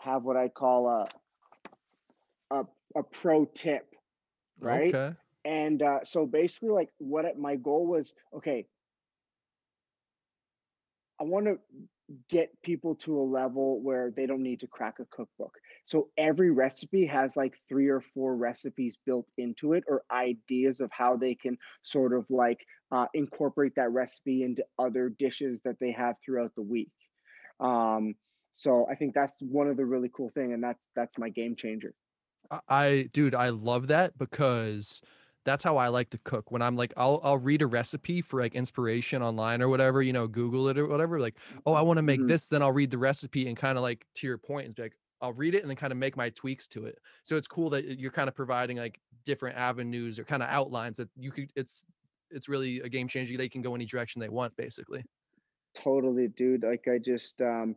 have 0.01 0.23
what 0.23 0.37
I 0.37 0.49
call 0.49 0.87
a, 0.87 1.07
a, 2.51 2.65
a 2.95 3.03
pro 3.03 3.45
tip, 3.45 3.93
right? 4.59 4.95
okay 4.95 5.15
And 5.45 5.81
uh, 5.81 6.03
so 6.03 6.25
basically, 6.25 6.69
like 6.69 6.89
what 6.97 7.25
it, 7.25 7.37
my 7.37 7.55
goal 7.55 7.87
was, 7.87 8.13
okay, 8.35 8.67
I 11.19 11.23
want 11.23 11.45
to 11.45 11.59
get 12.29 12.49
people 12.63 12.95
to 12.95 13.19
a 13.19 13.21
level 13.21 13.81
where 13.81 14.11
they 14.11 14.25
don't 14.25 14.41
need 14.41 14.59
to 14.61 14.67
crack 14.67 14.99
a 14.99 15.05
cookbook. 15.05 15.57
So 15.85 16.09
every 16.17 16.51
recipe 16.51 17.05
has 17.05 17.37
like 17.37 17.55
three 17.67 17.87
or 17.87 18.01
four 18.01 18.35
recipes 18.35 18.97
built 19.05 19.29
into 19.37 19.73
it 19.73 19.83
or 19.87 20.03
ideas 20.11 20.79
of 20.79 20.89
how 20.91 21.17
they 21.17 21.35
can 21.35 21.57
sort 21.83 22.13
of 22.13 22.25
like 22.29 22.65
uh, 22.91 23.05
incorporate 23.13 23.75
that 23.75 23.91
recipe 23.91 24.43
into 24.43 24.63
other 24.79 25.09
dishes 25.09 25.61
that 25.63 25.79
they 25.79 25.91
have 25.91 26.15
throughout 26.23 26.53
the 26.55 26.61
week. 26.61 26.91
Um, 27.59 28.15
so 28.59 28.85
I 28.89 28.95
think 28.95 29.13
that's 29.15 29.41
one 29.41 29.67
of 29.69 29.77
the 29.77 29.85
really 29.85 30.09
cool 30.09 30.29
thing, 30.29 30.53
and 30.53 30.63
that's 30.63 30.89
that's 30.95 31.17
my 31.17 31.29
game 31.29 31.55
changer. 31.55 31.95
I, 32.67 33.09
dude, 33.13 33.35
I 33.35 33.49
love 33.49 33.87
that 33.87 34.17
because 34.17 35.01
that's 35.45 35.63
how 35.63 35.77
I 35.77 35.87
like 35.89 36.09
to 36.11 36.17
cook. 36.19 36.51
When 36.51 36.61
I'm 36.61 36.75
like, 36.75 36.93
I'll 36.97 37.19
I'll 37.23 37.37
read 37.37 37.61
a 37.61 37.67
recipe 37.67 38.21
for 38.21 38.39
like 38.41 38.55
inspiration 38.55 39.21
online 39.21 39.61
or 39.61 39.69
whatever, 39.69 40.01
you 40.01 40.13
know, 40.13 40.27
Google 40.27 40.67
it 40.67 40.77
or 40.77 40.87
whatever. 40.87 41.19
Like, 41.19 41.37
oh, 41.65 41.73
I 41.73 41.81
want 41.81 41.97
to 41.97 42.03
make 42.03 42.25
hmm 42.25 42.27
this, 42.27 42.47
then 42.47 42.61
I'll 42.61 42.71
read 42.71 42.91
the 42.91 42.97
recipe 42.97 43.47
and 43.47 43.55
kind 43.57 43.77
of 43.77 43.81
like 43.83 44.05
to 44.15 44.27
your 44.27 44.37
point, 44.37 44.67
it's 44.69 44.79
like 44.79 44.95
I'll 45.21 45.33
read 45.33 45.53
it 45.53 45.61
and 45.61 45.69
then 45.69 45.77
kind 45.77 45.91
of 45.91 45.97
make 45.97 46.17
my 46.17 46.29
tweaks 46.31 46.67
to 46.69 46.85
it. 46.85 46.97
So 47.23 47.35
it's 47.35 47.47
cool 47.47 47.69
that 47.71 47.99
you're 47.99 48.11
kind 48.11 48.27
of 48.29 48.35
providing 48.35 48.77
like 48.77 48.99
different 49.25 49.57
avenues 49.57 50.17
or 50.17 50.23
kind 50.25 50.41
of 50.41 50.49
outlines 50.49 50.97
that 50.97 51.09
you 51.15 51.31
could. 51.31 51.51
It's 51.55 51.83
it's 52.31 52.49
really 52.49 52.79
a 52.79 52.89
game 52.89 53.07
changer. 53.07 53.37
They 53.37 53.49
can 53.49 53.61
go 53.61 53.75
any 53.75 53.85
direction 53.85 54.21
they 54.21 54.29
want, 54.29 54.55
basically. 54.55 55.03
Totally, 55.75 56.27
dude. 56.27 56.63
Like 56.63 56.87
I 56.87 56.97
just 56.97 57.41
um 57.41 57.75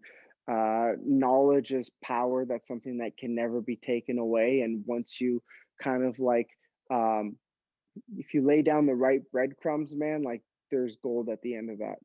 uh 0.51 0.93
knowledge 1.05 1.73
is 1.73 1.91
power. 2.03 2.45
That's 2.45 2.67
something 2.67 2.99
that 2.99 3.17
can 3.17 3.35
never 3.35 3.61
be 3.61 3.77
taken 3.77 4.19
away. 4.19 4.61
And 4.63 4.85
once 4.87 5.21
you 5.21 5.43
kind 5.81 6.05
of 6.05 6.19
like 6.19 6.49
um 6.91 7.37
if 8.17 8.35
you 8.35 8.43
lay 8.47 8.63
down 8.63 8.87
the 8.87 8.95
right 8.95 9.23
breadcrumbs, 9.33 9.95
man, 9.95 10.23
like 10.23 10.43
there's 10.71 10.97
gold 11.03 11.29
at 11.29 11.43
the 11.43 11.55
end 11.57 11.71
of 11.71 11.79
that. 11.79 11.99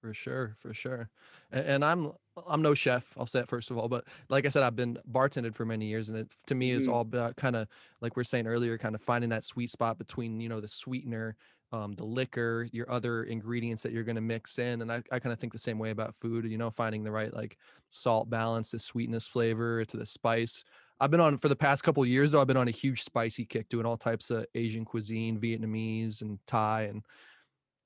For 0.00 0.14
sure, 0.14 0.56
for 0.58 0.72
sure. 0.72 1.10
And, 1.50 1.66
and 1.66 1.84
I'm 1.84 2.12
I'm 2.46 2.62
no 2.62 2.72
chef, 2.72 3.14
I'll 3.18 3.26
say 3.26 3.40
it 3.40 3.48
first 3.48 3.70
of 3.70 3.76
all, 3.76 3.86
but 3.86 4.06
like 4.30 4.46
I 4.46 4.48
said, 4.48 4.62
I've 4.62 4.76
been 4.76 4.96
bartended 5.10 5.54
for 5.54 5.66
many 5.66 5.86
years, 5.86 6.08
and 6.08 6.16
it 6.16 6.34
to 6.46 6.54
me 6.54 6.70
is 6.70 6.86
hmm 6.86 6.88
all 6.88 7.02
about 7.02 7.36
kind 7.36 7.54
of 7.54 7.68
like 8.00 8.16
we 8.16 8.22
are 8.22 8.24
saying 8.24 8.46
earlier, 8.46 8.78
kind 8.78 8.94
of 8.94 9.02
finding 9.02 9.28
that 9.30 9.44
sweet 9.44 9.68
spot 9.68 9.98
between 9.98 10.40
you 10.40 10.48
know 10.48 10.58
the 10.60 10.68
sweetener, 10.68 11.36
um, 11.72 11.92
the 11.94 12.04
liquor, 12.04 12.68
your 12.72 12.90
other 12.90 13.24
ingredients 13.24 13.82
that 13.82 13.92
you're 13.92 14.04
gonna 14.04 14.20
mix 14.20 14.58
in, 14.58 14.82
and 14.82 14.92
I, 14.92 15.02
I 15.12 15.18
kind 15.20 15.32
of 15.32 15.38
think 15.38 15.52
the 15.52 15.58
same 15.58 15.78
way 15.78 15.90
about 15.90 16.14
food. 16.14 16.44
You 16.44 16.58
know, 16.58 16.70
finding 16.70 17.04
the 17.04 17.12
right 17.12 17.32
like 17.32 17.58
salt 17.90 18.28
balance, 18.30 18.70
the 18.72 18.78
sweetness, 18.78 19.26
flavor 19.26 19.84
to 19.84 19.96
the 19.96 20.06
spice. 20.06 20.64
I've 21.00 21.10
been 21.10 21.20
on 21.20 21.38
for 21.38 21.48
the 21.48 21.56
past 21.56 21.82
couple 21.84 22.04
years 22.04 22.32
though. 22.32 22.40
I've 22.40 22.46
been 22.46 22.56
on 22.56 22.68
a 22.68 22.72
huge 22.72 23.02
spicy 23.02 23.44
kick, 23.46 23.68
doing 23.68 23.86
all 23.86 23.96
types 23.96 24.30
of 24.30 24.46
Asian 24.54 24.84
cuisine, 24.84 25.40
Vietnamese 25.40 26.22
and 26.22 26.38
Thai, 26.46 26.82
and 26.82 27.04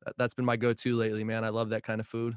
that- 0.04 0.16
that's 0.18 0.34
been 0.34 0.44
my 0.44 0.56
go-to 0.56 0.94
lately, 0.94 1.24
man. 1.24 1.44
I 1.44 1.50
love 1.50 1.70
that 1.70 1.82
kind 1.84 2.00
of 2.00 2.06
food. 2.06 2.36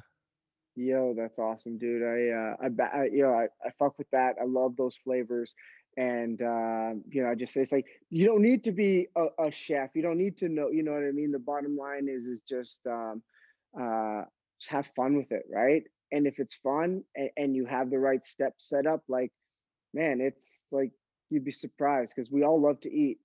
Yo, 0.75 1.15
that's 1.17 1.39
awesome, 1.39 1.77
dude. 1.79 2.03
I 2.03 2.29
uh 2.29 2.55
I, 2.61 2.99
I 2.99 3.03
you 3.05 3.23
know 3.23 3.33
I, 3.33 3.47
I 3.65 3.71
fuck 3.79 3.97
with 3.97 4.09
that. 4.11 4.35
I 4.39 4.45
love 4.45 4.75
those 4.75 4.95
flavors. 4.95 5.55
And 5.97 6.41
uh, 6.41 6.91
you 7.09 7.23
know, 7.23 7.29
I 7.31 7.35
just 7.35 7.53
say 7.53 7.61
it's 7.61 7.71
like 7.73 7.87
you 8.11 8.25
don't 8.27 8.41
need 8.43 8.63
to 8.65 8.71
be 8.71 9.07
a, 9.17 9.47
a 9.47 9.51
chef. 9.51 9.91
You 9.95 10.03
don't 10.03 10.17
need 10.19 10.37
to 10.39 10.49
know, 10.49 10.69
you 10.69 10.83
know 10.83 10.93
what 10.93 11.03
I 11.03 11.11
mean? 11.11 11.31
The 11.31 11.39
bottom 11.39 11.75
line 11.77 12.07
is 12.09 12.25
is 12.25 12.41
just 12.47 12.85
um 12.87 13.23
uh 13.79 14.23
just 14.61 14.71
have 14.71 14.87
fun 14.95 15.17
with 15.17 15.31
it, 15.31 15.43
right? 15.51 15.83
And 16.11 16.27
if 16.27 16.39
it's 16.39 16.55
fun 16.55 17.03
and, 17.15 17.31
and 17.37 17.55
you 17.55 17.65
have 17.65 17.89
the 17.89 17.99
right 17.99 18.23
steps 18.25 18.69
set 18.69 18.85
up, 18.87 19.03
like 19.09 19.31
man, 19.93 20.21
it's 20.21 20.63
like 20.71 20.91
you'd 21.29 21.45
be 21.45 21.51
surprised 21.51 22.13
because 22.15 22.31
we 22.31 22.43
all 22.43 22.61
love 22.61 22.81
to 22.81 22.91
eat, 22.91 23.19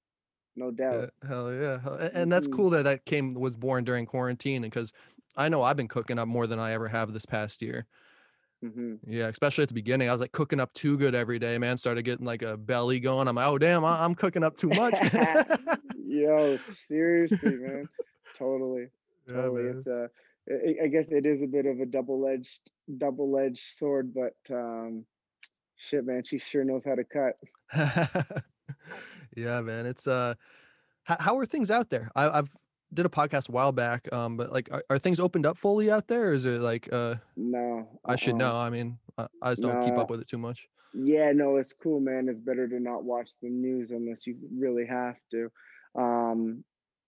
no 0.56 0.70
Yeah, 0.90 1.06
doubt. 1.06 1.10
hell 1.26 1.52
yeah. 1.52 1.80
hell- 1.80 1.94
a- 2.00 2.10
And 2.14 2.30
that's 2.30 2.46
hmm 2.46 2.46
cool 2.46 2.70
that 2.70 2.82
that 2.84 3.04
came 3.06 3.34
was 3.34 3.56
born 3.56 3.84
during 3.84 4.06
quarantine 4.06 4.64
and 4.64 4.72
because 4.72 4.92
I 5.36 5.48
know 5.48 5.62
I've 5.62 5.76
been 5.76 5.88
cooking 5.88 6.18
up 6.18 6.28
more 6.28 6.46
than 6.46 6.58
I 6.58 6.72
ever 6.72 6.88
have 6.88 7.12
this 7.12 7.26
past 7.26 7.62
year. 7.62 7.86
Hmm 8.62 8.94
Yeah, 9.06 9.26
especially 9.28 9.62
at 9.62 9.68
the 9.68 9.74
beginning. 9.74 10.08
I 10.08 10.12
was 10.12 10.20
like 10.20 10.32
cooking 10.32 10.60
up 10.60 10.72
too 10.72 10.96
good 10.96 11.14
every 11.14 11.38
day, 11.38 11.58
man. 11.58 11.76
Started 11.76 12.04
getting 12.04 12.24
like 12.24 12.42
a 12.42 12.56
belly 12.56 13.00
going. 13.00 13.26
I'm 13.28 13.34
like, 13.36 13.46
oh 13.48 13.58
damn, 13.58 13.84
I- 13.84 14.04
I'm 14.04 14.14
cooking 14.14 14.44
up 14.44 14.54
too 14.56 14.68
much. 14.68 14.94
Yo, 16.06 16.58
seriously, 16.86 17.56
man. 17.56 17.88
Totally, 18.38 18.86
Yeah, 19.26 19.34
totally. 19.34 19.62
man. 19.64 19.76
It's 19.78 19.86
a, 19.86 20.08
I 20.50 20.84
I 20.84 20.86
guess 20.88 21.10
it 21.10 21.26
is 21.26 21.42
a 21.42 21.46
bit 21.46 21.66
of 21.66 21.80
a 21.80 21.86
double-edged, 21.86 22.70
double-edged 22.98 23.62
sword, 23.76 24.14
but 24.14 24.36
um, 24.50 25.04
shit, 25.76 26.04
man, 26.06 26.22
she 26.24 26.38
sure 26.38 26.64
knows 26.64 26.82
how 26.84 26.94
to 26.94 27.04
cut. 27.04 27.36
yeah, 29.36 29.60
man. 29.60 29.86
It's 29.86 30.06
uh 30.06 30.34
How, 31.04 31.16
how 31.20 31.38
are 31.38 31.46
things 31.46 31.70
out 31.70 31.90
there? 31.90 32.10
I, 32.14 32.38
I've 32.38 32.50
did 32.93 33.07
a 33.07 33.09
podcast 33.09 33.49
a 33.49 33.53
while 33.53 33.72
back, 33.72 34.12
um, 34.12 34.36
but 34.36 34.53
like, 34.53 34.68
are, 34.72 34.84
are 34.90 34.99
things 34.99 35.20
opened 35.20 35.47
up 35.47 35.57
fully 35.57 35.90
out 35.90 36.09
there? 36.09 36.30
Or 36.30 36.32
is 36.34 36.45
it 36.45 36.61
like, 36.61 36.88
uh, 36.93 37.16
No, 37.36 37.88
I 38.05 38.16
should 38.16 38.34
uh-uh. 38.34 38.38
know. 38.38 38.57
I 38.57 38.70
mean, 38.70 38.99
I, 39.18 39.26
I 39.43 39.51
just 39.51 39.62
don't 39.62 39.82
keep 39.82 39.97
up 39.99 40.11
with 40.11 40.20
it 40.20 40.28
too 40.28 40.38
much. 40.38 40.68
Yeah, 40.95 41.32
no, 41.32 41.57
it's 41.57 41.72
cool, 41.72 42.01
man. 42.01 42.28
It's 42.28 42.40
better 42.40 42.68
to 42.68 42.78
not 42.78 43.05
watch 43.05 43.30
the 43.40 43.49
news 43.49 43.90
unless 43.90 44.26
you 44.26 44.36
really 44.57 44.86
have 44.86 45.16
to. 45.30 45.51
Um, 45.95 46.64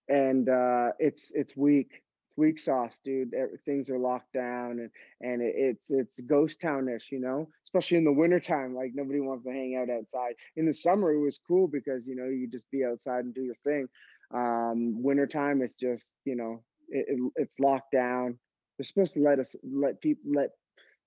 and 0.09 0.49
uh, 0.49 0.93
it's 0.99 1.31
it's 1.35 1.57
weak. 1.57 1.91
It's 2.29 2.37
weak 2.39 2.59
sauce, 2.59 2.99
dude. 3.05 3.33
Things 3.65 3.91
are 3.91 3.99
locked 3.99 4.33
down, 4.33 4.79
and 4.81 4.91
and 5.21 5.43
it, 5.43 5.55
it's 5.57 5.91
it's 5.91 6.21
ghost 6.21 6.61
townish, 6.61 7.09
you 7.13 7.21
know. 7.21 7.49
Especially 7.65 7.99
in 7.99 8.05
the 8.05 8.13
wintertime, 8.13 8.75
like 8.75 8.93
nobody 8.95 9.21
wants 9.21 9.45
to 9.45 9.51
hang 9.51 9.77
out 9.77 9.91
outside. 9.91 10.35
In 10.57 10.67
the 10.67 10.75
summer, 10.75 11.13
it 11.13 11.21
was 11.21 11.39
cool 11.47 11.69
because 11.69 12.07
you 12.07 12.17
know 12.17 12.27
you 12.27 12.49
just 12.51 12.71
be 12.71 12.85
outside 12.85 13.25
and 13.25 13.35
do 13.35 13.43
your 13.43 13.57
thing. 13.65 13.89
Um, 14.33 15.03
wintertime, 15.03 15.63
it's 15.63 15.79
just 15.79 16.09
you 16.25 16.37
know 16.37 16.63
it, 16.89 17.07
it, 17.09 17.33
it's 17.37 17.59
locked 17.59 17.93
down. 17.93 18.39
They're 18.79 18.85
supposed 18.85 19.15
to 19.15 19.21
let 19.21 19.39
us 19.39 19.55
let 19.63 20.01
people 20.01 20.33
let 20.35 20.51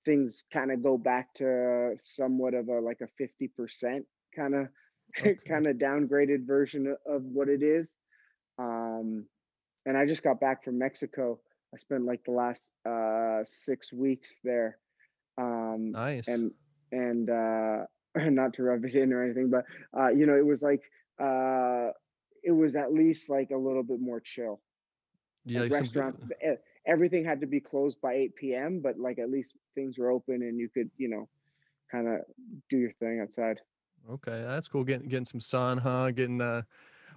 things 0.05 0.45
kind 0.53 0.71
of 0.71 0.81
go 0.81 0.97
back 0.97 1.33
to 1.35 1.95
somewhat 1.99 2.53
of 2.53 2.69
a 2.69 2.79
like 2.79 3.01
a 3.01 3.23
50% 3.23 4.03
kind 4.35 4.55
of 4.55 4.67
Okay. 5.19 5.35
kind 5.47 5.67
of 5.67 5.77
downgraded 5.77 6.45
version 6.45 6.95
of 7.05 7.23
what 7.23 7.49
it 7.49 7.63
is 7.63 7.91
um 8.59 9.25
and 9.85 9.97
i 9.97 10.05
just 10.05 10.23
got 10.23 10.39
back 10.39 10.63
from 10.63 10.77
mexico 10.77 11.39
i 11.73 11.77
spent 11.77 12.05
like 12.05 12.23
the 12.25 12.31
last 12.31 12.69
uh 12.87 13.41
six 13.45 13.91
weeks 13.93 14.29
there 14.43 14.77
um 15.37 15.93
Nice. 15.93 16.27
and 16.27 16.51
and 16.91 17.29
uh 17.29 17.85
not 18.15 18.53
to 18.53 18.63
rub 18.63 18.83
it 18.85 18.95
in 18.95 19.13
or 19.13 19.23
anything 19.23 19.49
but 19.49 19.65
uh 19.99 20.09
you 20.09 20.25
know 20.25 20.35
it 20.35 20.45
was 20.45 20.61
like 20.61 20.81
uh 21.21 21.89
it 22.47 22.51
was 22.51 22.75
at 22.75 22.93
least 22.93 23.29
like 23.29 23.51
a 23.51 23.57
little 23.57 23.83
bit 23.83 23.99
more 23.99 24.21
chill 24.21 24.61
yeah, 25.45 25.61
like 25.61 25.71
restaurants 25.71 26.19
everything 26.87 27.23
had 27.25 27.41
to 27.41 27.47
be 27.47 27.59
closed 27.59 27.97
by 28.01 28.13
8 28.13 28.35
p.m 28.35 28.79
but 28.81 28.97
like 28.97 29.19
at 29.19 29.29
least 29.29 29.53
things 29.75 29.97
were 29.97 30.09
open 30.09 30.35
and 30.41 30.57
you 30.57 30.69
could 30.69 30.89
you 30.97 31.09
know 31.09 31.27
kind 31.91 32.07
of 32.07 32.21
do 32.69 32.77
your 32.77 32.93
thing 32.99 33.19
outside 33.21 33.59
Okay, 34.09 34.45
that's 34.47 34.67
cool. 34.69 34.83
Getting 34.85 35.09
getting 35.09 35.25
some 35.25 35.41
sun, 35.41 35.77
huh? 35.77 36.11
Getting 36.11 36.41
uh 36.41 36.61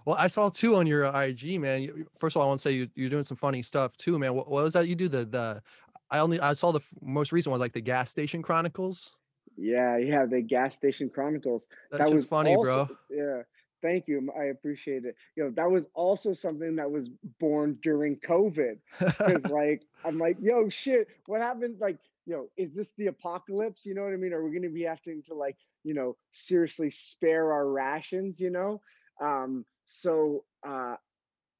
well, 0.04 0.16
I 0.18 0.26
saw 0.26 0.48
two 0.48 0.76
on 0.76 0.86
your 0.86 1.04
IG, 1.04 1.60
man. 1.60 2.06
First 2.18 2.34
of 2.36 2.40
all, 2.40 2.46
I 2.46 2.48
want 2.48 2.58
to 2.60 2.62
say 2.62 2.72
you, 2.72 2.88
you're 2.96 3.10
doing 3.10 3.22
some 3.22 3.36
funny 3.36 3.62
stuff 3.62 3.96
too, 3.96 4.18
man. 4.18 4.34
What, 4.34 4.48
what 4.50 4.64
was 4.64 4.72
that 4.72 4.88
you 4.88 4.96
do? 4.96 5.08
The 5.08 5.24
the 5.24 5.62
I 6.10 6.18
only 6.18 6.40
I 6.40 6.54
saw 6.54 6.72
the 6.72 6.80
f- 6.80 6.88
most 7.00 7.32
recent 7.32 7.52
one, 7.52 7.60
like 7.60 7.72
the 7.74 7.80
gas 7.80 8.10
station 8.10 8.42
chronicles. 8.42 9.14
yeah 9.56 9.96
yeah 9.98 10.26
the 10.26 10.40
gas 10.40 10.76
station 10.76 11.08
chronicles 11.10 11.66
That's 11.90 12.10
just 12.10 12.28
funny, 12.28 12.56
also, 12.56 12.86
bro. 12.86 12.88
yeah 13.10 13.42
thank 13.82 14.06
you 14.08 14.30
i 14.38 14.44
appreciate 14.44 15.04
it. 15.04 15.16
You 15.36 15.44
know 15.44 15.50
that 15.56 15.70
was 15.70 15.86
also 15.94 16.34
something 16.34 16.76
that 16.76 16.90
was 16.90 17.08
born 17.38 17.78
during 17.82 18.16
covid 18.16 18.78
because 18.98 19.46
like 19.46 19.82
i'm 20.04 20.18
like 20.18 20.36
yo 20.40 20.68
shit 20.68 21.08
what 21.26 21.40
happened? 21.40 21.76
Like 21.80 21.98
you 22.26 22.34
know, 22.36 22.48
is 22.56 22.72
this 22.74 22.88
the 22.96 23.06
apocalypse? 23.06 23.84
You 23.84 23.94
know 23.94 24.02
what 24.02 24.12
i 24.12 24.16
mean? 24.16 24.32
Are 24.32 24.44
we 24.44 24.50
going 24.50 24.62
to 24.62 24.68
be 24.68 24.82
having 24.82 25.22
to 25.24 25.34
like 25.34 25.56
you 25.84 25.94
know 25.94 26.16
seriously 26.32 26.90
spare 26.90 27.52
our 27.52 27.68
rations? 27.68 28.40
You 28.40 28.50
know? 28.50 28.80
Um 29.20 29.64
so 29.90 30.44
uh 30.66 30.94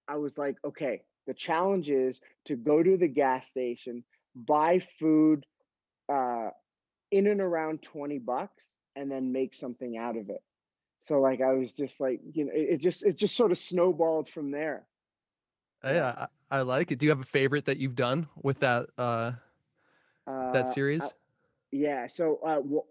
i 0.09 0.17
was 0.17 0.39
like 0.39 0.57
okay 0.65 1.03
the 1.27 1.35
challenge 1.35 1.91
is 1.91 2.21
to 2.45 2.57
go 2.57 2.83
to 2.83 2.97
the 2.97 3.09
gas 3.09 3.49
station 3.49 4.05
buy 4.35 4.81
food 4.99 5.45
uh 6.13 6.51
in 7.11 7.27
and 7.27 7.41
around 7.41 7.83
20 7.83 8.19
bucks 8.19 8.65
and 8.95 9.11
then 9.11 9.33
make 9.33 9.55
something 9.55 9.97
out 9.97 10.17
of 10.17 10.31
it 10.31 10.43
so 11.01 11.21
like 11.21 11.41
i 11.41 11.53
was 11.53 11.75
just 11.75 12.01
like 12.01 12.21
you 12.33 12.45
know 12.45 12.53
it, 12.55 12.75
it 12.75 12.79
just 12.81 13.05
it 13.05 13.17
just 13.17 13.37
sort 13.37 13.51
of 13.53 13.59
snowballed 13.59 14.29
from 14.29 14.51
there 14.53 14.87
yeah, 15.85 16.27
I, 16.51 16.59
I 16.59 16.61
like 16.63 16.91
it. 16.93 16.99
Do 16.99 17.07
you 17.07 17.11
have 17.11 17.21
a 17.21 17.25
favorite 17.25 17.67
that 17.67 17.79
you've 17.79 17.97
done 17.97 18.29
with 18.43 18.61
that 18.61 18.89
uh 18.99 19.33
uh 20.27 20.53
that 20.53 20.67
I- 20.67 20.71
series? 20.71 21.15
Yeah, 21.73 22.07
so 22.07 22.39
uh, 22.45 22.61
wh- 22.63 22.89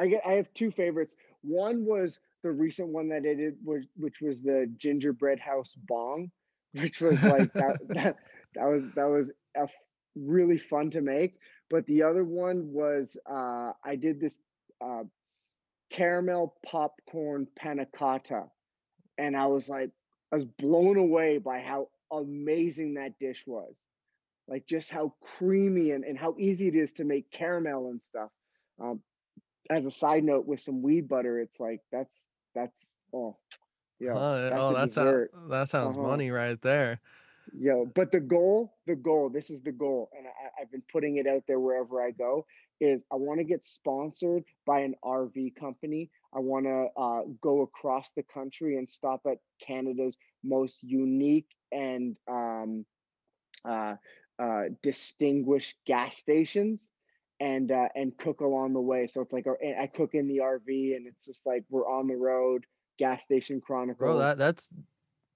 I 0.00 0.08
get 0.08 0.22
I 0.26 0.32
have 0.34 0.52
two 0.54 0.70
favorites. 0.70 1.14
One 1.42 1.84
was 1.84 2.20
the 2.42 2.50
recent 2.52 2.88
one 2.88 3.08
that 3.08 3.18
I 3.28 3.34
did, 3.34 3.56
was 3.64 3.86
which 3.96 4.20
was 4.20 4.42
the 4.42 4.72
gingerbread 4.76 5.40
house 5.40 5.74
bong, 5.74 6.30
which 6.72 7.00
was 7.00 7.24
like 7.24 7.52
that 7.54 7.78
that, 7.94 8.16
that 8.54 8.64
was 8.64 8.92
that 8.92 9.04
was 9.04 9.30
a 9.56 9.62
f- 9.62 9.74
really 10.14 10.58
fun 10.58 10.90
to 10.90 11.00
make. 11.00 11.38
But 11.70 11.86
the 11.86 12.02
other 12.02 12.24
one 12.24 12.72
was 12.72 13.16
uh, 13.28 13.72
I 13.84 13.96
did 13.96 14.20
this 14.20 14.38
uh, 14.84 15.04
caramel 15.90 16.54
popcorn 16.64 17.46
panna 17.56 17.86
cotta, 17.86 18.44
and 19.18 19.36
I 19.36 19.46
was 19.46 19.68
like 19.68 19.90
I 20.32 20.36
was 20.36 20.44
blown 20.44 20.96
away 20.96 21.38
by 21.38 21.60
how 21.60 21.88
amazing 22.12 22.94
that 22.94 23.18
dish 23.18 23.44
was 23.46 23.74
like 24.50 24.66
just 24.66 24.90
how 24.90 25.14
creamy 25.38 25.92
and, 25.92 26.04
and 26.04 26.18
how 26.18 26.34
easy 26.38 26.66
it 26.68 26.74
is 26.74 26.92
to 26.94 27.04
make 27.04 27.30
caramel 27.30 27.88
and 27.90 28.02
stuff. 28.02 28.30
Um, 28.80 29.00
as 29.70 29.86
a 29.86 29.90
side 29.90 30.24
note, 30.24 30.46
with 30.46 30.60
some 30.60 30.82
weed 30.82 31.08
butter, 31.08 31.38
it's 31.38 31.60
like 31.60 31.80
that's 31.92 32.24
that's 32.54 32.84
oh, 33.14 33.36
yeah, 34.00 34.14
that's 34.14 34.60
oh, 34.60 34.70
a 34.70 34.74
that 34.74 34.90
sounds 34.92 35.28
that 35.48 35.68
sounds 35.68 35.96
Uh-huh. 35.96 36.06
money 36.08 36.30
right 36.30 36.60
there. 36.62 37.00
Yo, 37.56 37.86
but 37.94 38.10
the 38.10 38.20
goal, 38.20 38.74
the 38.86 38.96
goal, 38.96 39.28
this 39.28 39.50
is 39.50 39.60
the 39.60 39.72
goal, 39.72 40.10
and 40.16 40.26
I, 40.26 40.62
I've 40.62 40.70
been 40.70 40.82
putting 40.92 41.16
it 41.16 41.26
out 41.26 41.44
there 41.46 41.60
wherever 41.60 42.02
I 42.02 42.10
go. 42.10 42.46
Is 42.80 43.02
I 43.12 43.16
want 43.16 43.38
to 43.40 43.44
get 43.44 43.62
sponsored 43.64 44.44
by 44.66 44.80
an 44.80 44.94
RV 45.04 45.54
company. 45.56 46.10
I 46.34 46.38
want 46.40 46.66
to 46.66 46.88
uh, 47.00 47.22
go 47.40 47.62
across 47.62 48.12
the 48.12 48.22
country 48.22 48.76
and 48.78 48.88
stop 48.88 49.20
at 49.26 49.38
Canada's 49.64 50.16
most 50.42 50.82
unique 50.82 51.48
and 51.72 52.16
um, 52.28 52.84
uh, 53.64 53.94
uh, 54.38 54.62
distinguished 54.82 55.76
gas 55.86 56.16
stations 56.16 56.88
and 57.40 57.70
uh, 57.70 57.88
and 57.94 58.16
cook 58.16 58.40
along 58.40 58.72
the 58.72 58.80
way. 58.80 59.06
So 59.06 59.20
it's 59.20 59.32
like 59.32 59.46
I 59.46 59.86
cook 59.86 60.14
in 60.14 60.28
the 60.28 60.38
RV, 60.38 60.96
and 60.96 61.06
it's 61.06 61.24
just 61.26 61.46
like 61.46 61.64
we're 61.70 61.88
on 61.88 62.06
the 62.06 62.16
road. 62.16 62.64
Gas 62.98 63.24
station 63.24 63.60
chronicles. 63.60 63.98
Bro, 63.98 64.18
that 64.18 64.38
that's 64.38 64.68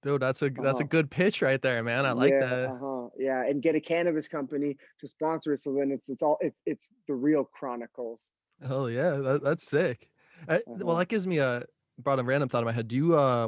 dude, 0.03 0.21
that's 0.21 0.41
a 0.41 0.49
that's 0.49 0.79
a 0.79 0.83
Uh-huh. 0.83 0.87
good 0.89 1.09
pitch 1.09 1.41
right 1.41 1.61
there, 1.61 1.83
man. 1.83 2.05
I 2.05 2.11
like 2.11 2.31
yeah, 2.31 2.39
that. 2.39 2.69
Uh-huh. 2.69 2.94
Yeah, 3.17 3.43
and 3.45 3.61
get 3.61 3.75
a 3.75 3.79
cannabis 3.81 4.27
company 4.27 4.77
to 4.99 5.07
sponsor 5.07 5.53
it. 5.53 5.59
So 5.59 5.73
then 5.73 5.91
it's 5.91 6.09
it's 6.09 6.21
all 6.23 6.37
it's 6.41 6.59
it's 6.65 6.91
the 7.07 7.13
real 7.13 7.43
chronicles. 7.45 8.21
Oh 8.61 8.87
yeah, 8.87 9.11
that, 9.17 9.43
that's 9.43 9.63
sick. 9.63 10.09
Well, 10.47 10.59
Uh-huh. 10.67 10.95
that 10.99 11.07
gives 11.07 11.25
me 11.27 11.37
a 11.39 11.63
brought 11.97 12.19
a 12.19 12.23
random 12.23 12.49
thought 12.49 12.59
in 12.59 12.65
my 12.65 12.71
head. 12.73 12.87
Do 12.87 12.95
you 12.95 13.15
uh, 13.15 13.47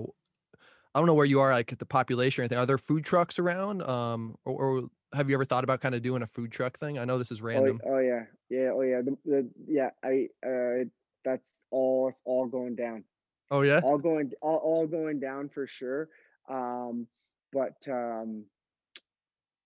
I 0.95 0.99
don't 0.99 1.05
know 1.05 1.13
where 1.13 1.25
you 1.25 1.39
are, 1.39 1.51
like 1.51 1.71
at 1.71 1.79
the 1.79 1.85
population 1.85 2.41
or 2.41 2.43
anything. 2.43 2.57
Are 2.57 2.65
there 2.65 2.77
food 2.77 3.05
trucks 3.05 3.39
around? 3.39 3.83
Um, 3.83 4.35
or, 4.45 4.81
or 4.81 4.89
have 5.13 5.29
you 5.29 5.35
ever 5.35 5.45
thought 5.45 5.63
about 5.63 5.81
kind 5.81 5.93
of 5.95 6.01
doing 6.01 6.21
a 6.21 6.27
food 6.27 6.51
truck 6.51 6.79
thing? 6.79 6.97
I 6.97 7.05
know 7.05 7.17
this 7.17 7.31
is 7.31 7.41
Oh, 7.41 7.45
random. 7.45 7.81
oh 7.85 7.99
yeah, 7.99 8.25
yeah, 8.49 8.71
oh 8.73 8.81
yeah. 8.81 9.01
The, 9.01 9.17
the 9.25 9.49
yeah, 9.67 9.89
I 10.03 10.29
uh, 10.45 10.85
that's 11.23 11.51
all. 11.71 12.09
It's 12.09 12.21
all 12.25 12.47
going 12.47 12.75
down. 12.75 13.03
Oh 13.51 13.61
yeah. 13.61 13.81
All 13.83 13.97
going 13.97 14.31
all, 14.41 14.57
all 14.57 14.87
going 14.87 15.19
down 15.19 15.49
for 15.49 15.67
sure. 15.67 16.09
Um, 16.49 17.07
but 17.53 17.77
um, 17.87 18.45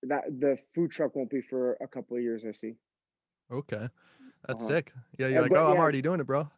that 0.04 0.24
the 0.40 0.58
food 0.76 0.92
truck 0.92 1.16
won't 1.16 1.30
be 1.30 1.42
for 1.42 1.74
a 1.82 1.88
couple 1.88 2.18
of 2.18 2.24
years. 2.24 2.46
I 2.48 2.52
see. 2.52 2.76
Okay, 3.52 3.90
that's 4.48 4.64
Uh-huh. 4.64 4.66
sick. 4.66 4.92
Yeah, 5.18 5.28
Yeah, 5.28 5.42
you're 5.42 5.42
like, 5.42 5.54
but 5.54 5.58
oh, 5.58 5.68
I'm 5.72 5.80
already 5.80 6.02
doing 6.02 6.20
it, 6.22 6.26
bro. 6.28 6.50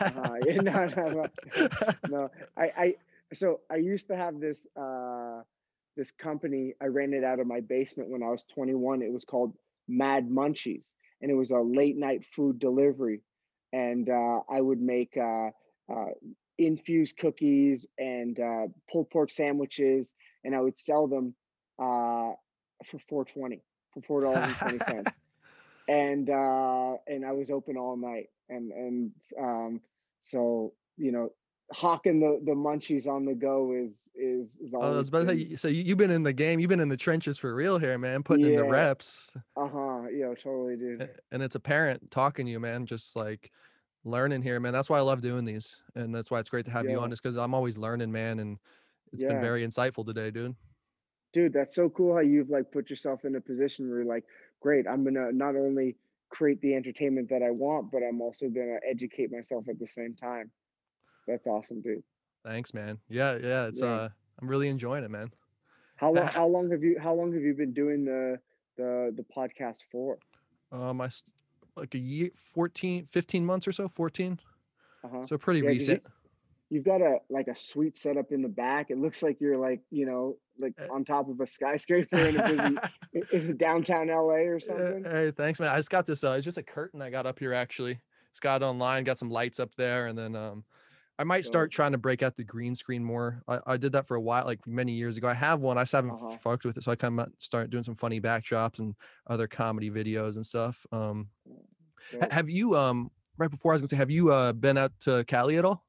Uh-huh. 0.00 0.34
Yeah, 0.42 0.58
no, 0.60 0.86
no, 0.96 1.10
no. 1.10 1.28
no 2.06 2.28
i 2.56 2.70
i 2.76 2.94
so 3.34 3.60
i 3.70 3.76
used 3.76 4.06
to 4.08 4.16
have 4.16 4.40
this 4.40 4.66
uh 4.80 5.40
this 5.96 6.10
company 6.12 6.74
i 6.82 6.86
ran 6.86 7.12
it 7.12 7.24
out 7.24 7.40
of 7.40 7.46
my 7.46 7.60
basement 7.60 8.08
when 8.10 8.22
i 8.22 8.28
was 8.28 8.44
21 8.54 9.02
it 9.02 9.12
was 9.12 9.24
called 9.24 9.54
mad 9.88 10.28
munchies 10.28 10.92
and 11.20 11.30
it 11.30 11.34
was 11.34 11.50
a 11.50 11.58
late 11.58 11.96
night 11.96 12.24
food 12.34 12.58
delivery 12.58 13.20
and 13.72 14.08
uh 14.08 14.40
i 14.50 14.60
would 14.60 14.80
make 14.80 15.16
uh 15.16 15.48
uh 15.92 16.06
infused 16.58 17.16
cookies 17.18 17.86
and 17.98 18.38
uh 18.40 18.66
pulled 18.90 19.10
pork 19.10 19.30
sandwiches 19.30 20.14
and 20.44 20.54
i 20.54 20.60
would 20.60 20.78
sell 20.78 21.06
them 21.08 21.34
uh 21.82 22.32
for 22.86 22.98
420 23.08 23.62
for 23.92 24.02
four 24.02 24.20
dollars 24.22 24.44
and 24.44 24.56
twenty 24.56 24.78
cents. 24.80 25.10
And 25.88 26.30
uh 26.30 26.94
and 27.08 27.26
i 27.26 27.32
was 27.32 27.50
open 27.50 27.76
all 27.76 27.96
night 27.96 28.28
and 28.48 28.70
and 28.70 29.10
um 29.36 29.80
so 30.24 30.74
you 30.96 31.10
know 31.10 31.32
hawking 31.72 32.20
the 32.20 32.40
the 32.44 32.52
munchies 32.52 33.08
on 33.08 33.24
the 33.24 33.34
go 33.34 33.72
is 33.72 34.08
is 34.14 34.48
is 34.60 34.72
I 34.72 34.76
always 34.76 34.96
was 34.96 35.08
about 35.08 35.28
to 35.28 35.40
say, 35.40 35.56
so 35.56 35.66
you, 35.66 35.82
you've 35.82 35.98
been 35.98 36.12
in 36.12 36.22
the 36.22 36.32
game, 36.32 36.60
you've 36.60 36.68
been 36.68 36.80
in 36.80 36.88
the 36.88 36.96
trenches 36.96 37.36
for 37.36 37.52
real 37.54 37.78
here, 37.78 37.98
man, 37.98 38.22
putting 38.22 38.46
in 38.46 38.56
the 38.56 38.64
reps, 38.64 39.36
uh-huh 39.56 40.04
yeah 40.12 40.28
totally 40.40 40.76
dude. 40.76 41.10
And 41.32 41.42
it's 41.42 41.56
apparent 41.56 42.10
talking 42.12 42.46
to 42.46 42.52
you, 42.52 42.60
man, 42.60 42.86
just 42.86 43.16
like 43.16 43.50
learning 44.04 44.42
here, 44.42 44.60
man. 44.60 44.72
That's 44.72 44.88
why 44.88 44.98
I 44.98 45.02
love 45.02 45.20
doing 45.20 45.44
these, 45.44 45.76
and 45.96 46.14
that's 46.14 46.30
why 46.30 46.38
it's 46.38 46.50
great 46.50 46.66
to 46.66 46.70
have 46.70 46.88
you 46.88 47.00
on, 47.00 47.10
just 47.10 47.22
because 47.22 47.36
I'm 47.36 47.54
always 47.54 47.76
learning, 47.76 48.12
man, 48.12 48.38
and 48.38 48.58
it's 49.12 49.22
been 49.24 49.40
very 49.40 49.66
insightful 49.66 50.06
today, 50.06 50.30
dude. 50.30 50.54
Dude 51.32 51.52
that's 51.52 51.74
so 51.74 51.88
cool 51.88 52.14
how 52.14 52.20
you've 52.20 52.50
like 52.50 52.70
put 52.70 52.90
yourself 52.90 53.24
in 53.24 53.36
a 53.36 53.40
position 53.40 53.88
where 53.88 53.98
you're 53.98 54.06
like 54.06 54.24
great 54.60 54.86
i'm 54.86 55.04
gonna 55.04 55.32
not 55.32 55.56
only 55.56 55.96
create 56.30 56.60
the 56.60 56.74
entertainment 56.74 57.28
that 57.28 57.42
i 57.42 57.50
want 57.50 57.90
but 57.90 58.02
i'm 58.02 58.20
also 58.20 58.48
gonna 58.48 58.78
educate 58.88 59.30
myself 59.32 59.68
at 59.68 59.78
the 59.78 59.86
same 59.86 60.14
time 60.14 60.50
that's 61.26 61.46
awesome 61.46 61.80
dude 61.80 62.02
Thanks, 62.44 62.74
man. 62.74 62.98
Yeah, 63.08 63.38
yeah. 63.40 63.66
It's 63.66 63.82
Yeah. 63.82 63.88
uh, 63.88 64.08
I'm 64.40 64.48
really 64.48 64.68
enjoying 64.68 65.04
it, 65.04 65.10
man. 65.10 65.30
How 65.96 66.12
long? 66.12 66.26
How 66.32 66.46
long 66.48 66.70
have 66.70 66.82
you? 66.82 66.98
How 67.00 67.14
long 67.14 67.32
have 67.32 67.42
you 67.42 67.54
been 67.54 67.72
doing 67.72 68.04
the 68.04 68.40
the 68.76 69.14
the 69.16 69.24
podcast 69.36 69.78
for? 69.90 70.18
Um, 70.72 71.00
I 71.00 71.08
like 71.76 71.94
a 71.94 71.98
year, 71.98 72.30
14, 72.34 73.06
15 73.12 73.46
months 73.46 73.68
or 73.68 73.72
so, 73.72 73.88
14. 73.88 74.40
Uh-huh. 75.04 75.24
So 75.24 75.38
pretty 75.38 75.60
Yeah, 75.60 75.68
recent. 75.68 76.02
You've 76.72 76.84
got 76.84 77.02
a 77.02 77.18
like 77.28 77.48
a 77.48 77.54
sweet 77.54 77.98
setup 77.98 78.32
in 78.32 78.40
the 78.40 78.48
back. 78.48 78.90
It 78.90 78.96
looks 78.98 79.22
like 79.22 79.40
you're 79.40 79.58
like 79.58 79.82
you 79.90 80.06
know 80.06 80.38
like 80.58 80.72
Uh, 80.80 80.88
on 80.90 81.04
top 81.04 81.28
of 81.28 81.38
a 81.40 81.46
skyscraper 81.46 82.16
in 82.28 82.36
a 82.36 82.38
busy 82.40 82.78
in, 83.30 83.58
downtown 83.58 84.08
LA 84.08 84.46
or 84.48 84.56
Uh, 84.56 84.58
something. 84.58 85.04
Hey, 85.04 85.30
thanks, 85.32 85.60
man. 85.60 85.68
I 85.70 85.76
just 85.76 85.90
got 85.90 86.06
this. 86.06 86.24
Uh, 86.24 86.30
it's 86.30 86.46
just 86.46 86.56
a 86.56 86.62
curtain 86.62 87.02
I 87.02 87.10
got 87.10 87.26
up 87.26 87.38
here 87.38 87.52
actually. 87.52 88.00
It's 88.30 88.40
got 88.40 88.62
online, 88.62 89.04
got 89.04 89.18
some 89.18 89.28
lights 89.28 89.60
up 89.60 89.74
there, 89.76 90.06
and 90.06 90.18
then 90.18 90.34
um, 90.34 90.64
I 91.18 91.24
might 91.24 91.44
start 91.44 91.70
trying 91.70 91.92
to 91.92 91.98
break 91.98 92.22
out 92.22 92.36
the 92.38 92.44
green 92.44 92.74
screen 92.74 93.04
more. 93.04 93.42
I, 93.46 93.60
I 93.66 93.76
did 93.76 93.92
that 93.92 94.08
for 94.08 94.16
a 94.16 94.20
while, 94.22 94.46
like 94.46 94.66
many 94.66 94.92
years 94.92 95.18
ago. 95.18 95.28
I 95.28 95.34
have 95.34 95.60
one. 95.60 95.76
I 95.76 95.82
just 95.82 95.92
haven't 95.92 96.14
Uh-huh. 96.14 96.38
fucked 96.40 96.64
with 96.64 96.78
it, 96.78 96.84
so 96.84 96.92
I 96.92 96.96
kind 96.96 97.20
of 97.20 97.28
start 97.38 97.68
doing 97.68 97.82
some 97.82 97.96
funny 97.96 98.18
backdrops 98.18 98.78
and 98.78 98.94
other 99.26 99.46
comedy 99.46 99.90
videos 99.90 100.36
and 100.36 100.46
stuff. 100.46 100.86
Um, 100.90 101.28
ha- 102.20 102.28
have 102.30 102.48
you 102.48 102.74
um 102.76 103.10
right 103.36 103.50
before 103.50 103.72
I 103.72 103.74
was 103.74 103.82
gonna 103.82 103.88
say, 103.88 103.96
have 103.96 104.10
you 104.10 104.32
uh 104.32 104.52
been 104.54 104.78
out 104.78 104.92
to 105.00 105.24
Cali 105.26 105.58
at 105.58 105.64
all? 105.66 105.84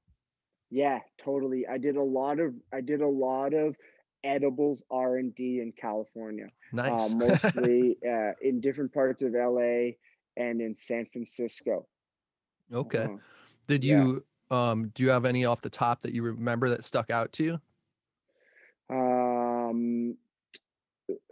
Yeah, 0.73 1.01
totally. 1.23 1.67
I 1.67 1.77
did 1.77 1.97
a 1.97 2.03
lot 2.03 2.39
of 2.39 2.55
I 2.73 2.81
did 2.81 3.01
a 3.01 3.07
lot 3.07 3.53
of 3.53 3.75
edibles 4.23 4.81
R 4.89 5.17
and 5.17 5.35
D 5.35 5.61
in 5.61 5.71
California. 5.71 6.47
Nice. 6.71 7.11
uh, 7.11 7.15
mostly 7.43 7.95
uh, 8.03 8.31
in 8.41 8.59
different 8.59 8.91
parts 8.91 9.21
of 9.21 9.33
LA 9.33 9.91
and 10.35 10.61
in 10.61 10.75
San 10.75 11.05
Francisco. 11.13 11.85
okay. 12.73 13.03
Uh, 13.03 13.17
Did 13.67 13.83
yeah. 13.83 14.03
you 14.03 14.25
um 14.49 14.91
do 14.95 15.03
you 15.03 15.11
have 15.11 15.25
any 15.25 15.45
off 15.45 15.61
the 15.61 15.69
top 15.69 16.01
that 16.01 16.11
you 16.11 16.23
remember 16.23 16.69
that 16.69 16.83
stuck 16.83 17.11
out 17.11 17.31
to 17.33 17.43
you? 17.43 17.61
um, 18.89 20.17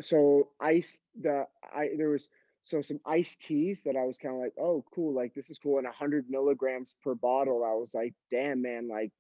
so 0.02 0.50
ice 0.60 1.02
the 1.20 1.48
I 1.76 1.90
there 1.98 2.10
was 2.10 2.30
so 2.62 2.84
some 2.84 3.00
iced 3.08 3.42
teas 3.42 3.82
that 3.86 3.96
I 3.96 4.04
was 4.06 4.20
kind 4.20 4.36
of 4.36 4.40
like, 4.40 4.54
oh, 4.62 4.86
cool, 4.94 5.16
like 5.16 5.34
this 5.34 5.50
is 5.50 5.58
cool, 5.58 5.80
and 5.80 5.88
hundred 5.88 6.30
milligrams 6.30 6.94
per 7.04 7.16
bottle. 7.16 7.64
I 7.66 7.74
was 7.74 7.96
like, 7.96 8.14
damn, 8.30 8.62
man, 8.62 8.88
like. 8.88 9.12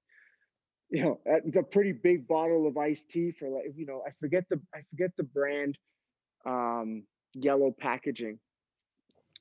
You 0.91 1.03
know, 1.03 1.19
it's 1.25 1.57
a 1.57 1.63
pretty 1.63 1.93
big 1.93 2.27
bottle 2.27 2.67
of 2.67 2.77
iced 2.77 3.09
tea 3.09 3.31
for 3.31 3.47
like, 3.49 3.73
you 3.77 3.85
know, 3.85 4.03
I 4.05 4.11
forget 4.19 4.43
the 4.49 4.59
I 4.75 4.81
forget 4.89 5.11
the 5.17 5.23
brand, 5.23 5.77
um, 6.45 7.03
yellow 7.33 7.71
packaging. 7.71 8.39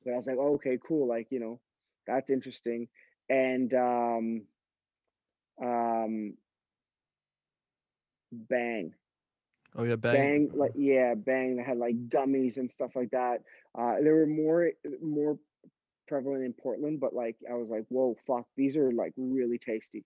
But 0.04 0.14
I 0.14 0.16
was 0.16 0.26
like, 0.28 0.36
oh, 0.38 0.54
okay, 0.54 0.78
cool, 0.86 1.08
like 1.08 1.26
you 1.30 1.40
know, 1.40 1.60
that's 2.06 2.30
interesting, 2.30 2.88
and 3.28 3.74
um, 3.74 4.42
um, 5.60 6.34
Bhang, 8.32 8.92
Oh 9.76 9.84
yeah, 9.84 9.96
Bhang. 9.96 10.14
Bhang 10.14 10.56
like 10.56 10.72
yeah 10.74 11.14
Bhang 11.14 11.56
that 11.56 11.66
had 11.66 11.78
like 11.78 12.08
gummies 12.08 12.56
and 12.56 12.70
stuff 12.70 12.96
like 12.96 13.10
that 13.10 13.42
uh 13.78 13.96
there 14.02 14.14
were 14.14 14.26
more 14.26 14.70
more 15.02 15.38
prevalent 16.08 16.44
in 16.44 16.52
portland 16.52 16.98
but 16.98 17.14
like 17.14 17.36
i 17.48 17.54
was 17.54 17.68
like 17.70 17.84
whoa 17.88 18.16
fuck 18.26 18.46
these 18.56 18.76
are 18.76 18.90
like 18.90 19.12
really 19.16 19.58
tasty 19.58 20.04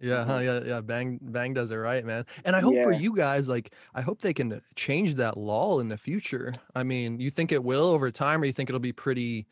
Yeah, 0.00 0.24
huh, 0.24 0.34
Uh-huh. 0.34 0.38
yeah, 0.38 0.60
yeah. 0.64 0.80
Bhang, 0.80 1.20
Bhang 1.20 1.54
does 1.54 1.70
it 1.70 1.76
right, 1.76 2.04
man. 2.04 2.26
And 2.44 2.56
I 2.56 2.60
hope 2.60 2.82
for 2.82 2.90
you 2.92 3.14
guys, 3.14 3.48
like, 3.48 3.74
I 3.94 4.02
hope 4.02 4.20
they 4.20 4.34
can 4.34 4.60
change 4.76 5.14
that 5.16 5.36
law 5.36 5.78
in 5.78 5.88
the 5.88 5.96
future. 5.96 6.54
I 6.74 6.82
mean, 6.82 7.20
you 7.20 7.30
think 7.30 7.52
it 7.52 7.62
will 7.62 7.86
over 7.86 8.10
time, 8.10 8.42
or 8.42 8.44
you 8.44 8.52
think 8.52 8.68
it'll 8.68 8.80
be 8.80 8.92
pretty, 8.92 9.46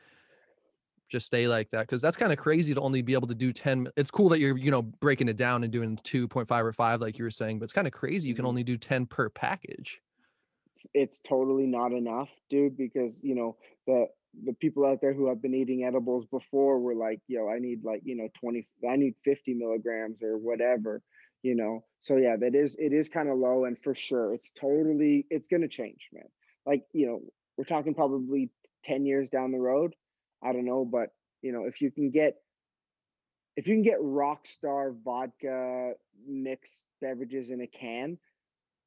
just 1.08 1.26
stay 1.26 1.46
like 1.46 1.70
that? 1.70 1.82
Because 1.82 2.00
that's 2.00 2.16
kind 2.16 2.32
of 2.32 2.38
crazy 2.38 2.74
to 2.74 2.80
only 2.80 3.02
be 3.02 3.12
able 3.12 3.28
to 3.28 3.34
do 3.34 3.52
ten. 3.52 3.88
It's 3.96 4.10
cool 4.10 4.28
that 4.30 4.40
you're, 4.40 4.56
you 4.56 4.70
know, 4.70 4.82
breaking 4.82 5.28
it 5.28 5.36
down 5.36 5.62
and 5.62 5.72
doing 5.72 5.98
two 6.04 6.26
point 6.26 6.48
five 6.48 6.64
or 6.64 6.72
five, 6.72 7.00
like 7.00 7.18
you 7.18 7.24
were 7.24 7.30
saying, 7.30 7.58
but 7.58 7.64
it's 7.64 7.72
kind 7.72 7.86
of 7.86 7.92
crazy. 7.92 8.28
You 8.28 8.34
can 8.34 8.44
Mhm. 8.44 8.46
only 8.46 8.64
do 8.64 8.76
ten 8.78 9.06
per 9.06 9.28
package. 9.28 10.00
it's 10.94 11.20
totally 11.20 11.66
not 11.66 11.92
enough 11.92 12.28
dude 12.50 12.76
because 12.76 13.22
you 13.22 13.34
know 13.34 13.56
the 13.86 14.06
the 14.44 14.52
people 14.54 14.84
out 14.84 15.00
there 15.00 15.12
who 15.12 15.28
have 15.28 15.42
been 15.42 15.54
eating 15.54 15.84
edibles 15.84 16.24
before 16.26 16.78
were 16.78 16.94
like 16.94 17.20
yo 17.28 17.48
i 17.48 17.58
need 17.58 17.84
like 17.84 18.00
you 18.04 18.16
know 18.16 18.28
20 18.40 18.66
i 18.88 18.96
need 18.96 19.14
50 19.24 19.54
milligrams 19.54 20.22
or 20.22 20.38
whatever 20.38 21.02
you 21.42 21.56
know? 21.56 21.84
So 22.00 22.16
yeah 22.16 22.36
that 22.36 22.54
is 22.54 22.76
it 22.78 22.92
is 22.92 23.08
kind 23.08 23.28
of 23.28 23.36
low 23.38 23.64
and 23.64 23.76
for 23.82 23.94
sure 23.94 24.32
it's 24.34 24.50
totally 24.58 25.26
it's 25.30 25.48
going 25.48 25.62
to 25.62 25.68
change 25.68 26.08
man. 26.12 26.24
Like 26.64 26.84
you 26.92 27.06
know 27.06 27.20
we're 27.56 27.64
talking 27.64 27.94
probably 27.94 28.50
10 28.84 29.06
years 29.06 29.28
down 29.28 29.52
the 29.52 29.58
road 29.58 29.94
i 30.42 30.52
don't 30.52 30.64
know 30.64 30.84
but 30.84 31.10
you 31.40 31.52
know 31.52 31.64
if 31.66 31.80
you 31.80 31.90
can 31.90 32.10
get 32.10 32.36
if 33.56 33.68
you 33.68 33.74
can 33.74 33.82
get 33.82 33.98
rock 34.00 34.46
star 34.46 34.92
vodka 35.04 35.92
mixed 36.26 36.86
beverages 37.00 37.50
in 37.50 37.60
a 37.60 37.66
can 37.66 38.18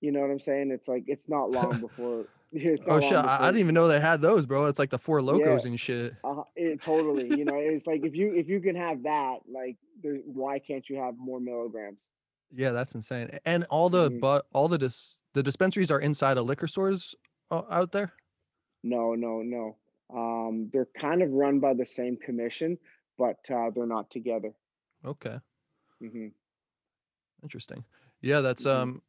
you 0.01 0.11
know 0.11 0.19
what 0.19 0.29
i'm 0.29 0.39
saying? 0.39 0.71
It's 0.71 0.87
like 0.87 1.05
it's 1.07 1.29
not 1.29 1.51
long 1.51 1.79
before 1.79 2.25
it's 2.55 2.83
Oh 2.87 2.99
shit! 2.99 3.17
I, 3.17 3.37
I 3.41 3.45
didn't 3.47 3.59
even 3.61 3.75
know 3.75 3.87
they 3.87 3.99
had 3.99 4.21
those, 4.21 4.45
bro. 4.45 4.65
It's 4.67 4.79
like 4.79 4.89
the 4.89 4.97
Four 4.99 5.19
Lokos 5.19 5.65
and 5.65 5.79
shit. 5.79 6.13
uh, 6.23 6.43
it, 6.55 6.81
totally 6.81 7.27
you 7.37 7.45
know 7.45 7.55
it's 7.57 7.85
like 7.85 8.03
if 8.03 8.15
you 8.15 8.33
if 8.33 8.47
you 8.47 8.59
can 8.59 8.75
have 8.75 9.03
that 9.03 9.39
like 9.47 9.77
there's 10.01 10.21
why 10.25 10.59
can't 10.59 10.89
you 10.89 10.95
have 10.97 11.15
more 11.17 11.39
milligrams 11.39 12.07
Yeah, 12.53 12.71
that's 12.71 12.95
insane. 12.95 13.29
And 13.45 13.65
all 13.69 13.89
the 13.89 14.09
Mhm. 14.11 14.19
but 14.19 14.45
all 14.53 14.67
the 14.67 14.77
dis- 14.77 15.19
the 15.33 15.43
dispensaries 15.43 15.91
are 15.91 15.99
inside 15.99 16.37
of 16.37 16.45
liquor 16.45 16.67
stores 16.67 17.15
uh, 17.51 17.63
out 17.69 17.91
there. 17.91 18.11
no 18.83 19.13
no 19.15 19.41
no 19.41 19.75
um 20.13 20.69
they're 20.71 20.87
kind 20.97 21.21
of 21.21 21.29
run 21.31 21.59
by 21.59 21.73
the 21.73 21.85
same 21.85 22.15
commission 22.17 22.77
but 23.17 23.37
uh 23.51 23.69
they're 23.73 23.87
not 23.87 24.09
together 24.11 24.53
Okay. 25.03 25.39
Mm-hmm. 26.01 26.27
Interesting. 27.43 27.83
Yeah, 28.21 28.41
that's 28.41 28.63
Mhm. 28.63 28.75
um 28.81 29.01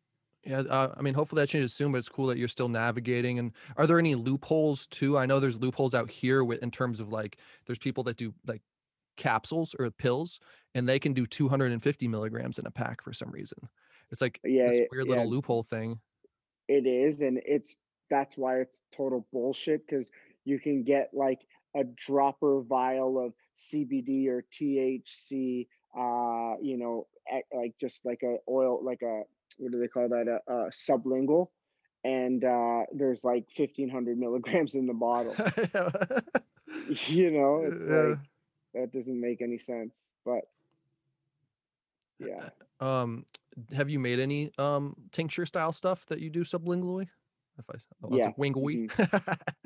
yeah, 0.46 0.60
uh, 0.60 0.94
I 0.96 1.02
mean 1.02 1.14
hopefully 1.14 1.42
that 1.42 1.48
changes 1.48 1.74
soon, 1.74 1.92
but 1.92 1.98
it's 1.98 2.08
cool 2.08 2.26
that 2.26 2.38
you're 2.38 2.48
still 2.48 2.68
navigating 2.68 3.38
and 3.38 3.52
are 3.76 3.86
there 3.86 3.98
any 3.98 4.14
loopholes 4.14 4.86
too? 4.86 5.18
I 5.18 5.26
know 5.26 5.40
there's 5.40 5.58
loopholes 5.60 5.94
out 5.94 6.10
here 6.10 6.44
with 6.44 6.62
in 6.62 6.70
terms 6.70 7.00
of 7.00 7.08
like 7.10 7.38
there's 7.66 7.78
people 7.78 8.04
that 8.04 8.16
do 8.16 8.32
like 8.46 8.62
capsules 9.16 9.74
or 9.78 9.90
pills 9.90 10.40
and 10.74 10.88
they 10.88 10.98
can 11.00 11.14
do 11.14 11.26
250 11.26 12.08
milligrams 12.08 12.58
in 12.58 12.66
a 12.66 12.70
pack 12.70 13.02
for 13.02 13.12
some 13.12 13.30
reason. 13.30 13.58
It's 14.10 14.20
like 14.20 14.42
Yeah, 14.44 14.70
this 14.70 14.82
weird 14.90 15.08
yeah. 15.08 15.08
little 15.08 15.28
loophole 15.30 15.64
thing. 15.64 16.00
it 16.68 16.86
is 16.86 17.20
and 17.20 17.40
it's 17.44 17.76
that's 18.10 18.36
why 18.36 18.60
it's 18.60 18.80
total 18.96 19.26
bullshit 19.32 19.86
because 19.86 20.10
you 20.44 20.58
can 20.60 20.84
get 20.84 21.10
like 21.12 21.40
a 21.76 21.84
dropper 21.84 22.62
vial 22.62 23.18
of 23.18 23.34
cbd 23.58 24.26
or 24.28 24.44
thc 24.52 25.66
uh 25.96 26.56
you 26.60 26.76
know 26.76 27.06
like 27.52 27.74
just 27.80 28.04
like 28.04 28.22
a 28.22 28.36
oil 28.48 28.82
like 28.84 29.02
a 29.02 29.22
what 29.58 29.72
do 29.72 29.78
they 29.78 29.88
call 29.88 30.08
that 30.08 30.26
a, 30.28 30.52
a 30.52 30.70
sublingual 30.70 31.48
and 32.04 32.44
uh 32.44 32.82
there's 32.92 33.24
like 33.24 33.46
1500 33.54 34.18
milligrams 34.18 34.74
in 34.74 34.86
the 34.86 34.94
bottle 34.94 35.34
you 37.08 37.30
know 37.30 37.62
it's 37.66 37.86
Yeah. 37.86 38.14
like 38.14 38.18
that 38.74 38.92
doesn't 38.92 39.20
make 39.20 39.40
any 39.42 39.58
sense 39.58 40.00
but 40.24 40.42
yeah 42.18 42.40
Um, 42.80 43.24
have 43.72 43.88
you 43.88 43.98
made 43.98 44.18
any 44.20 44.50
um 44.58 44.94
tincture 45.12 45.46
style 45.46 45.72
stuff 45.72 46.04
that 46.06 46.20
you 46.20 46.30
do 46.30 46.44
sublingually? 46.44 47.08
If 47.58 47.64
I, 47.70 47.74
oh, 48.04 48.08
Yeah, 48.10 48.26
like 48.26 48.36
wingly. 48.36 48.90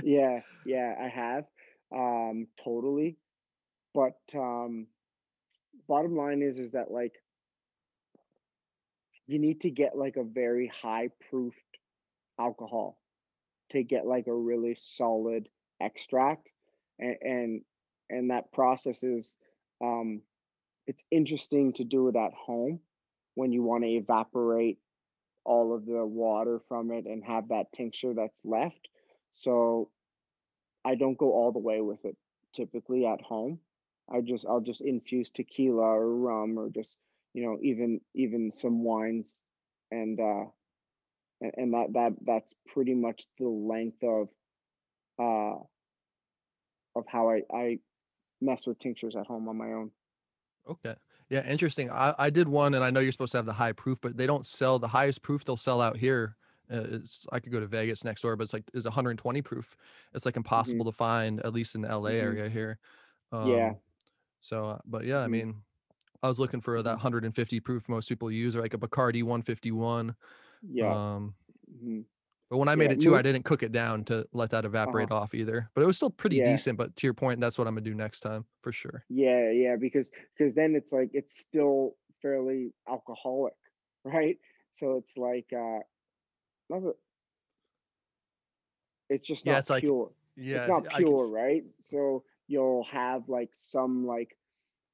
yeah 0.02 0.40
yeah 0.64 0.94
i 1.00 1.08
have 1.08 1.44
um 1.92 2.46
totally 2.64 3.18
but 3.94 4.18
um 4.34 4.86
bottom 5.88 6.16
line 6.16 6.42
is 6.42 6.58
is 6.58 6.70
that 6.72 6.90
like 6.90 7.14
you 9.30 9.38
need 9.38 9.60
to 9.60 9.70
get 9.70 9.96
like 9.96 10.16
a 10.16 10.24
very 10.24 10.70
high 10.82 11.08
proofed 11.28 11.56
alcohol 12.38 12.98
to 13.70 13.82
get 13.82 14.06
like 14.06 14.26
a 14.26 14.34
really 14.34 14.74
solid 14.74 15.48
extract 15.80 16.48
and 16.98 17.16
and, 17.22 17.60
and 18.08 18.30
that 18.30 18.52
process 18.52 19.02
is 19.02 19.34
um 19.82 20.20
it's 20.86 21.04
interesting 21.10 21.72
to 21.72 21.84
do 21.84 22.08
it 22.08 22.16
at 22.16 22.32
home 22.32 22.80
when 23.34 23.52
you 23.52 23.62
want 23.62 23.84
to 23.84 23.90
evaporate 23.90 24.78
all 25.44 25.74
of 25.74 25.86
the 25.86 26.04
water 26.04 26.60
from 26.68 26.90
it 26.90 27.06
and 27.06 27.24
have 27.24 27.48
that 27.48 27.72
tincture 27.72 28.14
that's 28.14 28.40
left 28.44 28.88
so 29.34 29.90
I 30.84 30.94
don't 30.94 31.18
go 31.18 31.32
all 31.32 31.52
the 31.52 31.58
way 31.58 31.80
with 31.80 32.04
it 32.04 32.16
typically 32.54 33.06
at 33.06 33.20
home. 33.20 33.58
I 34.12 34.20
just 34.20 34.46
I'll 34.46 34.60
just 34.60 34.80
infuse 34.80 35.30
tequila 35.30 35.82
or 35.82 36.16
rum 36.16 36.58
or 36.58 36.68
just 36.70 36.98
you 37.34 37.44
know 37.44 37.58
even 37.62 38.00
even 38.14 38.50
some 38.50 38.84
wines 38.84 39.40
and 39.90 40.20
uh 40.20 40.44
and, 41.40 41.52
and 41.56 41.74
that 41.74 41.92
that 41.94 42.12
that's 42.22 42.54
pretty 42.68 42.94
much 42.94 43.24
the 43.38 43.48
length 43.48 44.02
of 44.04 44.28
uh 45.20 45.62
of 46.94 47.04
how 47.06 47.30
I 47.30 47.42
I 47.52 47.78
mess 48.40 48.66
with 48.66 48.78
tinctures 48.80 49.16
at 49.16 49.26
home 49.26 49.48
on 49.48 49.58
my 49.58 49.72
own. 49.72 49.92
Okay. 50.68 50.94
Yeah, 51.28 51.46
interesting. 51.48 51.90
I, 51.90 52.14
I 52.18 52.30
did 52.30 52.48
one, 52.48 52.74
and 52.74 52.84
I 52.84 52.90
know 52.90 53.00
you're 53.00 53.12
supposed 53.12 53.32
to 53.32 53.38
have 53.38 53.46
the 53.46 53.52
high 53.52 53.72
proof, 53.72 54.00
but 54.00 54.16
they 54.16 54.26
don't 54.26 54.44
sell 54.46 54.78
the 54.78 54.88
highest 54.88 55.22
proof 55.22 55.44
they'll 55.44 55.56
sell 55.56 55.80
out 55.80 55.96
here. 55.96 56.36
Uh, 56.70 56.84
it's 56.90 57.26
I 57.32 57.40
could 57.40 57.52
go 57.52 57.60
to 57.60 57.66
Vegas 57.66 58.04
next 58.04 58.22
door, 58.22 58.36
but 58.36 58.44
it's 58.44 58.52
like 58.52 58.64
is 58.74 58.84
120 58.84 59.42
proof. 59.42 59.76
It's 60.12 60.26
like 60.26 60.36
impossible 60.36 60.84
to 60.84 60.92
find, 60.92 61.40
at 61.40 61.52
least 61.52 61.74
in 61.74 61.82
the 61.82 61.88
LA 61.88 62.18
Mhm. 62.18 62.20
area 62.20 62.48
here. 62.48 62.78
Um, 63.32 63.74
Yeah. 63.74 63.80
So, 64.40 64.66
uh, 64.66 64.78
but 64.86 65.04
yeah, 65.06 65.20
I 65.20 65.28
Mhm. 65.28 65.30
mean, 65.30 65.64
I 66.22 66.28
was 66.28 66.38
looking 66.38 66.60
for 66.60 66.82
that 66.82 66.90
Mhm. 66.98 67.02
150 67.02 67.60
proof 67.60 67.88
most 67.88 68.08
people 68.08 68.30
use, 68.30 68.54
or 68.56 68.60
like 68.60 68.74
a 68.74 68.78
Bacardi 68.78 69.22
151. 69.22 70.14
Yeah. 70.62 70.92
Um, 71.14 71.34
mhm. 71.72 72.04
but 72.50 72.58
when 72.58 72.68
I 72.68 72.74
made 72.74 72.90
Yeah. 72.90 72.96
it 72.96 73.00
too, 73.00 73.14
I 73.16 73.22
didn't 73.22 73.44
cook 73.44 73.62
it 73.62 73.72
down 73.72 74.04
to 74.06 74.26
let 74.32 74.50
that 74.50 74.64
evaporate 74.64 75.10
off 75.10 75.34
either. 75.34 75.70
But 75.74 75.82
it 75.82 75.86
was 75.86 75.96
still 75.96 76.10
pretty 76.10 76.36
Yeah. 76.36 76.50
decent. 76.50 76.76
But 76.76 76.94
to 76.96 77.06
your 77.06 77.14
point, 77.14 77.40
that's 77.40 77.56
what 77.56 77.66
I'm 77.66 77.74
gonna 77.74 77.82
do 77.84 77.94
next 77.94 78.20
time 78.20 78.44
for 78.62 78.72
sure. 78.72 79.04
Yeah, 79.08 79.50
yeah, 79.50 79.76
because 79.76 80.10
because 80.36 80.52
then 80.54 80.74
it's 80.74 80.92
like 80.92 81.10
it's 81.14 81.38
still 81.38 81.96
fairly 82.20 82.74
alcoholic, 82.88 83.54
right? 84.04 84.38
So 84.72 84.96
it's 84.96 85.16
like 85.16 85.50
uh 85.52 85.80
not 86.68 86.96
it's 89.08 89.26
just 89.26 89.46
Yeah, 89.46 89.52
not 89.52 89.58
it's 89.60 89.70
like- 89.70 89.82
pure. 89.82 90.12
Yeah, 90.36 90.58
it's 90.58 90.68
not 90.68 90.84
pure, 90.96 91.26
right? 91.28 91.64
So 91.80 92.24
you'll 92.46 92.84
have 92.84 93.28
like 93.28 93.50
some 93.52 94.06
like 94.06 94.36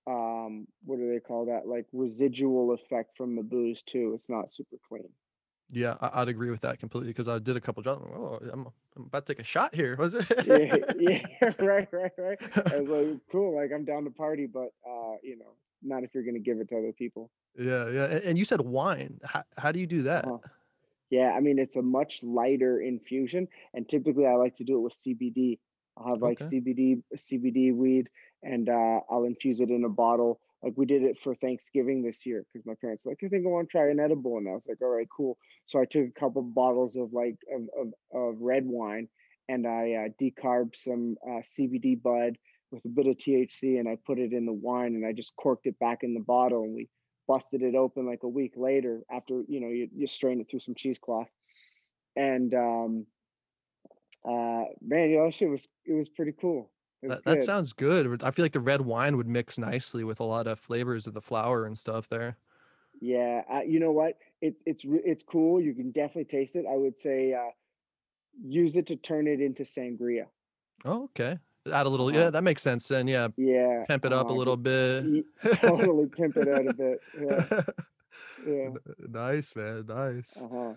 um 0.07 0.67
what 0.85 0.99
do 0.99 1.13
they 1.13 1.21
call 1.21 1.47
that? 1.47 1.67
Like 1.67 1.87
residual 1.93 2.73
effect 2.73 3.17
from 3.17 3.37
the 3.37 3.43
booze 3.43 3.83
too. 3.83 4.13
It's 4.15 4.29
not 4.29 4.53
super 4.53 4.77
clean. 4.89 5.09
yeah, 5.71 5.97
I, 6.01 6.23
I'd 6.23 6.29
agree 6.29 6.51
with 6.51 6.61
that 6.63 6.79
completely 6.79 7.11
because 7.11 7.29
I 7.29 7.39
did 7.39 7.57
a 7.57 7.61
couple 7.61 7.83
jobs. 7.83 8.05
Oh, 8.15 8.39
I'm, 8.53 8.67
I'm 8.97 9.05
about 9.07 9.27
to 9.27 9.35
take 9.35 9.41
a 9.41 9.45
shot 9.45 9.75
here. 9.75 9.97
Was 9.97 10.15
it? 10.15 10.27
yeah, 10.45 10.77
yeah, 10.95 11.21
right, 11.59 11.89
right, 11.93 12.13
right. 12.19 12.39
I 12.71 12.77
was 12.77 12.89
like, 12.89 13.21
cool, 13.31 13.55
like 13.57 13.71
I'm 13.75 13.85
down 13.85 14.05
to 14.05 14.11
party, 14.11 14.47
but 14.47 14.71
uh, 14.89 15.17
you 15.23 15.37
know, 15.39 15.57
not 15.83 16.05
if 16.05 16.15
you're 16.15 16.25
gonna 16.25 16.39
give 16.41 16.59
it 16.61 16.69
to 16.71 16.79
other 16.79 16.93
people. 16.93 17.31
yeah, 17.59 17.89
yeah. 17.89 18.05
And, 18.05 18.25
and 18.25 18.39
you 18.39 18.45
said 18.45 18.61
wine. 18.61 19.21
How, 19.25 19.45
how 19.57 19.73
do 19.73 19.81
you 19.81 19.87
do 19.87 20.03
that? 20.03 20.35
Uh-huh. 20.35 20.39
Yeah, 21.11 21.33
I 21.33 21.41
mean 21.41 21.59
it's 21.59 21.77
a 21.77 21.83
much 21.83 22.23
lighter 22.23 22.81
infusion, 22.81 23.49
and 23.75 23.89
typically 23.89 24.27
I 24.27 24.35
like 24.35 24.57
to 24.57 24.65
do 24.65 24.77
it 24.79 24.81
with 24.81 24.95
CBD. 24.97 25.61
I'll 25.97 26.09
have 26.11 26.23
like 26.23 26.41
Okay. 26.41 26.53
CBD 26.53 27.03
CBD 27.17 27.75
weed, 27.75 28.11
and 28.43 28.69
uh, 28.69 29.01
I'll 29.11 29.25
infuse 29.25 29.61
it 29.61 29.71
in 29.71 29.85
a 29.85 29.89
bottle. 29.89 30.41
Like 30.63 30.75
we 30.77 30.87
did 30.87 31.03
it 31.03 31.19
for 31.23 31.35
Thanksgiving 31.35 32.03
this 32.03 32.25
year 32.25 32.45
because 32.53 32.67
my 32.67 32.75
parents 32.81 33.05
were 33.05 33.13
like, 33.13 33.21
I 33.25 33.29
think 33.29 33.47
I 33.47 33.51
want 33.51 33.69
to 33.69 33.73
try 33.73 33.91
an 33.91 34.01
edible, 34.01 34.39
and 34.39 34.49
I 34.49 34.53
was 34.53 34.63
like, 34.67 34.81
all 34.83 34.97
right, 34.97 35.09
cool. 35.15 35.39
So 35.67 35.79
I 35.81 35.85
took 35.85 36.07
a 36.07 36.21
couple 36.21 36.43
bottles 36.43 36.97
of 36.97 37.13
like 37.13 37.37
of 37.55 37.69
of, 37.79 37.93
of 38.13 38.41
red 38.41 38.65
wine, 38.67 39.09
and 39.49 39.67
I 39.67 39.93
uh, 39.93 40.09
decarbed 40.21 40.77
some 40.77 41.17
uh, 41.27 41.43
CBD 41.59 42.03
bud 42.03 42.37
with 42.71 42.85
a 42.85 42.89
bit 42.89 43.07
of 43.07 43.17
THC, 43.17 43.79
and 43.79 43.89
I 43.89 43.97
put 44.07 44.19
it 44.19 44.33
in 44.33 44.47
the 44.47 44.53
wine, 44.53 44.95
and 44.95 45.07
I 45.07 45.13
just 45.13 45.37
corked 45.37 45.67
it 45.67 45.79
back 45.79 46.03
in 46.03 46.15
the 46.15 46.21
bottle, 46.21 46.63
and 46.63 46.75
we 46.75 46.89
busted 47.27 47.63
it 47.63 47.75
open 47.75 48.07
like 48.07 48.23
a 48.23 48.29
week 48.29 48.53
later 48.57 49.03
after 49.11 49.43
you 49.49 49.61
know 49.61 49.69
you, 49.69 49.89
you 49.95 50.07
strain 50.07 50.41
it 50.41 50.49
through 50.51 50.61
some 50.61 50.75
cheesecloth 50.75 51.29
and 52.15 52.55
um 52.55 53.07
uh 54.25 54.65
man 54.81 55.11
you 55.11 55.19
know 55.19 55.31
shit 55.31 55.49
was 55.49 55.67
it 55.85 55.93
was 55.93 56.09
pretty 56.09 56.33
cool 56.41 56.71
it 56.71 56.76
That, 57.09 57.25
that 57.25 57.43
sounds 57.43 57.73
good. 57.73 58.23
I 58.23 58.31
feel 58.31 58.45
like 58.45 58.53
the 58.53 58.61
red 58.61 58.83
wine 58.83 59.17
would 59.17 59.29
mix 59.29 59.59
nicely 59.59 60.05
with 60.05 60.21
a 60.21 60.25
lot 60.25 60.47
of 60.47 60.59
flavors 60.59 61.07
of 61.07 61.15
the 61.15 61.23
flower 61.23 61.65
and 61.65 61.77
stuff 61.77 62.09
there. 62.09 62.37
yeah 63.01 63.43
uh, 63.53 63.61
you 63.61 63.79
know 63.79 63.93
what 63.93 64.19
it, 64.41 64.55
it's 64.65 64.83
it's 64.85 65.23
cool 65.23 65.61
you 65.61 65.75
can 65.75 65.91
definitely 65.93 66.25
taste 66.25 66.57
it 66.57 66.65
i 66.71 66.77
would 66.77 66.99
say 66.99 67.35
uh 67.35 67.51
use 68.43 68.77
it 68.77 68.87
to 68.87 68.97
turn 68.97 69.27
it 69.27 69.41
into 69.41 69.63
sangria 69.65 70.27
Oh, 70.85 71.05
okay. 71.05 71.39
Add 71.73 71.87
a 71.87 71.89
little. 71.89 72.13
Yeah, 72.13 72.31
that 72.31 72.43
makes 72.43 72.63
sense. 72.63 72.87
Then 72.87 73.09
yeah, 73.09 73.29
yeah 73.37 73.85
pimp 73.89 74.05
it 74.05 74.13
up 74.13 74.29
a 74.29 74.33
uh-huh, 74.33 74.39
little 74.39 74.57
bit. 74.57 75.25
Totally 75.55 76.07
pimp 76.07 76.37
it 76.37 76.49
out 76.49 76.67
a 76.67 76.73
bit 76.73 77.03
yeah 77.21 77.45
yeah 78.47 78.69
nice, 79.09 79.57
man. 79.57 79.85
Nice. 79.89 80.45
uh-huh 80.45 80.75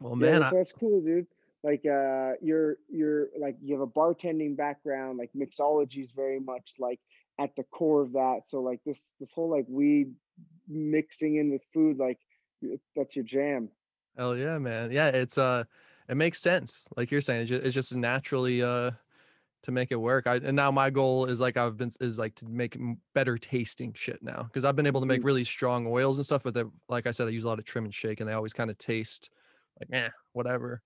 Well, 0.00 0.16
Yeah, 0.16 0.32
man, 0.32 0.44
so 0.44 0.56
I, 0.56 0.58
that's 0.58 0.72
cool, 0.72 1.00
dude. 1.00 1.26
Like 1.68 1.84
uh 1.86 2.32
you're 2.40 2.78
you're 2.88 3.28
like 3.38 3.56
you 3.62 3.74
have 3.78 3.82
a 3.82 3.92
bartending 4.00 4.56
background, 4.56 5.18
like 5.18 5.30
mixology 5.36 6.00
is 6.02 6.12
very 6.12 6.40
much 6.40 6.68
like 6.78 7.00
at 7.38 7.50
the 7.56 7.64
core 7.64 8.02
of 8.02 8.12
that. 8.12 8.42
So 8.46 8.62
like 8.62 8.80
this 8.86 9.00
this 9.20 9.32
whole 9.32 9.50
like 9.50 9.66
weed 9.68 10.14
mixing 10.68 11.36
in 11.36 11.50
with 11.52 11.62
food, 11.74 11.98
like 11.98 12.18
that's 12.96 13.16
your 13.16 13.24
jam. 13.24 13.70
hell 14.16 14.36
yeah, 14.36 14.58
man. 14.58 14.90
Yeah, 14.90 15.08
it's 15.08 15.38
uh, 15.38 15.64
it 16.08 16.16
makes 16.16 16.40
sense. 16.40 16.88
Like 16.96 17.10
you're 17.10 17.20
saying, 17.20 17.42
it's 17.42 17.50
just, 17.50 17.62
it's 17.64 17.74
just 17.74 17.94
naturally 17.94 18.62
uh 18.62 18.92
to 19.64 19.72
make 19.72 19.92
it 19.92 19.96
work. 19.96 20.26
I 20.26 20.36
and 20.36 20.56
now 20.56 20.70
my 20.70 20.90
goal 20.90 21.26
is 21.26 21.40
like 21.40 21.56
I've 21.56 21.76
been 21.78 21.92
is 22.00 22.18
like 22.18 22.34
to 22.36 22.46
make 22.46 22.78
better 23.14 23.38
tasting 23.38 23.94
shit 23.94 24.22
now 24.22 24.44
because 24.44 24.64
I've 24.64 24.76
been 24.76 24.86
able 24.86 25.00
to 25.02 25.06
make 25.08 25.22
Mhm. 25.22 25.26
really 25.26 25.44
strong 25.44 25.86
oils 25.88 26.18
and 26.18 26.26
stuff. 26.26 26.42
But 26.44 26.54
they 26.54 26.64
like 26.88 27.06
I 27.08 27.12
said, 27.12 27.28
I 27.28 27.32
use 27.32 27.44
a 27.44 27.48
lot 27.48 27.60
of 27.60 27.64
trim 27.64 27.84
and 27.86 27.94
shake, 27.94 28.20
and 28.20 28.28
they 28.30 28.34
always 28.34 28.54
kind 28.54 28.70
of 28.70 28.78
taste 28.78 29.30
like 29.80 29.90
eh, 29.92 30.10
whatever. 30.32 30.82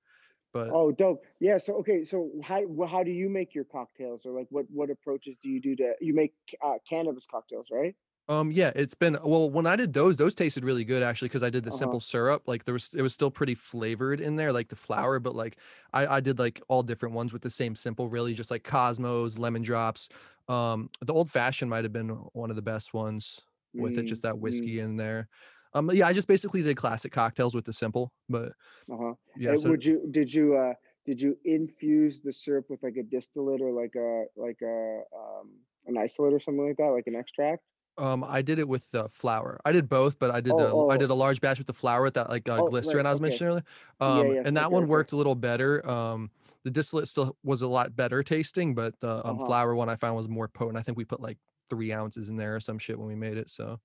But 0.53 0.76
Oh, 0.76 0.92
dope. 0.92 1.24
Yeah, 1.40 1.59
so 1.59 1.74
okay, 1.78 2.05
so 2.05 2.30
how 2.42 2.62
how 2.86 3.03
do 3.03 3.11
you 3.11 3.28
make 3.28 3.55
your 3.55 3.64
cocktails 3.64 4.24
or 4.24 4.32
like 4.32 4.48
what 4.50 4.66
what 4.70 4.90
approaches 4.90 5.38
do 5.38 5.48
you 5.50 5.61
do 5.61 5.76
to 5.76 5.94
you 6.00 6.14
make 6.14 6.34
uh, 6.62 6.78
cannabis 6.88 7.26
cocktails, 7.26 7.68
right? 7.70 7.96
Um, 8.28 8.53
yeah, 8.53 8.70
it's 8.76 8.94
been 8.94 9.18
well, 9.24 9.50
when 9.50 9.66
I 9.66 9.74
did 9.74 9.92
those, 9.94 10.16
those 10.16 10.34
tasted 10.34 10.64
really 10.64 10.84
good 10.84 11.03
actually 11.03 11.28
because 11.28 11.42
I 11.42 11.50
did 11.50 11.64
the 11.64 11.72
Uh-huh. 11.72 11.72
simple 11.72 12.00
syrup. 12.00 12.44
Like 12.46 12.64
there 12.64 12.72
was 12.72 12.94
it 12.94 13.03
was 13.03 13.12
still 13.12 13.30
pretty 13.32 13.55
flavored 13.55 14.20
in 14.20 14.36
there, 14.36 14.53
like 14.53 14.68
the 14.68 14.76
flower, 14.76 15.18
but 15.18 15.34
like 15.34 15.59
I, 15.92 16.07
I 16.07 16.20
did 16.20 16.38
like 16.38 16.62
all 16.68 16.82
different 16.84 17.14
ones 17.16 17.32
with 17.32 17.42
the 17.42 17.50
same 17.50 17.74
simple, 17.74 18.09
really 18.09 18.32
just 18.32 18.50
like 18.50 18.62
Cosmos, 18.62 19.38
lemon 19.38 19.62
drops. 19.62 20.09
Um, 20.48 20.88
the 21.00 21.12
old 21.12 21.30
fashioned 21.30 21.68
might 21.70 21.84
have 21.84 21.92
been 21.92 22.11
one 22.11 22.48
of 22.50 22.57
the 22.57 22.62
best 22.62 22.94
ones 22.94 23.40
with 23.76 23.98
it, 23.98 24.05
Mm, 24.05 24.07
just 24.07 24.22
that 24.22 24.38
mm, 24.38 24.38
whiskey 24.38 24.78
in 24.78 24.96
there. 24.96 25.28
Um, 25.74 25.90
yeah, 25.92 26.06
I 26.06 26.12
just 26.12 26.28
basically 26.28 26.62
did 26.62 26.76
classic 26.76 27.12
cocktails 27.12 27.54
with 27.54 27.64
the 27.64 27.72
simple, 27.72 28.12
but 28.28 28.52
Uh-huh. 28.90 29.14
yeah, 29.34 29.56
so 29.56 29.70
would 29.70 29.84
you 29.84 30.08
did 30.10 30.32
you 30.32 30.56
uh 30.56 30.74
did 31.06 31.20
you 31.20 31.38
infuse 31.44 32.20
the 32.20 32.32
syrup 32.32 32.66
with 32.68 32.82
like 32.82 32.96
a 32.96 33.02
distillate 33.02 33.60
or 33.60 33.72
like 33.72 33.94
a 33.96 34.24
like 34.36 34.60
a 34.62 35.02
um 35.16 35.60
an 35.86 35.96
isolate 35.96 36.32
or 36.34 36.40
something 36.40 36.66
like 36.66 36.76
that, 36.76 36.88
like 36.88 37.06
an 37.06 37.14
extract? 37.16 37.62
um 37.98 38.24
I 38.24 38.40
did 38.40 38.58
it 38.58 38.68
with 38.68 38.90
the 38.90 39.08
flower. 39.10 39.60
I 39.66 39.72
did 39.72 39.88
both, 39.88 40.18
but 40.18 40.30
I 40.30 40.40
did 40.40 40.56
Oh, 40.56 40.56
the 40.56 40.84
I 40.88 40.96
oh. 40.96 40.96
did 40.96 41.10
a 41.10 41.14
large 41.14 41.40
batch 41.40 41.58
with 41.58 41.66
the 41.66 41.74
flower 41.74 42.02
with 42.02 42.14
that 42.14 42.30
like 42.30 42.48
uh, 42.48 42.60
Oh, 42.60 42.62
glycerin 42.62 43.04
right, 43.04 43.06
I 43.06 43.10
was 43.10 43.20
okay. 43.20 43.20
mentioning 43.20 43.50
earlier. 43.50 43.64
Um, 44.00 44.34
yeah, 44.34 44.44
and 44.44 44.56
that 44.56 44.72
okay, 44.72 44.72
one 44.72 44.86
okay. 44.86 44.88
worked 44.88 45.12
a 45.12 45.16
little 45.16 45.34
better. 45.34 45.86
Um, 45.88 46.30
the 46.64 46.70
distillate 46.70 47.08
still 47.08 47.36
was 47.42 47.60
a 47.60 47.68
lot 47.68 47.94
better 47.94 48.22
tasting, 48.22 48.74
but 48.74 48.98
the 49.00 49.26
um, 49.26 49.38
Uh-huh. 49.38 49.40
flower 49.40 49.74
one 49.74 49.88
I 49.90 49.96
found 49.96 50.16
was 50.16 50.28
more 50.28 50.48
potent. 50.48 50.78
I 50.78 50.82
think 50.82 50.96
we 50.96 51.04
put 51.04 51.20
like 51.20 51.38
three 51.68 51.92
ounces 51.92 52.28
in 52.30 52.36
there 52.36 52.56
or 52.56 52.60
some 52.60 52.78
shit 52.78 52.98
when 52.98 53.08
we 53.08 53.14
made 53.14 53.36
it. 53.36 53.50
So, 53.50 53.78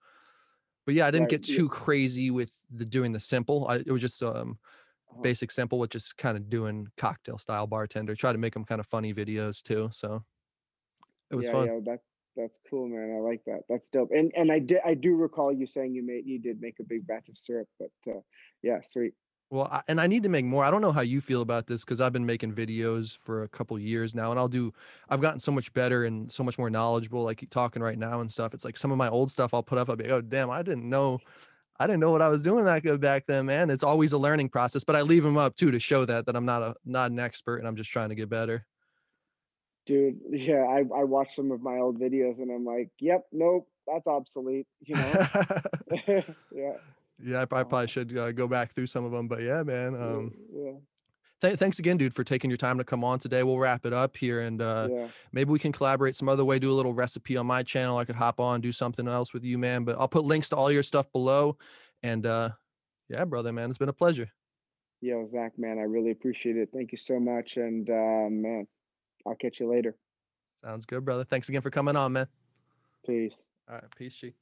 but 0.87 0.95
yeah, 0.95 1.07
I 1.07 1.11
didn't 1.11 1.29
Right, 1.29 1.29
get 1.29 1.43
yeah. 1.45 1.57
too 1.57 1.69
crazy 1.69 2.31
with 2.31 2.59
the 2.71 2.85
doing 2.85 3.13
the 3.13 3.21
simple. 3.21 3.67
I 3.69 3.77
it 3.77 3.91
was 3.91 4.01
just 4.01 4.23
um 4.23 4.59
Uh-huh. 5.11 5.23
basic 5.23 5.51
simple 5.51 5.79
with 5.79 5.91
just 5.91 6.17
kind 6.17 6.37
of 6.37 6.49
doing 6.49 6.87
cocktail 6.97 7.39
style 7.39 7.67
bartender. 7.67 8.15
Try 8.15 8.33
to 8.33 8.39
make 8.39 8.53
them 8.55 8.65
kind 8.65 8.79
of 8.81 8.87
funny 8.87 9.13
videos 9.13 9.63
too. 9.63 9.89
So 9.93 10.23
it 11.31 11.35
was 11.35 11.47
yeah, 11.47 11.49
fun. 11.49 11.71
yeah, 11.73 11.79
that 11.85 11.99
that's 12.35 12.59
cool, 12.69 12.87
man. 12.87 13.15
I 13.15 13.19
like 13.19 13.43
that. 13.45 13.61
That's 13.67 13.89
dope. 13.89 14.11
And 14.11 14.31
and 14.35 14.51
I 14.51 14.59
did 14.59 14.79
I 14.85 14.93
do 14.93 15.15
recall 15.15 15.51
you 15.51 15.65
saying 15.67 15.93
you 15.95 16.03
made 16.03 16.25
you 16.25 16.39
did 16.39 16.61
make 16.61 16.79
a 16.79 16.83
big 16.83 17.07
batch 17.07 17.29
of 17.29 17.37
syrup, 17.37 17.67
but 17.79 17.91
uh 18.07 18.19
yeah, 18.61 18.81
sweet. 18.83 19.13
Well, 19.49 19.69
I, 19.71 19.81
and 19.87 20.01
I 20.01 20.07
need 20.07 20.23
to 20.23 20.29
make 20.29 20.43
more. 20.43 20.65
I 20.65 20.71
don't 20.71 20.81
know 20.81 20.91
how 20.91 21.01
you 21.01 21.21
feel 21.21 21.41
about 21.41 21.67
this 21.67 21.85
because 21.85 22.01
I've 22.01 22.11
been 22.11 22.25
making 22.25 22.53
videos 22.53 23.17
for 23.17 23.43
a 23.43 23.47
couple 23.47 23.79
years 23.79 24.13
now, 24.13 24.31
and 24.31 24.39
I'll 24.39 24.49
do. 24.49 24.73
I've 25.09 25.21
gotten 25.21 25.39
so 25.39 25.53
much 25.53 25.71
better 25.73 26.03
and 26.03 26.29
so 26.29 26.43
much 26.43 26.57
more 26.57 26.69
knowledgeable. 26.69 27.23
Like 27.23 27.47
talking 27.49 27.81
right 27.81 27.97
now 27.97 28.19
and 28.19 28.29
stuff. 28.29 28.53
It's 28.53 28.65
like 28.65 28.77
some 28.77 28.91
of 28.91 28.97
my 28.97 29.07
old 29.07 29.31
stuff 29.31 29.53
I'll 29.53 29.63
put 29.63 29.77
up. 29.77 29.89
I'll 29.89 29.95
be, 29.95 30.09
oh 30.09 30.21
damn, 30.21 30.49
I 30.49 30.63
didn't 30.63 30.89
know. 30.89 31.19
I 31.79 31.87
didn't 31.87 31.99
know 31.99 32.11
what 32.11 32.21
I 32.21 32.27
was 32.27 32.41
doing 32.41 32.65
that 32.65 32.83
good 32.83 32.99
back 32.99 33.25
then, 33.27 33.45
man. 33.45 33.69
It's 33.69 33.83
always 33.83 34.11
a 34.11 34.17
learning 34.17 34.49
process, 34.49 34.83
but 34.83 34.95
I 34.95 35.01
leave 35.01 35.23
them 35.23 35.37
up 35.37 35.55
too 35.55 35.71
to 35.71 35.79
show 35.79 36.05
that 36.05 36.25
that 36.25 36.35
I'm 36.35 36.45
not 36.45 36.61
a 36.61 36.75
not 36.85 37.11
an 37.11 37.19
expert 37.19 37.57
and 37.57 37.67
I'm 37.67 37.75
just 37.75 37.91
trying 37.91 38.09
to 38.09 38.15
get 38.15 38.29
better. 38.29 38.65
Dude, 39.85 40.19
yeah, 40.29 40.63
I 40.63 40.79
I 40.79 41.03
watch 41.05 41.35
some 41.35 41.51
of 41.51 41.61
my 41.61 41.77
old 41.77 41.99
videos 41.99 42.41
and 42.41 42.51
I'm 42.51 42.65
like, 42.65 42.89
yep, 42.99 43.25
nope, 43.31 43.69
that's 43.87 44.07
obsolete, 44.07 44.67
you 44.81 44.95
know? 44.95 45.27
yeah. 46.51 46.73
Yeah, 47.23 47.39
I, 47.39 47.41
I 47.43 47.63
probably 47.63 47.87
should 47.87 48.17
uh, 48.17 48.31
go 48.31 48.47
back 48.47 48.73
through 48.73 48.87
some 48.87 49.05
of 49.05 49.11
them, 49.11 49.27
but 49.27 49.41
yeah, 49.41 49.63
man. 49.63 49.93
yeah, 49.93 49.99
Um, 50.05 50.31
yeah, 50.53 50.71
th- 51.41 51.59
thanks 51.59 51.79
again, 51.79 51.97
dude, 51.97 52.13
for 52.13 52.23
taking 52.23 52.49
your 52.49 52.57
time 52.57 52.77
to 52.77 52.83
come 52.83 53.03
on 53.03 53.19
today. 53.19 53.43
We'll 53.43 53.57
wrap 53.59 53.85
it 53.85 53.93
up 53.93 54.15
here 54.17 54.41
and. 54.41 54.61
uh 54.61 54.87
yeah. 54.91 55.07
maybe 55.31 55.51
we 55.51 55.59
can 55.59 55.71
collaborate 55.71 56.15
some 56.15 56.29
other 56.29 56.45
way 56.45 56.59
do 56.59 56.71
a 56.71 56.73
little 56.73 56.93
recipe 56.93 57.37
on 57.37 57.45
my 57.45 57.61
channel 57.63 57.97
i 57.97 58.05
could 58.05 58.15
hop 58.15 58.39
on 58.39 58.61
do 58.61 58.71
something 58.71 59.07
else 59.07 59.33
with 59.33 59.43
you 59.43 59.57
man 59.57 59.83
but 59.83 59.95
i'll 59.99 60.07
put 60.07 60.23
links 60.23 60.49
to 60.49 60.55
all 60.55 60.71
your 60.71 60.83
stuff 60.83 61.11
below 61.11 61.57
and 62.03 62.25
uh 62.25 62.49
yeah 63.09 63.25
brother 63.25 63.51
man 63.51 63.69
it's 63.69 63.77
been 63.77 63.89
a 63.89 63.93
pleasure 63.93 64.29
Yo, 64.99 65.29
Zach, 65.31 65.51
man, 65.59 65.77
I 65.77 65.83
really 65.83 66.09
appreciate 66.09 66.57
it. 66.57 66.69
Thank 66.73 66.91
you 66.91 66.97
so 66.97 67.19
much. 67.19 67.57
And 67.57 67.87
uh, 67.87 68.29
man, 68.31 68.65
I'll 69.27 69.35
catch 69.35 69.59
you 69.59 69.69
later. 69.69 69.95
sounds 70.63 70.85
good 70.85 71.05
brother 71.05 71.23
thanks 71.23 71.49
again 71.49 71.61
for 71.61 71.69
coming 71.69 71.95
on 71.95 72.13
man 72.13 72.27
Peace. 73.05 73.35
all 73.69 73.75
right 73.75 73.83
peace 73.97 74.15
G. 74.15 74.33